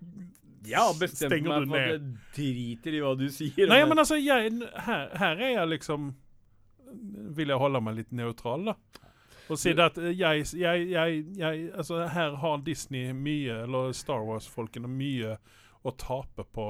[0.66, 1.90] jeg har bestemt stenger meg du for at ned.
[1.92, 2.00] jeg
[2.34, 3.68] driter i hva du sier.
[3.70, 4.50] Nei, men altså, jeg,
[4.82, 6.08] her, her er jeg liksom
[7.36, 8.74] Vil jeg holde meg litt nøytral, da.
[9.48, 14.24] Og si at eh, jeg, jeg, jeg, jeg Altså, her har Disney mye, eller Star
[14.26, 15.36] Wars-folkene, mye
[15.86, 16.66] å tape på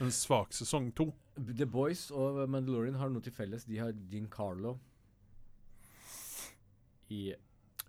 [0.00, 1.08] en svak sesong to.
[1.38, 3.64] The Boys og Mandalorian har noe til felles.
[3.64, 4.76] De har Giancarlo
[7.08, 7.32] i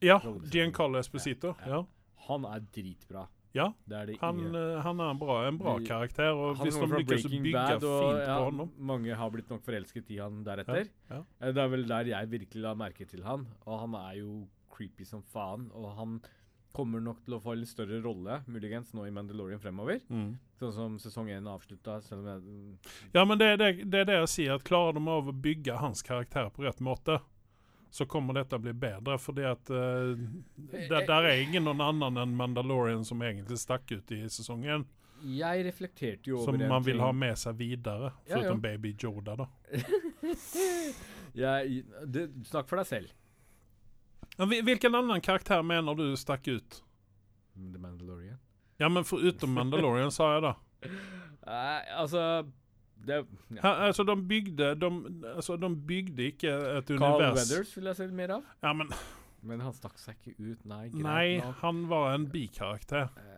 [0.02, 0.20] Ja.
[0.52, 1.56] Giancarlo Esposito.
[1.66, 1.86] Ja, Ja.
[2.30, 3.28] Han er dritbra.
[3.58, 6.68] Ja, Det er det han, eh, han er en bra, en bra karakter, og Han
[6.68, 9.64] hvis de lykkes å bygge Bad, og fint ja, på honom mange har blitt nok
[9.66, 10.90] forelsket i han deretter.
[11.10, 11.24] ja.
[11.42, 11.52] ja.
[11.52, 15.06] Det er vel der jeg virkelig la merke til han, og han er jo creepy
[15.06, 15.72] som faen.
[15.74, 16.20] Og han
[16.72, 20.00] kommer nok til å få en litt større rolle, muligens, nå i Mandalorian fremover.
[20.10, 20.38] mm.
[20.60, 22.02] Sånn som sesong én avslutta,
[23.14, 25.78] Ja, men det, det, det er det jeg sier, at klarer de av å bygge
[25.80, 27.22] hans karakter på rett måte,
[27.90, 30.24] så kommer dette bli bedre, fordi at eh,
[30.90, 34.88] der, der er ingen noen annen enn Mandalorian som egentlig stakk ut i sesongen,
[35.20, 38.66] Jeg reflekterte jo over som man vil ha med seg videre, foruten ja.
[38.70, 39.48] baby Joda, da.
[41.36, 43.16] jeg, det, Snakk for deg selv.
[44.40, 46.80] Hvilken annen karakter mener du stakk ut?
[47.60, 48.38] The Mandalorian.
[48.80, 50.54] Ja, men foruten Mandalorian sa jeg da.
[51.50, 52.22] Nei, altså
[53.10, 53.20] det,
[53.58, 53.62] ja.
[53.66, 54.90] Ha, altså, de bygde de,
[55.36, 58.44] altså, de bygde ikke et Carl univers Weathers vil jeg se mer av.
[58.64, 58.94] Ja, men
[59.42, 60.90] Men han stakk seg ikke ut, nei.
[60.92, 61.56] greit Nei, nok.
[61.62, 63.08] han var en bikarakter.
[63.16, 63.36] Uh,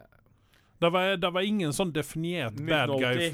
[0.81, 3.27] Det var, det var ingen sånn definert bad guy.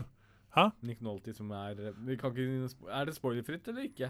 [0.57, 0.65] Hæ?
[0.83, 4.09] Nick Nolte som er vi kan ikke, Er det spoilerfritt eller ikke?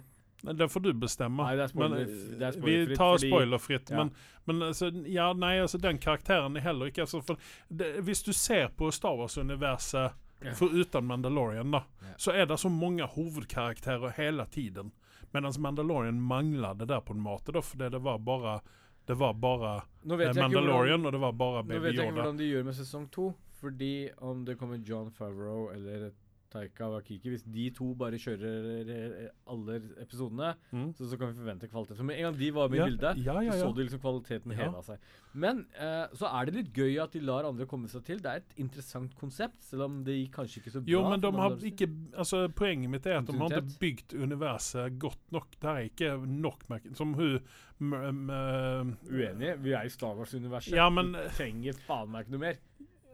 [0.57, 1.43] Det får du bestemme.
[1.45, 3.89] Nei, det er spoiler- men, det er vi tar fordi- spoilerfritt.
[3.91, 3.97] Ja.
[4.03, 4.11] Men,
[4.47, 7.37] men altså, ja, nei, altså, den karakteren er heller ikke altså, for
[7.69, 10.51] det, Hvis du ser på Star Wars-universet Ja.
[10.53, 12.13] foruten Mandalorian, da, Ja.
[12.17, 14.91] så er det så mange hovedkarakterer hele tiden.
[15.33, 18.59] Mens Mandalorian mangla det der på en måte, da, fordi det var bare
[19.07, 21.79] Det var bare eh, Mandalorian, hvordan, og det var bare Baby Yoda.
[21.79, 23.33] nå vet jeg ikke hvordan de gjør med sesong to.
[23.61, 26.11] Fordi om det kommer John Favreau eller
[26.57, 30.89] Taika Wakiki Hvis de to bare kjører eh, alle episodene, Mm.
[30.97, 31.95] så, så kan vi forvente kvalitet.
[31.97, 33.81] For med en gang de var med Ja, i bildet, ja, ja, så så du
[33.83, 34.97] liksom kvaliteten heva seg.
[35.37, 38.17] Men eh, så er det litt gøy at de lar andre komme seg til.
[38.23, 40.91] Det er et interessant konsept, selv om det gikk kanskje ikke så bra.
[40.91, 41.87] Jo, men de har ikke
[42.17, 45.47] altså, Poenget mitt er at de har ikke bygd universet godt nok.
[45.61, 46.65] Det er ikke nok
[46.97, 47.39] Som hun
[47.79, 49.57] m- Uenige.
[49.61, 50.73] Vi er i Star Wars-universet.
[50.75, 52.57] Ja, men- Vi trenger faen meg ikke noe mer.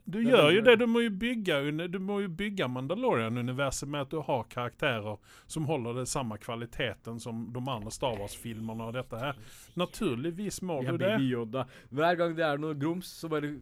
[0.05, 0.75] Du Det gjør det, jo det.
[0.75, 5.65] Du må jo bygge, du må jo bygge Mandalorian-universet med at du har karakterer som
[5.69, 9.39] holder det samme kvaliteten som de andre Star Wars-filmene og dette her.
[9.79, 11.15] Naturligvis må du det.
[11.23, 11.67] Yoda.
[11.89, 13.55] Hver gang det er noe grums, så bare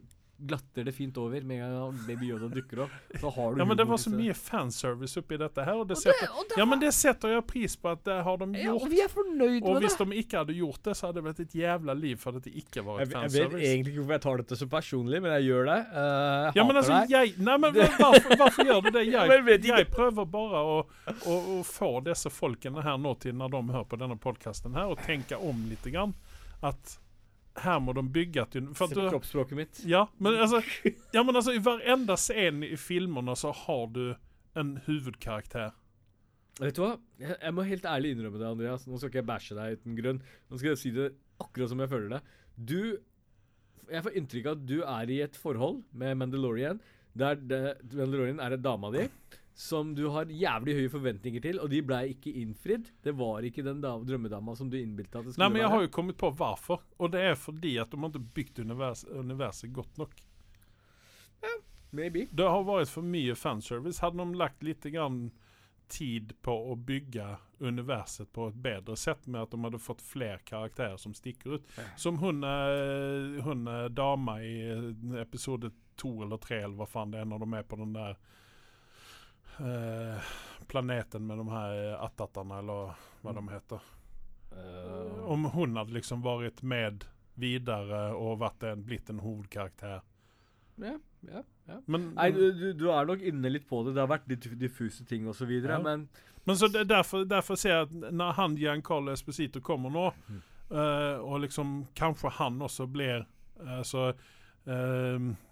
[0.48, 1.42] glatter det fint over.
[1.42, 4.10] Med en gang Baby Yoda dukker opp, så har du Ja, men det var så
[4.14, 6.92] mye fanservice oppi dette her, og det Og det- setter, og det ja, men det
[6.94, 8.64] setter jeg pris på at det har de gjort.
[8.64, 11.22] ja, og vi er fornøyd Og med hvis de ikke hadde gjort det, så hadde
[11.22, 13.38] det vært et jævla liv for at det ikke var et fanservice.
[13.38, 15.80] jeg vet egentlig ikke hvorfor jeg tar dette så personlig, men jeg gjør det.
[15.92, 17.10] Uh, jeg Ja, men hater altså, deg.
[17.10, 19.08] jeg, nei, men hvorfor, hvorfor gjør du det?
[19.32, 20.86] Men Jeg, jeg prøver bare å,
[21.28, 24.86] å, å få disse folkene her nå til, når de hører på denne podkasten her,
[24.92, 25.84] og tenke om litt.
[25.92, 26.14] Grann,
[26.64, 26.98] at
[27.60, 28.46] her må de bygge
[28.78, 29.82] for Se på du, kroppsspråket mitt.
[29.86, 30.62] ja, men altså,
[31.16, 34.06] ja, men altså I varenda scene i filmene så har du
[34.60, 35.72] en hovedkarakter.
[36.60, 36.96] Vet du hva?
[37.22, 38.88] Jeg, må helt ærlig innrømme det, Andreas.
[38.88, 40.20] Nå skal ikke jeg bæsje deg uten grunn.
[40.52, 42.22] Nå skal jeg si det akkurat som jeg føler det.
[42.56, 42.82] Du
[43.92, 46.82] Jeg får inntrykk av at du er i et forhold med Mandalorian
[47.18, 47.58] der det,
[47.92, 49.02] Mandalorian er en dama di
[49.54, 52.88] som du har jævlig høye forventninger til, og de ble ikke innfridd.
[53.04, 55.68] Det var ikke den da, drømmedama som du innbilte at det skulle Nei, men Jeg
[55.70, 55.76] være.
[55.76, 59.04] har jo kommet på hvorfor, og det er fordi at de har ikke bygd univers,
[59.12, 60.16] universet godt nok.
[61.44, 61.56] Ja,
[61.92, 62.28] Maybe.
[62.32, 64.00] Det har vært for mye fanservice.
[64.00, 65.26] Hadde de lagt litt grann
[65.92, 67.26] tid på å bygge
[67.60, 71.66] universet på et bedre sett, med at de hadde fått flere karakterer som stikker ut.
[72.00, 77.12] Som hun, eh, hun eh, dama i eh, episode to eller tre, eller hva faen
[77.12, 78.16] det er, når de er på den der
[79.62, 80.30] eh,
[80.72, 83.90] planeten med de her attatene, eller hva de heter.
[84.52, 85.24] Uh.
[85.32, 87.06] Om hun hadde liksom vært med
[87.40, 90.02] videre og vært en, blitt en hovedkarakter.
[90.82, 90.98] ja,
[91.28, 91.78] ja, ja.
[91.86, 93.94] Men, Nei, du, du, du er nok inne litt på det.
[93.96, 95.80] Det har vært litt diffuse ting osv., Ja.
[95.80, 96.10] men
[96.44, 100.42] Men så det, derfor, derfor ser jeg at når han Giancarlo Esposito kommer nå, Mm.
[100.72, 103.26] uh, og liksom kanskje han også blir
[103.62, 104.16] uh, så eh,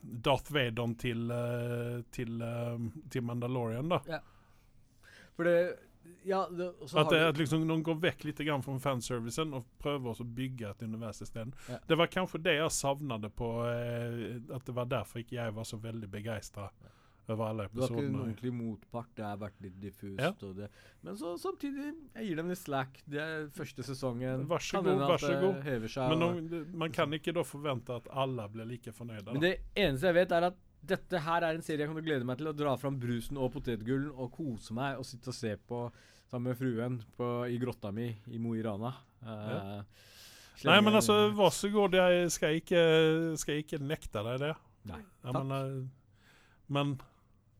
[0.02, 4.22] Darth Vader til, eh, til, eh, til Mandalorian, da.
[5.36, 5.78] For det
[6.26, 9.68] Ja, det, så At, det, at liksom, de går vekk litt grann fra fanservicen og
[9.80, 11.54] prøver å bygge et univers isteden.
[11.70, 11.78] Ja.
[11.88, 15.68] Det var kanskje det jeg savnet på eh, At det var derfor ikke jeg var
[15.70, 16.70] så veldig begeistra
[17.32, 18.22] over alle Du har ikke en episodene.
[18.24, 19.10] ordentlig motpart.
[19.16, 20.20] Det har vært litt diffust.
[20.20, 20.68] Ja.
[21.04, 23.02] Men så samtidig, jeg gir dem litt slack.
[23.08, 24.48] Det er første sesongen.
[24.48, 26.10] Vær så Kan god, vær så god.
[26.10, 29.32] Men og- man kan ikke da forvente at alle blir like fornøyde.
[29.34, 32.24] Men det eneste jeg vet, er at dette her er en serie jeg å glede
[32.26, 35.56] meg til å dra fram brusen og potetgullen og kose meg og sitte og se
[35.68, 35.92] på
[36.32, 38.94] sammen med fruen på, i grotta mi i Mo i Rana.
[39.26, 39.82] Eh,
[40.66, 41.92] Nei, men altså, vær så god.
[41.94, 44.56] Jeg skal ikke, skal ikke nekte deg det.
[44.86, 45.46] Nei, Ja, takk.
[45.46, 45.88] men, eh,
[46.70, 47.00] men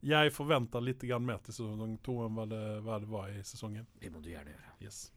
[0.00, 3.86] jeg forventer litt mer til sesong to enn hva det, hva det var i sesongen.
[4.00, 4.72] Det må du gjerne gjøre.
[4.80, 5.12] Yes.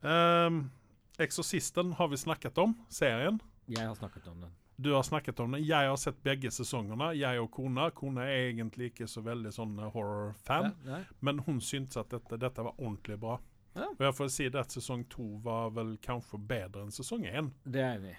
[0.00, 0.70] Um,
[1.18, 3.40] Exorcisten har vi snakket om, serien.
[3.66, 4.50] Jeg har snakket om den.
[4.76, 5.64] Du har snakket om den.
[5.64, 7.90] Jeg har sett begge sesongene, jeg og kona.
[7.94, 12.38] Kona er egentlig ikke så veldig sånn eh, horror-fan, Ja, men hun syntes at dette,
[12.42, 13.38] dette var ordentlig bra.
[13.74, 13.86] Ja.
[13.92, 17.52] Og jeg får si det at sesong to var vel kanskje bedre enn sesong én.
[17.62, 18.16] Det er enig.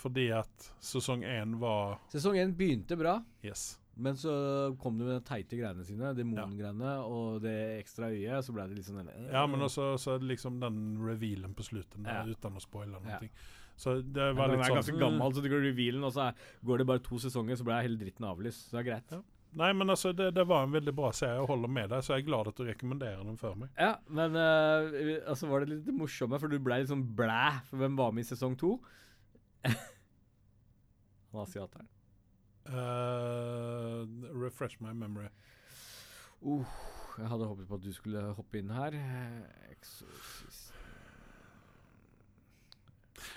[0.00, 3.76] Fordi at sesong én var Sesong én begynte bra, Yes.
[4.00, 4.32] Men så
[4.80, 8.78] kom det med de teite greiene sine, demongreiene og det ekstra øyet, så ble det
[8.80, 12.22] litt sånn eh, Ja, men også så liksom den revealen på slutten, Ja.
[12.24, 13.18] uten å spoile Ja.
[13.20, 13.30] noe.
[13.80, 16.12] Så det Men sånn den litt er sånn ganske gammel, så det går revealen, og
[16.12, 16.32] så
[16.64, 18.68] går det bare to sesonger, så ble hele dritten avlyst.
[18.68, 19.10] Så det er greit.
[19.12, 19.22] Ja.
[19.52, 21.40] Nei, men altså, det, det var en veldig bra serie.
[21.40, 23.70] Jeg holder med deg, så jeg er glad at du rekommenderer den for meg.
[23.80, 27.76] Ja, men uh, altså var det litt morsomme, for du ble litt sånn blæ for
[27.82, 28.76] hvem var med i sesong to?
[31.32, 31.88] Han asiateren.
[32.66, 34.06] Eh,
[34.42, 35.28] refresh my memory.
[36.42, 36.64] Uh,
[37.18, 38.94] jeg hadde håpet på at du skulle hoppe inn her.
[38.96, 40.72] Eh, Exorcist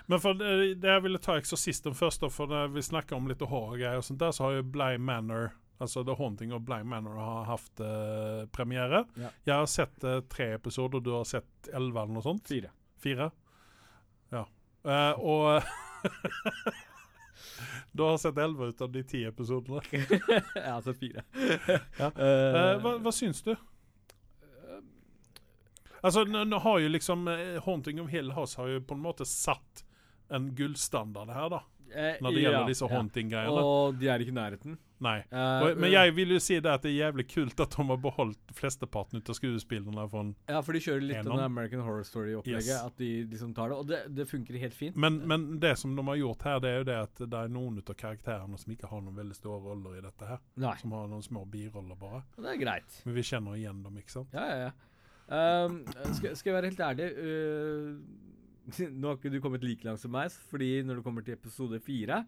[0.08, 3.44] Men for det, det jeg ville ta Exorcisten først, for når vi snakker om litt
[3.44, 5.52] horrorgreier og sånt der, så har jo Bly Manor
[5.82, 9.02] Altså The Haunting of Bly Manor har hatt uh, premiere.
[9.20, 9.32] Ja.
[9.44, 12.46] Jeg har sett uh, tre episoder, du har sett elleve eller noe sånt?
[12.48, 12.70] Fire.
[13.04, 13.32] Fire?
[14.32, 14.46] Ja.
[14.86, 15.66] Uh, og
[17.92, 19.82] Du har sett elleve ut av de ti episodene.
[19.92, 21.24] jeg har sett fire.
[22.00, 22.10] Ja.
[22.10, 22.32] Eh,
[22.64, 23.54] Eh, hva, hva syns du?
[26.04, 29.26] Altså, nå, har jo liksom eh, Haunting of Hill House har jo på en måte
[29.30, 29.86] satt
[30.34, 31.62] en gullstandard her, da.
[31.94, 33.64] Når det gjelder disse haunting-greiene.
[33.64, 34.78] Og de er ikke i nærheten.
[35.04, 35.18] Nei.
[35.28, 37.86] Eh, Og, men jeg vil jo si det at det er jævlig kult at de
[37.90, 40.06] har beholdt flesteparten av skuespillerne.
[40.12, 42.72] Fra, Ja, for de kjører litt av American Horror Story-opplegget.
[42.72, 42.86] Yes.
[42.88, 43.78] At de liksom tar det.
[43.84, 44.96] Og det, det funker helt fint.
[44.96, 47.52] men, men det som de har gjort her, det er jo det at det er
[47.52, 50.40] noen av karakterene som ikke har noen veldig store roller i dette her.
[50.64, 52.24] Nei, Som har noen små biroller, bare.
[52.38, 53.02] og det er greit.
[53.06, 54.34] Men vi kjenner igjen dem, ikke sant?
[54.34, 54.74] Ja, ja, ja.
[55.34, 55.78] Um,
[56.14, 57.94] skal, skal jeg være helt ærlig uh,
[59.00, 61.80] Nå har ikke du kommet like langt som meg, fordi når du kommer til episode
[61.84, 62.22] fire,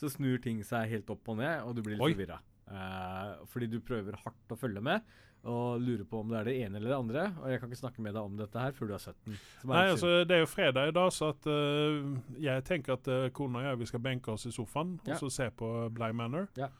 [0.00, 2.40] så snur ting seg helt opp og ned, og du blir litt forvirra.
[2.66, 5.04] Uh, fordi du prøver hardt å følge med,
[5.46, 7.26] og lurer på om det er det ene eller det andre.
[7.42, 9.36] Og jeg kan ikke snakke med deg om dette her før du er 17.
[9.60, 12.96] Som er Nei, altså Det er jo fredag i dag, så at uh, jeg tenker
[12.96, 15.14] at uh, kona og jeg vi skal benke oss i sofaen Ja.
[15.14, 16.50] og så se på Bly Manor.
[16.58, 16.72] Ja.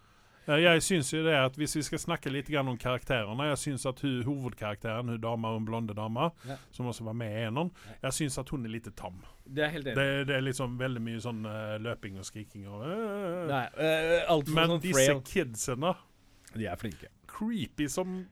[0.46, 3.86] Eh, jeg syns jo det at Hvis vi skal snakke litt om karakterene Jeg syns
[3.90, 6.56] at hun, hovedkarakteren, hun dama, hun blonde dama, Ja.
[6.70, 8.08] som også var med i Enon, Ja.
[8.08, 9.22] jeg syns at hun er litt tam.
[9.46, 9.94] Det er helt enig.
[9.96, 14.42] Det, det er liksom veldig mye sånn uh, løping og skriking og uh, Nei, uh,
[14.54, 15.20] Men sånn disse frail.
[15.22, 15.94] kidsene
[16.54, 17.08] De er flinke.
[17.26, 18.26] Creepy som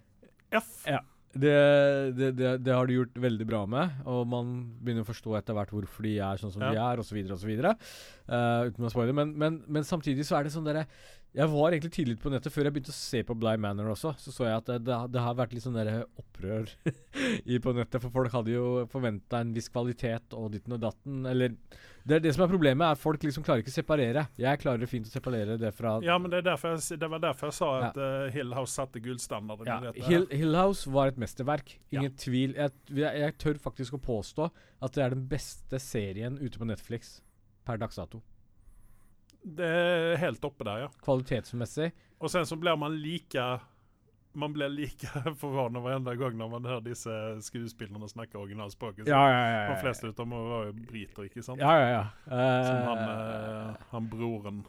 [0.53, 0.85] F.
[0.87, 1.01] Ja.
[1.35, 5.35] Det, det, det, det har de gjort veldig bra med, og man begynner å forstå
[5.41, 6.71] etter hvert hvorfor de er sånn som Ja.
[6.71, 7.51] de er, osv., osv.
[7.59, 9.13] Uh, uten å spoile.
[9.13, 10.87] Men, men, men samtidig så er det sånn derre
[11.35, 14.13] Jeg var egentlig tidlig på nettet før jeg begynte å se på Bly Manor også.
[14.23, 16.69] Så så jeg at det, det, har- det har vært litt sånn derre opprør
[17.55, 21.25] i på nettet, for folk hadde jo forventa en viss kvalitet og ditten og datten.
[21.27, 21.57] Eller
[22.05, 24.27] det, det som er problemet, er at folk liksom klarer ikke å separere.
[24.39, 27.23] Jeg klarer fint å separere det fra Ja, men det, er derfor jeg, det var
[27.25, 27.89] derfor jeg sa Ja.
[27.91, 30.07] at eh, Hill House satte gullstandarden Ja, i dette.
[30.11, 31.75] Hill, Hillhouse House var et mesterverk.
[31.91, 31.99] Ja.
[32.05, 32.55] Ingen tvil.
[32.57, 34.47] Jeg, jeg, jeg tør faktisk å påstå
[34.87, 37.17] at det er den beste serien ute på Netflix
[37.67, 38.23] per dags dato.
[39.45, 40.91] Det er helt oppe der, ja.
[41.05, 41.91] Kvalitetsmessig.
[42.25, 43.45] Og sen så blir man like
[44.35, 45.07] Man blir like
[45.43, 47.13] forvånet varenda gang når man hører disse
[47.47, 49.07] skuespillerne snakke originalspråket.
[49.07, 49.67] Ja, ja, ja.
[49.71, 51.61] De fleste av dem var jo briter, ikke sant?
[51.63, 52.07] Ja, ja, ja.
[52.25, 54.65] Som Eh, han, uh, han broren.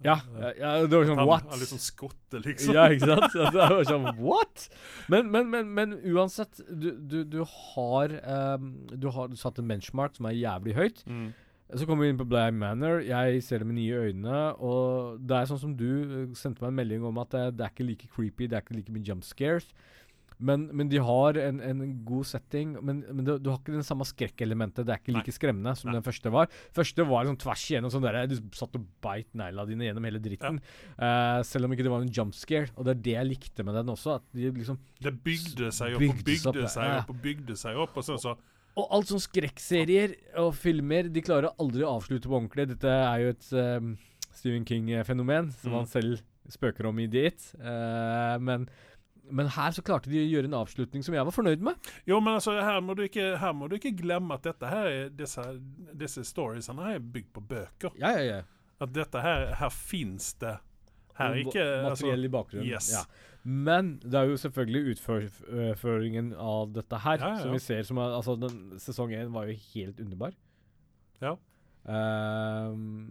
[0.00, 1.44] ja, ja, ja, det var sånn Han, what?
[1.52, 2.72] han liksom skotte, liksom.
[2.72, 3.36] Ja, ikke sant?
[3.36, 4.64] Det var sånn what?
[5.12, 8.16] Men, men, men, men uansett, du, du, du har
[8.56, 11.04] um, Du har satt en benchmark som er jævlig høyt.
[11.04, 11.28] Mm.
[11.76, 13.00] Så kommer vi inn på Bligh Manor.
[13.06, 14.40] Jeg ser det med nye øyne.
[14.58, 17.66] Og det er sånn som du eh, sendte meg en melding om at det, det
[17.66, 19.68] er ikke like creepy, det er ikke like mye jump scares.
[20.40, 22.72] Men, men de har en, en god setting.
[22.80, 24.86] Men, men du, du har ikke den samme skrekkelementet.
[24.88, 25.98] Det er ikke like skremmende som Nei.
[25.98, 26.48] den første var.
[26.76, 30.22] Første var liksom tvers igjennom sånn der Du satt og beit negla dine gjennom hele
[30.24, 30.62] dritten.
[30.96, 32.72] Eh, selv om ikke det var en jump scare.
[32.76, 34.16] Og det er det jeg likte med den også.
[34.16, 37.04] At de liksom Det bygde seg opp og Bygde seg opp, ja.
[37.04, 38.38] og bygde seg opp, og sånn så
[38.78, 42.68] Og alt sånn skrekkserier og filmer, de klarer aldri å avslutte på ordentlig.
[42.70, 43.90] Dette er jo et um,
[44.32, 45.78] Stephen King-fenomen, som Mm.
[45.80, 47.48] han selv spøker om i The It.
[47.60, 48.68] Eh, men,
[49.30, 51.90] men her så klarte de å gjøre en avslutning som jeg var fornøyd med.
[52.06, 54.86] Jo, men altså, her må du ikke, her må du ikke glemme at dette her
[54.90, 55.44] er, disse,
[55.94, 57.92] disse storiesene her er bygd på bøker.
[58.00, 58.40] Ja, ja, ja.
[58.80, 60.56] At dette her, her fins det
[61.20, 62.66] Her er ikke altså, Materiell i bakgrunnen.
[62.70, 62.92] yes.
[62.94, 63.02] Ja.
[63.44, 68.00] Men det er jo selvfølgelig utføringen av dette her Ja, ja, som vi ser som
[68.02, 70.36] er, Altså, den sesong én var jo helt underbar.
[71.22, 71.36] Ja.
[71.88, 73.08] Ehm,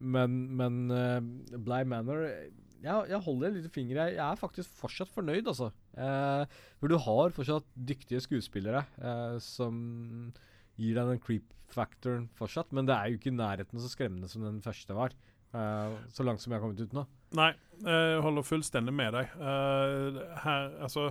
[0.00, 1.20] men men uh,
[1.60, 2.24] Bly Manor
[2.80, 5.68] jeg, jeg holder en liten finger jeg, Jeg er faktisk fortsatt fornøyd, altså.
[5.92, 6.48] Uh,
[6.80, 9.74] for du har fortsatt dyktige skuespillere eh, som
[10.80, 12.72] gir deg den creep-factoren fortsatt.
[12.72, 15.12] Men det er jo ikke i nærheten så skremmende som den første var.
[15.52, 17.04] eh, så langt som jeg har kommet ut nå.
[17.38, 17.50] Nei,
[17.84, 19.36] jeg holder fullstendig med deg.
[19.38, 21.10] Eh, her, altså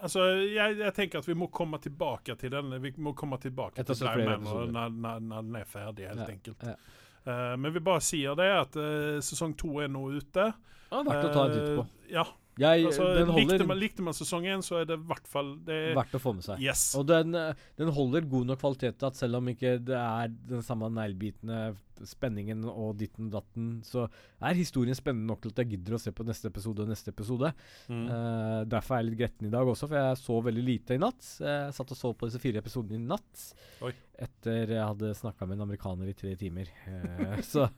[0.00, 2.70] Altså, jeg, jeg tenker at vi må komme tilbake til den.
[2.80, 4.70] Vi må komme tilbake Etter til episoder.
[4.72, 6.62] når, når, når den er ferdig, helt Ja, enkelt.
[6.64, 6.76] ja.
[7.20, 10.46] Uh, men vi bare sier det, at uh, sesong to er nå ute.
[10.88, 11.84] Ja, verdt å ta en titt på.
[12.08, 12.24] Ja,
[12.60, 15.78] Jeg, Altså, likte, man, likte man sesong én, så er det i hvert fall det,
[15.96, 16.60] verdt å få med seg.
[16.62, 16.90] Yes.
[16.98, 20.34] Og den, eh, den holder god nok kvalitet til at selv om ikke det er
[20.50, 21.70] den samme neglebitende
[22.08, 24.06] spenningen og ditten og datten, så
[24.40, 27.12] er historien spennende nok til at jeg gidder å se på neste episode og neste
[27.12, 27.50] episode.
[27.88, 28.04] Mm.
[28.08, 31.02] Uh, derfor er jeg litt gretten i dag også, for jeg så veldig lite i
[31.02, 31.32] natt.
[31.44, 33.44] Jeg satt og så på disse fire episodene i natt.
[33.86, 33.92] Oi.
[34.20, 36.72] Etter jeg hadde snakka med en amerikaner i tre timer.
[36.86, 37.68] Uh, så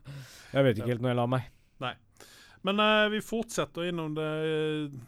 [0.52, 1.50] jeg vet ikke helt når jeg la meg.
[2.62, 4.98] Men eh, vi fortsetter innom det eh,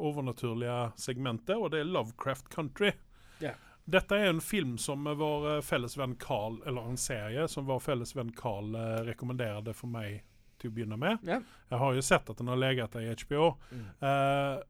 [0.00, 2.92] overnaturlige segmentet, og det er Lovecraft Country.
[3.40, 3.54] Yeah.
[3.84, 7.80] Dette er en film som vår eh, felles venn Carl, eller en serie som vår
[7.80, 10.22] felles venn Carl eh, rekommenderade for meg
[10.60, 11.24] til å begynne med.
[11.26, 11.42] Yeah.
[11.68, 13.54] Jeg har jo sett at den har leget der i HBO.
[13.70, 13.88] Mm.
[14.10, 14.62] Eh,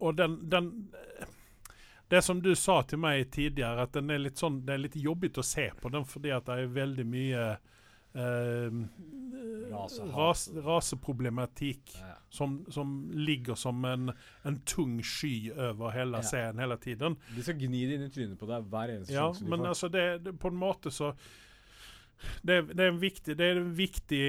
[0.00, 0.70] og den, den
[2.08, 4.96] Det som du sa til meg tidligere, at den er litt sånn Det er litt
[4.96, 7.58] jobbig å se på den fordi at det er veldig mye eh.
[9.72, 12.14] Ras, raseproblematikk Ja.
[12.30, 14.12] som, som ligger som en,
[14.42, 17.16] en tung sky over hele serien hele tiden.
[17.36, 19.68] De skal gni det inn i trynet på deg hver eneste Ja, sjanse men får.
[19.72, 21.12] altså det, det, på en måte så
[22.42, 24.24] Det, det er en viktig Det er en viktig,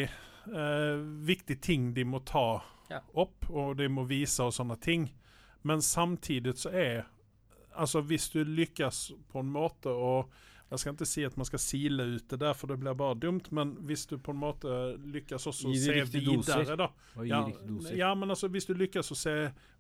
[0.48, 3.00] eh, viktig ting de må ta Ja.
[3.14, 5.10] opp, og de må vise og sånne ting.
[5.64, 7.04] Men samtidig så er
[7.74, 10.26] Altså hvis du lykkes på en måte å
[10.72, 13.18] Jeg skal ikke si at man skal sile ut det der, for det blir bare
[13.20, 16.88] dumt, men hvis du på en måte lykkes også å se videre, da
[17.20, 17.42] Og ja,
[17.98, 19.34] ja, men altså hvis du lykkes å se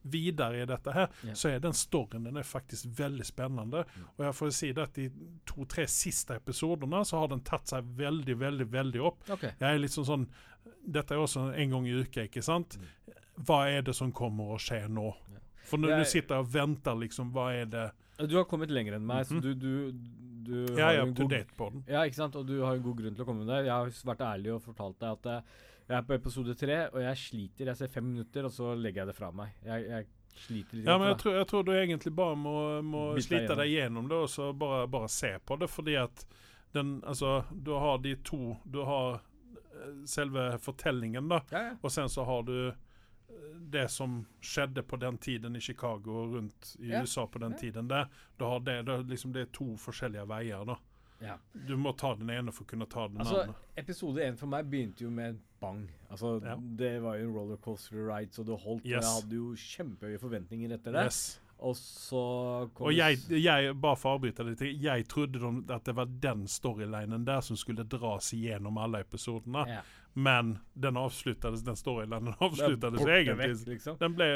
[0.04, 1.34] videre i dette her, Ja.
[1.38, 3.86] så er den storyen den er faktisk veldig spennende.
[3.88, 4.10] Mm.
[4.18, 5.08] Og jeg får si det at de
[5.48, 9.24] to-tre siste episodene så har den tatt seg veldig, veldig, veldig opp.
[9.30, 9.54] Okay.
[9.60, 10.28] Jeg er litt sånn sånn
[10.86, 12.76] Dette er også en gang i uka, ikke sant?
[13.42, 15.08] Hva er det som kommer å skje nå?
[15.14, 15.34] Mm.
[15.34, 15.40] Ja.
[15.72, 17.88] For Jeg- du sitter og venter, liksom, hva er det
[18.30, 19.30] Du har kommet lenger enn meg, Mhm.
[19.32, 19.92] så du, du,
[20.46, 21.84] du Jeg er up to date på den.
[21.88, 22.36] Ja, ikke sant?
[22.36, 23.66] Og du har en god grunn til å komme med det.
[23.66, 25.44] Jeg har vært ærlig og fortalt deg at
[25.90, 27.66] jeg er på episode tre, og jeg sliter.
[27.72, 29.50] Jeg ser fem minutter, og så legger jeg det fra meg.
[29.66, 30.86] Jeg, jeg sliter litt.
[30.86, 34.18] Ja, men jeg tror, jeg tror du egentlig bare må, må slite deg gjennom det,
[34.18, 36.26] og så bare, bare se på det, fordi at
[36.74, 39.16] den Altså, du har de to Du har
[39.74, 41.42] eh, selve fortellingen, da.
[41.52, 41.74] Ja, ja.
[41.84, 42.72] og sen så har du
[43.72, 47.02] det som skjedde på den tiden i Chicago og rundt i Ja.
[47.02, 47.58] USA på den Ja.
[47.58, 48.10] tiden der.
[48.38, 50.76] Du har det, det, liksom, det er to forskjellige veier, da.
[51.22, 51.38] ja.
[51.68, 53.56] Du må ta den ene for å kunne ta den Altså, andre.
[53.78, 55.88] episode én for meg begynte jo med en bang.
[56.10, 56.56] Altså, Ja.
[56.56, 58.84] Det var jo en rollercoaster ride, så det holdt.
[58.86, 59.04] Yes.
[59.06, 61.06] Jeg hadde jo kjempehøye forventninger etter det.
[61.06, 61.40] Yes.
[61.60, 65.84] Og så kom Og jeg, jeg, bare for å avbryte litt, jeg trodde de, at
[65.86, 69.68] det var den storylinen der som skulle dras igjennom alle episodene.
[69.68, 69.82] ja.
[70.14, 74.00] Men den avslutades, den storylinen Det avslutades egentlig vekk, liksom.
[74.02, 74.28] Den ble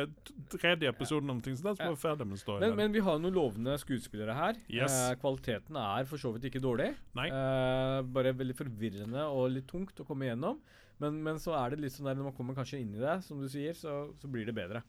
[0.54, 2.78] tredje episode noe sånt, så var ferdig med Men, storylinen.
[2.80, 4.62] men vi har noen lovende skuespillere her.
[4.72, 4.96] Yes.
[4.96, 6.94] Eh, kvaliteten er for så vidt ikke dårlig.
[7.20, 7.28] Nei.
[7.28, 10.62] Eh, bare veldig forvirrende og litt tungt å komme igjennom.
[11.04, 13.18] Men, men så er det litt sånn der når man kommer kanskje inn i det,
[13.26, 14.86] som du sier, så, så blir det bedre.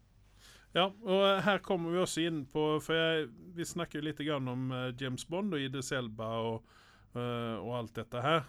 [0.77, 4.51] Ja, og her kommer vi også inn på For jeg, vi snakker jo litt grann
[4.51, 6.75] om eh, James Bond og Idris Elba og,
[7.17, 8.45] eh, og alt dette her.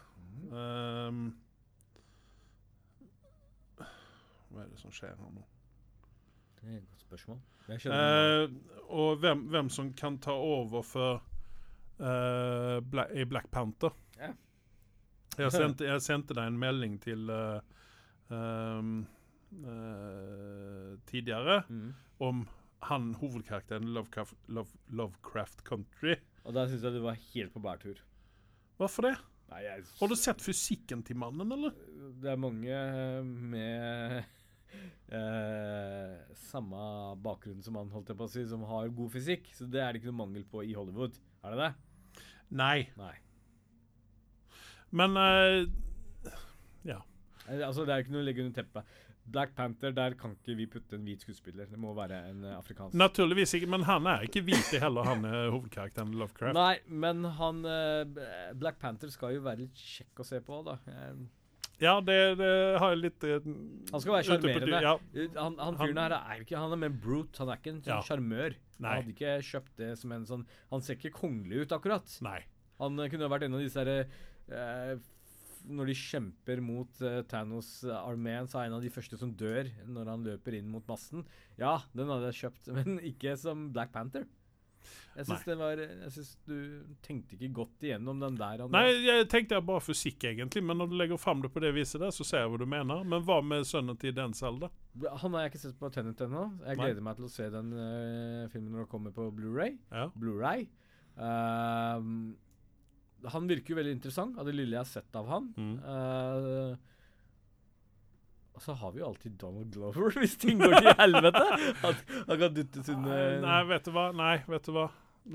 [0.51, 1.29] Um,
[4.51, 5.43] hva er det som skjer her nå?
[6.57, 7.39] Det er et godt spørsmål.
[7.67, 8.49] Jeg Eh,
[8.89, 11.21] og hvem, hvem som kan ta over for
[11.99, 13.91] eh, Bla i Black Panther.
[14.17, 14.31] Ja.
[15.37, 17.59] Jeg sendte, jeg sendte deg en melding til eh,
[18.33, 19.05] um,
[19.63, 21.93] eh, tidligere Mm.
[22.19, 22.47] om
[22.87, 26.15] han hovedkarakteren i Lovecraft, Love, Lovecraft Country.
[26.45, 27.99] Og da syns jeg du var helt på bærtur.
[28.77, 29.15] Hvorfor det?
[29.49, 31.71] Nei, jeg, Har du sett fysikken til mannen, eller?
[32.21, 34.23] Det er mange eh, med
[35.13, 36.15] eh,
[36.47, 36.81] samme
[37.23, 39.49] bakgrunn som han, holdt jeg på å si, som har god fysikk.
[39.55, 41.17] Så det er det ikke noe mangel på i Hollywood.
[41.43, 42.23] Er det det?
[42.57, 42.87] Nei.
[42.99, 43.15] Nei.
[44.95, 45.65] Men eh,
[46.87, 47.01] ja.
[47.47, 48.95] Altså, det er jo ikke noe å legge under teppet.
[49.27, 51.67] Black Panther, der kan ikke vi putte en hvit skuespiller.
[51.67, 52.95] Det må være en eh, afrikansk.
[52.95, 53.67] naturligvis ikke.
[53.75, 56.55] Men han er ikke hvit heller, han er hovedkarakteren Lovecraft.
[56.55, 58.21] Nei, men han eh,
[58.55, 60.77] Black Panther skal jo være litt kjekk å se på, da.
[61.77, 62.51] Eh, Ja, det, det
[62.81, 63.49] har jeg litt uh,
[63.91, 64.79] Han skal være sjarmerende.
[64.81, 64.93] Ja,
[65.37, 67.37] Han, han fyren her er ikke Han er mer brute.
[67.43, 67.99] Han er ikke en sånn Ja.
[68.07, 68.55] sjarmør.
[68.81, 72.17] Han hadde ikke kjøpt det som en sånn Han ser ikke kongelig ut, akkurat.
[72.25, 72.39] nei.
[72.79, 74.07] Han eh, kunne ha vært en av disse herre
[74.53, 74.97] uh,
[75.67, 80.11] Når de kjemper mot uh, Thanos-armeen, så er en av de første som dør når
[80.13, 81.25] han løper inn mot massen.
[81.59, 84.25] Ja, den hadde jeg kjøpt, men ikke som Black Panther.
[85.17, 86.57] Jeg syns var Jeg synes du
[87.05, 88.63] tenkte ikke godt igjennom den der.
[88.65, 88.69] Andre.
[88.75, 90.61] Nei, jeg tenkte bare fysikk, egentlig.
[90.63, 92.67] Men når du legger fram det på det viset der, så ser jeg hva du
[92.69, 93.01] mener.
[93.03, 94.69] Men hva med sønnen til Denzel, da?
[95.23, 96.49] Han har jeg ikke sett på Tenet ennå.
[96.65, 96.83] Jeg Nei.
[96.83, 99.79] gleder meg til å se den uh, filmen når den kommer på Blu-ray.
[99.89, 100.09] Ja.
[100.17, 100.67] Blu-ray.
[101.17, 102.35] Ehm,
[103.25, 105.49] han virker jo veldig interessant, av det lille jeg har sett av han.
[105.57, 105.75] Mm.
[105.81, 106.93] Eh,
[108.57, 111.43] Og så har vi jo alltid Donald Glover, hvis ting går til helvete.
[111.83, 111.99] Han,
[112.31, 114.07] han kan dyttes under Nei, vet du hva?
[114.17, 114.87] Nei, vet du hva?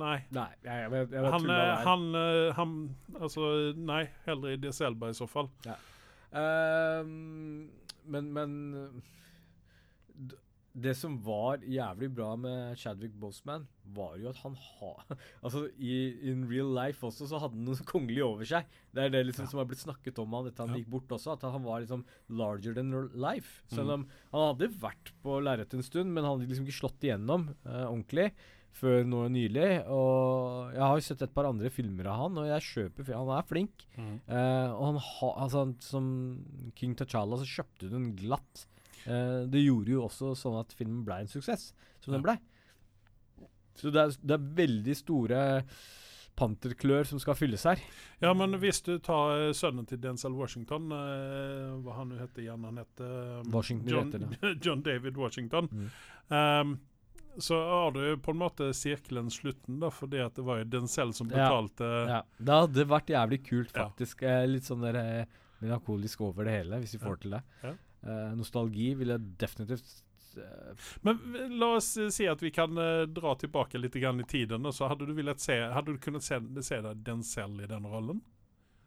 [0.02, 0.16] Nei.
[0.34, 2.70] Nei, jeg, jeg, jeg Han, eh, han, eh, han
[3.20, 4.02] Altså, nei.
[4.26, 5.50] Heller i Idris Elba i så fall.
[6.32, 7.68] Ehm,
[8.10, 8.54] men men
[10.16, 10.38] d-
[10.74, 15.02] det som var jævlig bra med Chadwick Boseman, var jo at han har
[15.44, 18.64] Altså, i in real life også, så hadde han noe kongelig over seg.
[18.94, 20.80] Det er det liksom som har blitt snakket om han etter han Ja.
[20.80, 23.62] gikk bort også, at han var liksom larger than life.
[23.68, 23.92] Selv Mm.
[23.92, 27.48] om han hadde vært på lerretet en stund, men han hadde liksom ikke slått igjennom
[27.66, 28.32] eh, ordentlig
[28.72, 29.84] før nå nylig.
[29.92, 33.28] Og jeg har jo sett et par andre filmer av han, og jeg kjøper Han
[33.36, 33.84] er flink.
[34.00, 36.06] Eh, og han har altså, som
[36.74, 38.64] King T'Challa så kjøpte du den glatt.
[39.06, 42.32] Eh, det gjorde jo også sånn at filmen ble en suksess, som den Ja.
[42.32, 42.38] ble.
[43.74, 45.38] Så det er, det er veldig store
[46.36, 47.80] panterklør som skal fylles her.
[48.22, 52.44] Ja, men hvis du tar eh, sønnen til Denzel Washington, uh, hva han nå heter
[52.46, 55.68] igjen Han heter um, John, heter John David Washington.
[55.72, 55.90] Mm.
[56.32, 56.72] Um,
[57.40, 61.12] så har du på en måte sirkelen slutten, da, fordi at det var jo Denzel
[61.16, 64.24] som betalte Ja, det hadde vært jævlig kult, faktisk.
[64.28, 64.42] Ja.
[64.48, 67.06] litt sånn der uh, melankolisk over det hele, hvis vi Ja.
[67.08, 67.42] får til det.
[67.62, 67.72] Ja.
[68.02, 69.90] Eh, nostalgi vil jeg definitivt
[70.34, 71.20] eh, Men
[71.60, 74.66] la oss eh, si at vi kan uh, dra tilbake litt grann i tiden.
[74.74, 78.22] Så hadde du se Hadde du kunnet se, se deg Denzel i den rollen?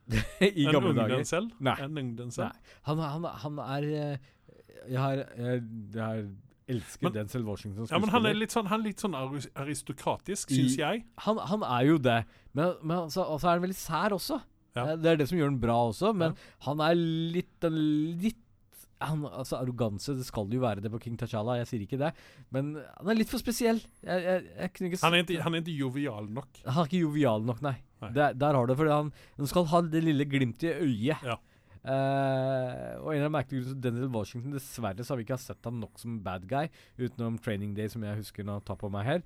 [0.42, 1.16] I en gamle ung dager.
[1.16, 1.48] Denzel?
[1.64, 1.78] Nei.
[1.82, 2.50] En ung Denzel?
[2.50, 2.76] Nei.
[2.90, 5.64] Han, han, han er Jeg har Jeg,
[5.96, 6.26] jeg har
[6.68, 10.50] elsket Men- Denzel Washington Ja, men han er litt sånn, han er litt sånn aristokratisk,
[10.50, 11.06] syns jeg.
[11.24, 12.24] han, han er jo det,
[12.58, 14.40] men, men altså, så er han veldig sær også.
[14.76, 14.96] Ja.
[15.00, 16.34] Det er det som gjør han bra også, men
[16.66, 18.42] han er litt litt
[19.04, 22.12] han, altså Arroganse, det skal jo være det på King T'Challa, jeg sier ikke det.
[22.56, 23.82] Men han er litt for spesiell.
[24.06, 26.62] Jeg, jeg, jeg ikke Han er, ikke, han er ikke jovial nok.
[26.64, 27.76] han er ikke jovial nok, nei.
[28.04, 28.14] Nei.
[28.16, 31.28] Der, der har du det, han, han skal ha det lille glimtet i øyet.
[31.28, 31.40] Ja.
[31.86, 35.78] Uh, og en av merkelige grunner Daniel Washington Dessverre så har vi ikke sett han
[35.84, 39.26] nok som bad guy, utenom Training Day, som jeg husker han tar på meg her.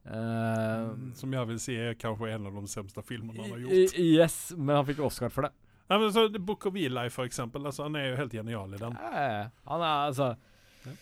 [0.00, 3.98] Uh, Som jeg vil si er kanskje en av de sämsta filmene han har gjort.
[4.00, 5.52] yes, men han fikk Oscar for det.
[5.90, 7.66] Ja, men så Book of Eli, for eksempel.
[7.66, 8.94] Altså, han er jo helt genial i den.
[8.94, 10.36] Eh, han er altså
[10.86, 10.92] Ja.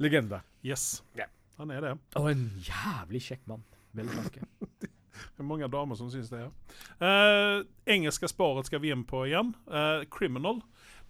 [0.00, 0.40] legende.
[0.64, 1.02] Yes.
[1.14, 1.26] Ja.
[1.58, 1.98] Han er det.
[2.16, 3.62] Og en jævlig kjekk mann.
[3.92, 4.48] Veldig å.
[5.22, 6.40] Det er mange damer som syns det.
[6.40, 6.48] ja.
[6.98, 9.52] Uh, engelska sparet skal vi inn på igjen.
[9.68, 10.62] Uh, Criminal.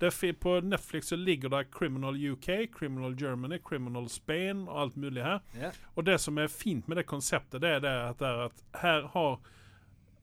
[0.03, 0.11] Det
[0.43, 5.41] på Netflix så ligger det Criminal UK, Criminal Germany, Criminal Spain og alt mulig her.
[5.57, 5.79] Yeah.
[5.95, 8.65] Og det som er fint med det konseptet, det er det at, det er at
[8.83, 9.39] her har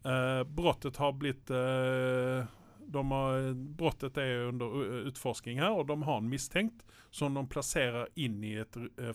[0.04, 2.44] uh, brottet har blitt eh,
[2.90, 4.66] de har, Brottet er under
[5.10, 9.14] utforskning her, og de har en misstänkt som de plasserer inn i et eh,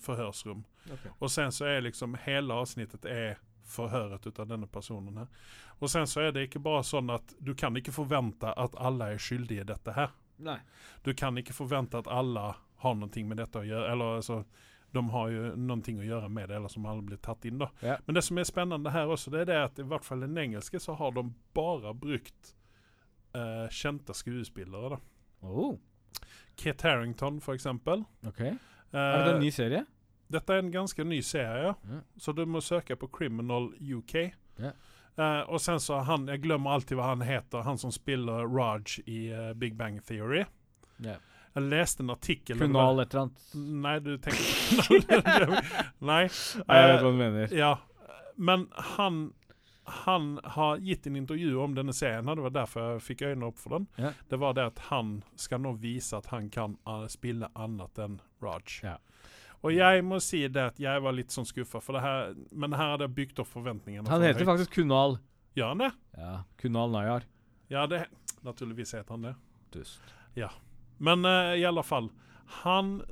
[0.85, 1.11] Okay.
[1.19, 5.31] Og sen så er liksom hele avsnittet er forhøret ut av denne personen her.
[5.79, 9.15] Og sen så er det ikke bare sånn at du kan ikke forvente at alle
[9.15, 10.13] er skyldige i dette her.
[10.45, 10.59] Nei.
[11.03, 12.53] Du kan ikke forvente at alle
[12.85, 13.91] har noe med dette å gjøre.
[13.93, 14.43] Eller altså,
[14.95, 17.59] de har jo noe å gjøre med det, eller som alle blir tatt inn.
[17.63, 17.71] da.
[17.81, 17.97] Ja.
[18.07, 20.29] Men det som er spennende her også, det er det at i hvert fall i
[20.29, 21.27] den engelske så har de
[21.57, 22.55] bare brukt
[23.35, 24.91] eh, kjente skuespillere.
[24.97, 25.01] da.
[25.49, 25.77] Oh,
[26.57, 28.05] Kit Harrington, for eksempel.
[28.27, 28.41] ok.
[28.41, 29.85] Uh, Er det en ny serie?
[30.31, 32.01] Dette er en ganske ny serie, Ja.
[32.19, 34.15] så du må søke på Criminal UK.
[34.59, 34.71] Ja.
[35.19, 38.97] Uh, og sen så han, jeg glemmer alltid hva han heter, han som spiller Raj
[39.07, 40.45] i eh, Big Bang Theory.
[41.05, 41.17] Ja.
[41.55, 43.45] Jeg leste en artikkel Kunal et eller annet.
[43.55, 44.41] Nei, du tenker
[45.21, 45.61] Nei.
[46.09, 47.55] Nei, jeg eh, vet hva du mener.
[47.55, 47.75] ja.
[48.37, 48.67] Men
[48.97, 49.21] han
[49.85, 52.27] han har gitt en intervju om denne serien.
[52.27, 53.87] Det var derfor jeg fikk øynene opp for den.
[54.01, 54.13] Ja.
[54.29, 58.17] Det var det at han skal nå vise at han kan uh, spille annet enn
[58.43, 58.79] Raj.
[58.83, 58.97] Ja.
[59.65, 61.81] Og jeg må si det at jeg var litt sånn skuffa,
[62.53, 64.09] men her hadde jeg bygd opp forventningene.
[64.13, 65.19] Han heter faktisk Kunal.
[65.57, 65.91] Gjør han det?
[66.17, 67.29] Ja, Kunal Nayar.
[67.73, 68.07] Ja, det,
[68.45, 69.35] naturligvis heter han det.
[69.73, 70.01] Dust.
[70.99, 72.11] Men uh, i alle fall,
[72.63, 73.03] han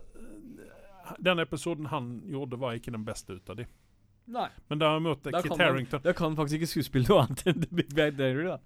[1.19, 3.67] Den episoden han gjorde, var ikke den beste ut av de.
[4.27, 4.49] Nei.
[4.69, 7.91] Men derimot Da Kit Harington da kan faktisk ikke skuespille noe annet enn The Big
[7.97, 8.59] Bang Theory, da.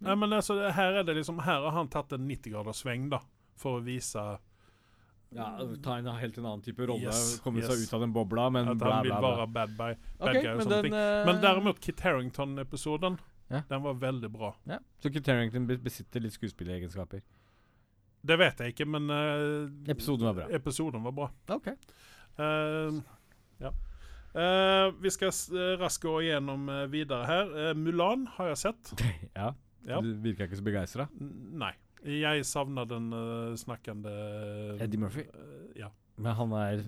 [0.00, 3.18] Nei, men altså, her er det liksom Her har han tatt en 90-graders sving, da.
[3.60, 4.22] For å vise
[5.34, 5.48] Ja,
[5.82, 8.70] Ta en helt en annen type rolle, Yes, komme seg ut av den bobla, men
[8.72, 10.96] at han vil være bad, by, bad okay, guy og sånne ting.
[10.96, 13.18] eh, Men derimot Kit Harington-episoden,
[13.50, 13.60] Ja.
[13.68, 14.54] den var veldig bra.
[14.66, 14.78] ja.
[15.02, 17.22] Så Kit Harington besitter litt skuespilleregenskaper.
[18.22, 20.48] Det vet jeg ikke, men uh, Episoden var bra.
[20.52, 21.30] Episoden var bra.
[21.56, 21.70] Ok.
[22.38, 22.98] Uh,
[23.62, 23.70] ja.
[24.34, 27.48] Eh, vi skal eh, raskt gå igjennom eh, videre her.
[27.50, 28.92] Uh, Mulan har jeg sett.
[29.40, 29.52] ja.
[29.88, 30.02] Ja.
[30.04, 31.08] Du virka ikke så begeistra.
[31.18, 31.72] Nei.
[32.00, 34.12] Jeg savna den uh, snakkende
[34.80, 35.26] Eddie Murphy?
[35.76, 35.90] Ja.
[36.20, 36.82] Men han er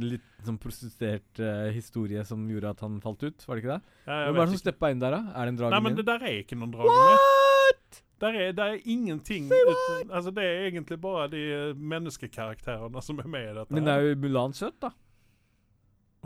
[0.00, 1.40] litt sånn prostituert
[1.74, 3.96] historie som gjorde at han falt ut, var det ikke det?
[4.06, 5.34] Ja, Hvem er det som steppa inn der, da?
[5.36, 7.98] Er det en drage Nei, men det der er ikke noen drage med.
[8.24, 11.42] Der er, der er ingenting uten, Altså Det er egentlig bare de
[11.76, 13.74] menneskekarakterene som er med i dette.
[13.74, 14.94] Men det er jo Mulan søt, da?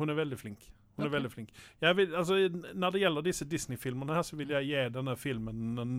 [0.03, 0.67] Hun er veldig flink.
[0.97, 1.09] Hun okay.
[1.09, 1.53] er veldig flink.
[1.81, 2.37] Jeg vil, altså,
[2.75, 5.95] når det gjelder disse Disney-filmene, her så vil jeg gi denne filmen en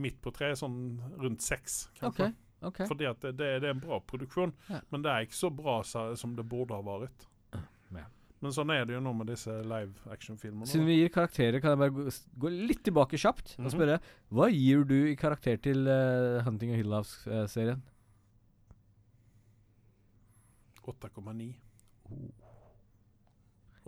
[0.00, 0.78] midt på treet, sånn
[1.20, 2.30] rundt seks, kanskje.
[2.62, 2.70] Okay.
[2.70, 4.80] ok Fordi at det, det, det er en bra produksjon, Ja.
[4.94, 7.26] men det er ikke så bra som det burde ha vært.
[7.92, 8.06] Ja.
[8.42, 10.66] Men sånn er det jo nå med disse live action-filmene.
[10.66, 12.08] Siden vi gir karakterer, kan jeg bare gå,
[12.42, 13.74] gå litt tilbake kjapt og Mhm.
[13.76, 14.00] spørre
[14.32, 17.82] Hva gir du i karakter til uh, Hunting og Hillhouse-serien?
[20.82, 21.54] 8,9.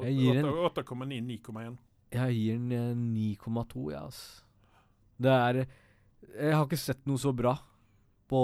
[0.03, 1.77] Jeg gir en- 8,9, 9,1.
[2.13, 4.43] Jeg gir den eh, 9,2, jeg, ass.
[5.21, 5.67] Det er
[6.35, 7.59] Jeg har ikke sett noe så bra
[8.29, 8.39] på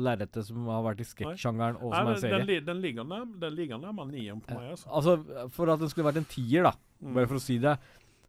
[0.00, 2.46] lerretet som har vært i skrekksjangeren, og Nei, som er en serie.
[2.46, 4.86] den, den ligger nær- den ligger nærmere nieren på meg, altså.
[4.88, 7.12] Altså, for at den skulle vært en tier, da, Mm.
[7.14, 7.78] bare for å si det,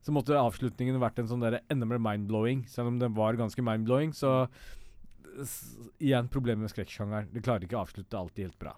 [0.02, 2.66] så måtte avslutningen vært en sånn der enda mer mind-blowing.
[2.68, 4.50] Selv om den var ganske mind-blowing, så
[6.02, 7.28] Igjen problemet med skrekksjangeren.
[7.32, 8.74] De klarer ikke å avslutte alltid helt bra.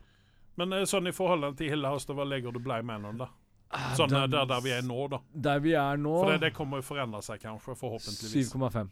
[0.57, 3.29] Men eh, sånn i forhold til Hill House, hva legger du Bly Manon, da?
[3.69, 5.19] Sånn Den- der, der vi er nå, da.
[5.33, 8.49] Der vi er nå For det, det kommer jo forandre seg, kanskje, forhåpentligvis.
[8.53, 8.89] 7,5.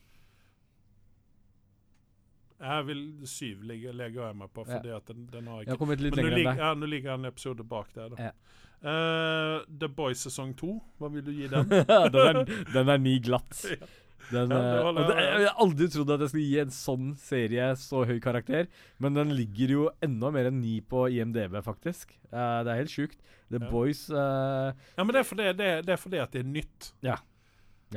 [2.60, 4.80] Jeg vil syv ligge, legger jeg meg på, Ja.
[4.98, 6.58] at den, den har Jeg har kommet litt lenger enn deg.
[6.58, 8.16] ja, nå ligger en episode bak der, da.
[8.30, 8.32] Ja.
[8.78, 11.70] Uh, The Boys sesong to, hva vil du gi den?
[11.70, 12.44] den, er,
[12.74, 13.64] den er ni glatt.
[13.72, 13.86] Ja.
[14.32, 14.58] Den, Ja,
[14.92, 15.32] det eh, det, jeg.
[15.32, 18.68] hadde har aldri trodd at jeg skulle gi en sånn serie så høy karakter,
[19.00, 22.12] men den ligger jo enda mer enn ni på IMDb, faktisk.
[22.28, 23.18] Uh, det er helt sjukt.
[23.50, 23.70] The Ja.
[23.72, 26.90] Boys uh, Ja, men det er fordi, det, det er fordi at det er nytt.
[27.02, 27.16] det,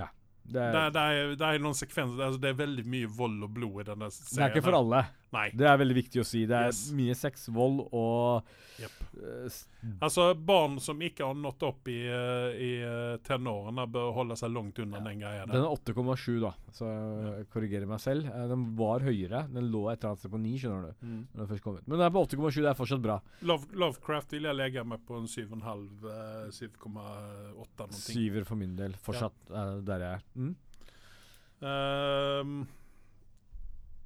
[0.05, 0.11] er,
[0.51, 3.51] Det, er- det, er, det er noen sekvenser altså Det er veldig mye vold og
[3.55, 5.03] blod i denne det er ikke for alle.
[5.31, 5.47] Nei.
[5.55, 6.41] Det er veldig viktig å si.
[6.51, 6.79] Det er Yes.
[6.91, 8.43] mye sex, vold og
[8.83, 8.95] yep.
[9.23, 9.59] eh,
[10.03, 14.51] Altså, barn som ikke har nådd opp i, eh, i eh, tenårene, bør holde seg
[14.51, 18.27] langt unna den greia Den er 8,7, da, så jeg korrigerer meg selv.
[18.51, 19.45] Den var høyere.
[19.55, 21.07] Den lå et eller annet sted på 9, skjønner du.
[21.07, 21.21] Mm.
[21.31, 21.87] Når den først kom ut.
[21.87, 22.59] Men den er på 8,7.
[22.61, 23.21] Det er fortsatt bra.
[23.47, 28.03] Love, Lovecraft vil jeg legge meg på en 7,5, eh, 7,8 noe.
[28.03, 28.99] Syver for min del.
[29.07, 30.27] Fortsatt eh, der jeg er.
[30.35, 30.53] Mm.
[31.61, 32.61] Ehm,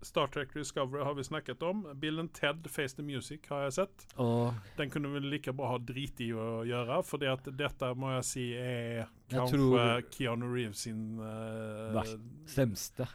[0.04, 1.82] Star Trek Discovery har vi snakket om.
[2.00, 4.06] Bill Ted Face the Music har jeg sett.
[4.20, 7.00] Og Den kunne vi like bra ha drit i å gjøre,
[7.32, 12.02] at dette må jeg si er kanskje tror- Keanu Reeves sin uh,
[12.46, 13.08] Semste.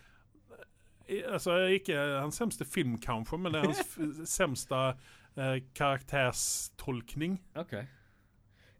[1.29, 4.75] Altså ikke hans semste film kanskje, men det er hans semste
[5.37, 7.39] uh, karakterstolkning.
[7.55, 7.81] Okay.
[7.81, 7.95] OK.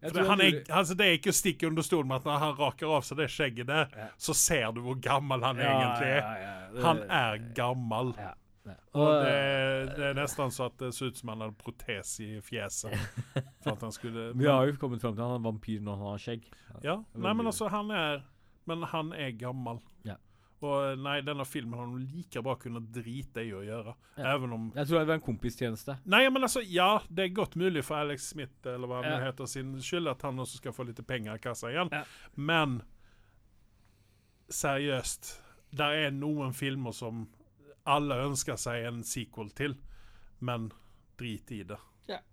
[0.00, 2.38] For det, han er, altså det er ikke å stikke under stolen med at når
[2.40, 4.06] han raker av seg det skjegget der, Ja.
[4.16, 6.59] så ser du hvor gammel han egentlig er.
[6.82, 8.14] Han er gammel.
[8.18, 8.32] Ja.
[8.68, 8.76] ja.
[8.94, 12.14] Og Og, det, det er nesten så at det ser ut som han hadde protes
[12.22, 12.94] i fjeset.
[13.62, 15.96] For at han skulle vi har jo kommet fram til at han er vampyr når
[16.02, 16.50] han har skjegg.
[16.84, 18.22] Ja, nei, men altså, han er
[18.68, 19.80] Men han er gammel.
[20.06, 20.14] Ja.
[20.60, 23.94] Og nei, denne filmen har han like bra kunnet drite i å gjøre.
[24.18, 24.34] Ja.
[24.36, 25.94] Even om Jeg tror det var en kompistjeneste.
[26.04, 29.22] Nei, men altså, ja, det er godt mulig for Alex Smith eller hva han Ja.
[29.30, 31.88] heter sin skyld at han også skal få litt penger i kassa igjen.
[31.96, 32.04] Ja.
[32.36, 32.82] Men
[34.50, 35.32] seriøst,
[35.76, 37.28] der er noen filmer som
[37.88, 39.76] alle ønsker seg en sequel til,
[40.40, 40.70] men
[41.20, 41.78] drit i det.
[42.08, 42.24] Yeah.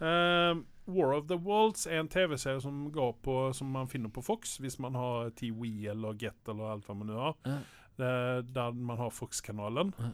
[0.00, 2.90] Uh, War of the Worlds er en TV-serie som
[3.54, 7.06] Som man finner på Fox hvis man har TV eller Get eller alt hva man
[7.06, 7.36] nå har.
[7.44, 7.58] Ja.
[7.98, 9.94] Eh, der man har Fox-kanalen.
[9.98, 10.10] Ja.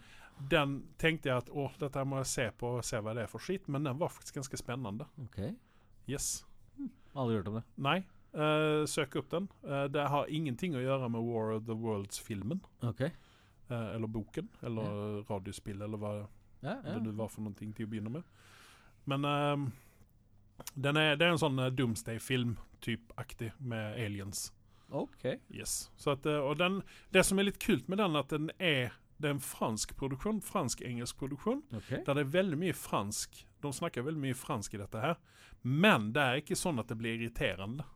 [0.50, 3.30] Den tenkte jeg at å, dette må jeg se på og se hva det er
[3.30, 5.06] for skitt, men den var faktisk ganske spennende.
[5.24, 5.40] OK.
[6.10, 6.44] Yes.
[7.14, 7.64] Aldri hørt om det.
[7.82, 7.98] Nei,
[8.34, 9.48] eh, søk opp den.
[9.64, 12.60] Uh, det har ingenting å gjøre med War of the Worlds-filmen.
[12.82, 13.10] Okay.
[13.70, 14.48] Uh, eller boken.
[14.62, 16.12] Eller radiospill, eller hva
[16.60, 16.98] Ja, ja.
[16.98, 18.24] det var for noe til å begynne med.
[19.08, 19.66] Men ehm,
[20.74, 24.48] den er, det er en sånn uh, Doomsday-film-typ-aktig med aliens.
[24.88, 25.36] OK.
[25.54, 25.90] Yes.
[25.96, 26.80] Så at, og den,
[27.14, 30.38] det som er litt kult med den, at den er det er en fransk produksjon,
[30.46, 32.04] fransk-engelsk produksjon, okay.
[32.06, 33.40] der det er veldig mye fransk.
[33.62, 35.16] De snakker veldig mye fransk i dette her.
[35.62, 37.86] Men det er ikke sånn at det blir irriterende.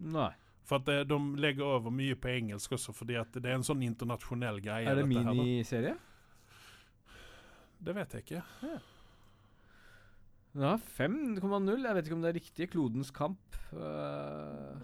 [0.00, 0.30] Nei.
[0.68, 3.66] For at eh, de legger over mye på engelsk også, fordi at det er en
[3.66, 4.86] sånn internasjonell greie.
[4.88, 5.96] Er det miniserie?
[7.80, 8.42] Det vet jeg ikke.
[10.60, 11.86] Ja, 5,0.
[11.86, 12.68] Jeg vet ikke om det er riktig.
[12.72, 13.56] Klodens kamp.
[13.70, 14.74] Uh,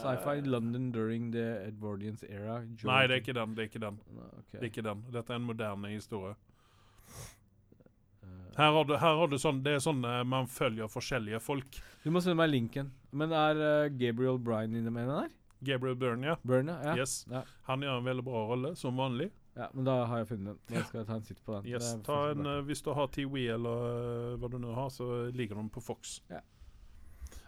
[0.00, 2.58] Sci-fi London during the Edwardians era.
[2.84, 3.54] Nei, det er ikke den.
[3.54, 4.00] Det er ikke den.
[4.18, 4.58] Okay.
[4.58, 5.04] Det er ikke den.
[5.14, 6.34] Dette er en moderne historie.
[8.56, 11.80] Her har du, her har du sånn, det er sånn eh, man følger forskjellige folk.
[12.04, 12.92] du må sende meg linken.
[13.12, 15.34] Men er eh, Gabriel Bryan inne med den der?
[15.66, 16.36] Gabriel Byrne, ja.
[16.42, 16.76] Byrne?
[16.84, 16.96] Ja.
[16.96, 17.26] Yes.
[17.30, 17.42] Ja.
[17.62, 19.30] Han gjør en veldig bra rolle, som vanlig.
[19.56, 19.68] ja.
[19.72, 20.76] Men da har jeg funnet den.
[20.76, 21.68] Jeg skal ta en sitt på den.
[21.72, 21.92] Yes.
[22.04, 25.56] Ta en, eh, hvis du har TV eller uh, hva du nå har, så ligger
[25.56, 26.20] den på Fox.
[26.32, 26.42] Ja.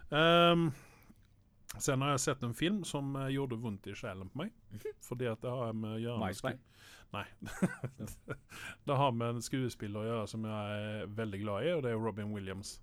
[0.09, 0.71] Um,
[1.77, 4.53] sen har jeg sett en film som gjorde vondt i sjelen på meg.
[4.73, 4.97] Mhm.
[5.05, 6.65] Fordi at det har med å gjøre med
[7.13, 7.25] Nei.
[8.85, 11.93] det har med en skuespiller å gjøre som jeg er veldig glad i, og det
[11.95, 12.79] er Robin Williams.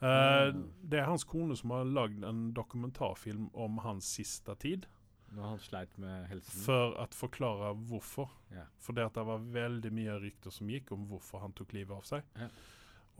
[0.00, 0.62] Uh, Mm.
[0.88, 4.86] Det er hans kone som har lagd en dokumentarfilm om hans siste tid.
[5.30, 6.62] Når han sleit med helsen.
[6.64, 8.30] For å forklare hvorfor.
[8.50, 8.64] Ja.
[8.82, 11.92] For det at det var veldig mye rykter som gikk om hvorfor han tok livet
[11.94, 12.24] av seg.
[12.40, 12.48] Ja.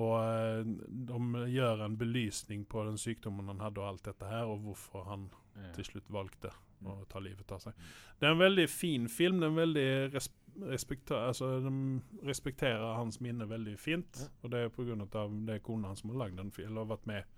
[0.01, 4.49] Og eh, de gjør en belysning på den sykdommen han hadde, og alt dette her,
[4.49, 5.29] og hvorfor han
[5.61, 5.73] Ja.
[5.77, 7.07] til slutt valgte å Mm.
[7.13, 7.75] ta livet av seg.
[8.19, 9.41] Det er en veldig fin film.
[9.41, 10.29] Det er en veldig res
[10.71, 14.25] respekter, altså, de respekterer hans minne veldig fint.
[14.25, 14.31] Ja.
[14.43, 17.37] Og det er av det er kona hans som har lagd den, eller vært med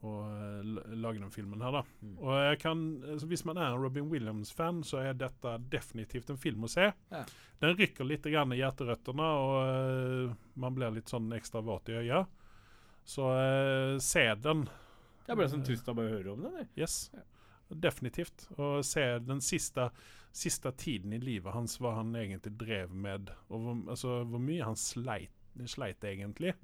[0.00, 1.82] og lage lagd den filmen her, da.
[2.00, 2.12] Mm.
[2.24, 6.40] Og jeg kan, altså, Hvis man er en Robin Williams-fan, så er dette definitivt en
[6.40, 6.86] film å se.
[7.10, 7.24] Ja.
[7.60, 11.98] Den rykker litt grann i hjerterøttene, og uh, man blir litt sånn ekstra våt i
[12.00, 12.22] øya.
[13.04, 14.64] Så uh, se den.
[15.26, 16.70] Jeg ble sånn trist av bare å høre om den.
[16.80, 17.10] Yes.
[17.12, 17.26] Ja.
[17.68, 18.48] Definitivt.
[18.56, 19.90] Og se den siste,
[20.32, 23.30] siste tiden i livet hans, hva han egentlig drev med.
[23.48, 25.32] Og hvor, altså, hvor mye han sleit,
[25.66, 26.54] sleit egentlig.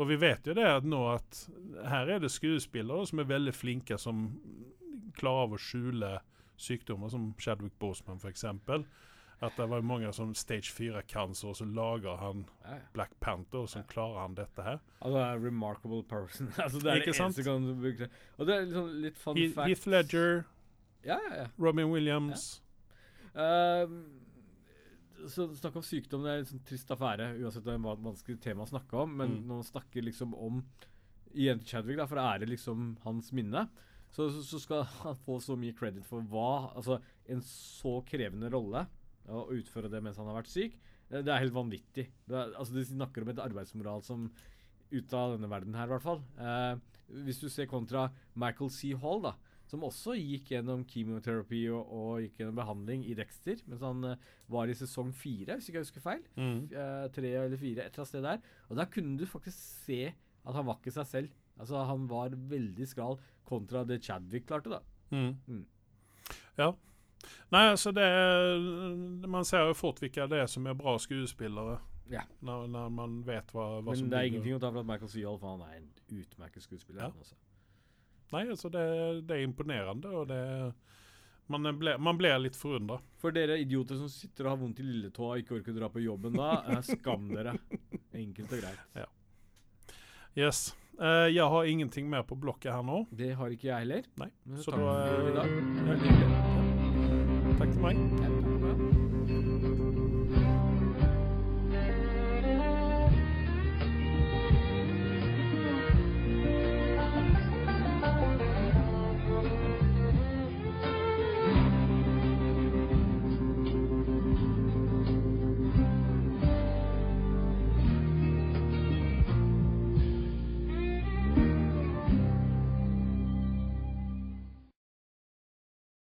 [0.00, 1.42] Og vi vet jo det at nå at
[1.92, 4.30] her er det skuespillere som er veldig flinke, som
[5.18, 6.14] klarer av å skjule
[6.56, 8.44] sykdommer, som Chadwick Boseman f.eks.
[9.42, 12.44] At det var mange som stage 4-cancer, og så lager han.
[12.94, 14.78] Black Panther, og så klarer han dette her.
[15.00, 16.48] Altså, det er remarkable person.
[16.62, 17.38] altså, det er Ikke det sant?
[17.42, 18.08] eneste du bruke.
[18.38, 19.68] Og det er liksom litt fun He- fact.
[19.68, 20.44] Heath Ledger,
[21.04, 21.46] Ja, ja, ja.
[21.58, 22.61] Robin Williams.
[23.34, 23.96] Ehm,
[25.30, 28.40] så Snakk om sykdom, det er en sånn trist affære, uansett det er et vanskelig
[28.42, 29.16] tema å snakke om.
[29.16, 29.46] Men Mm.
[29.46, 30.62] når man snakker liksom om
[31.34, 33.68] igjen Chadwick, da, for det er det liksom hans minne,
[34.12, 38.50] så, så, så skal han få så mye credit for hva Altså, en så krevende
[38.52, 38.86] rolle,
[39.28, 40.74] å utføre det mens han har vært syk,
[41.08, 42.08] det det er helt vanvittig.
[42.26, 44.30] Det er, altså, De snakker om et arbeidsmoral som
[44.92, 46.20] ut av denne verden her, i hvert fall.
[46.36, 46.76] Eh,
[47.24, 48.92] hvis du ser kontra Michael C.
[48.94, 49.34] Hall, da,
[49.72, 54.32] som også gikk gjennom kemoterapi og, og gikk gjennom behandling i Dexter, mens han uh,
[54.52, 56.24] var i sesong fire, hvis ikke jeg husker feil.
[56.36, 56.58] Mm.
[56.74, 58.42] Uh, tre eller fire, et eller annet sted der.
[58.68, 61.38] Og da kunne du faktisk se at han var ikke seg selv.
[61.56, 63.16] Altså, han var veldig skral
[63.48, 64.82] kontra det Chadwick klarte, da.
[65.12, 65.36] Mm.
[65.46, 65.64] Mm.
[66.58, 66.72] Ja.
[67.54, 71.78] Nei, altså det er, Man ser jo fort hvilke det er som er bra skuespillere.
[72.12, 72.24] Ja.
[72.44, 74.88] Når, når man vet hva, hva Men som det er ingenting å ta fra at
[74.88, 75.22] Michael C.
[75.30, 75.88] For han er en
[76.18, 77.08] utmerket skuespiller.
[77.08, 77.38] Ja.
[78.32, 78.82] Nei, altså det,
[79.28, 80.40] det er imponerende, og det
[81.52, 82.96] Man, ble, man blir litt forundra.
[83.20, 85.88] For dere idioter som sitter og har vondt i lilletåa og ikke orker å dra
[85.92, 87.52] på jobben da, eh, skam dere.
[88.22, 89.10] Enkelt og greit.
[90.38, 90.70] Yes.
[90.96, 93.02] Uh, jeg har ingenting mer på blokket her nå.
[93.10, 94.08] Det har ikke jeg heller.
[94.22, 94.30] Nei,
[94.62, 96.08] så takk da, for i dag.
[96.22, 96.32] ja.
[97.58, 98.02] Takk til meg.
[98.22, 98.51] Ja.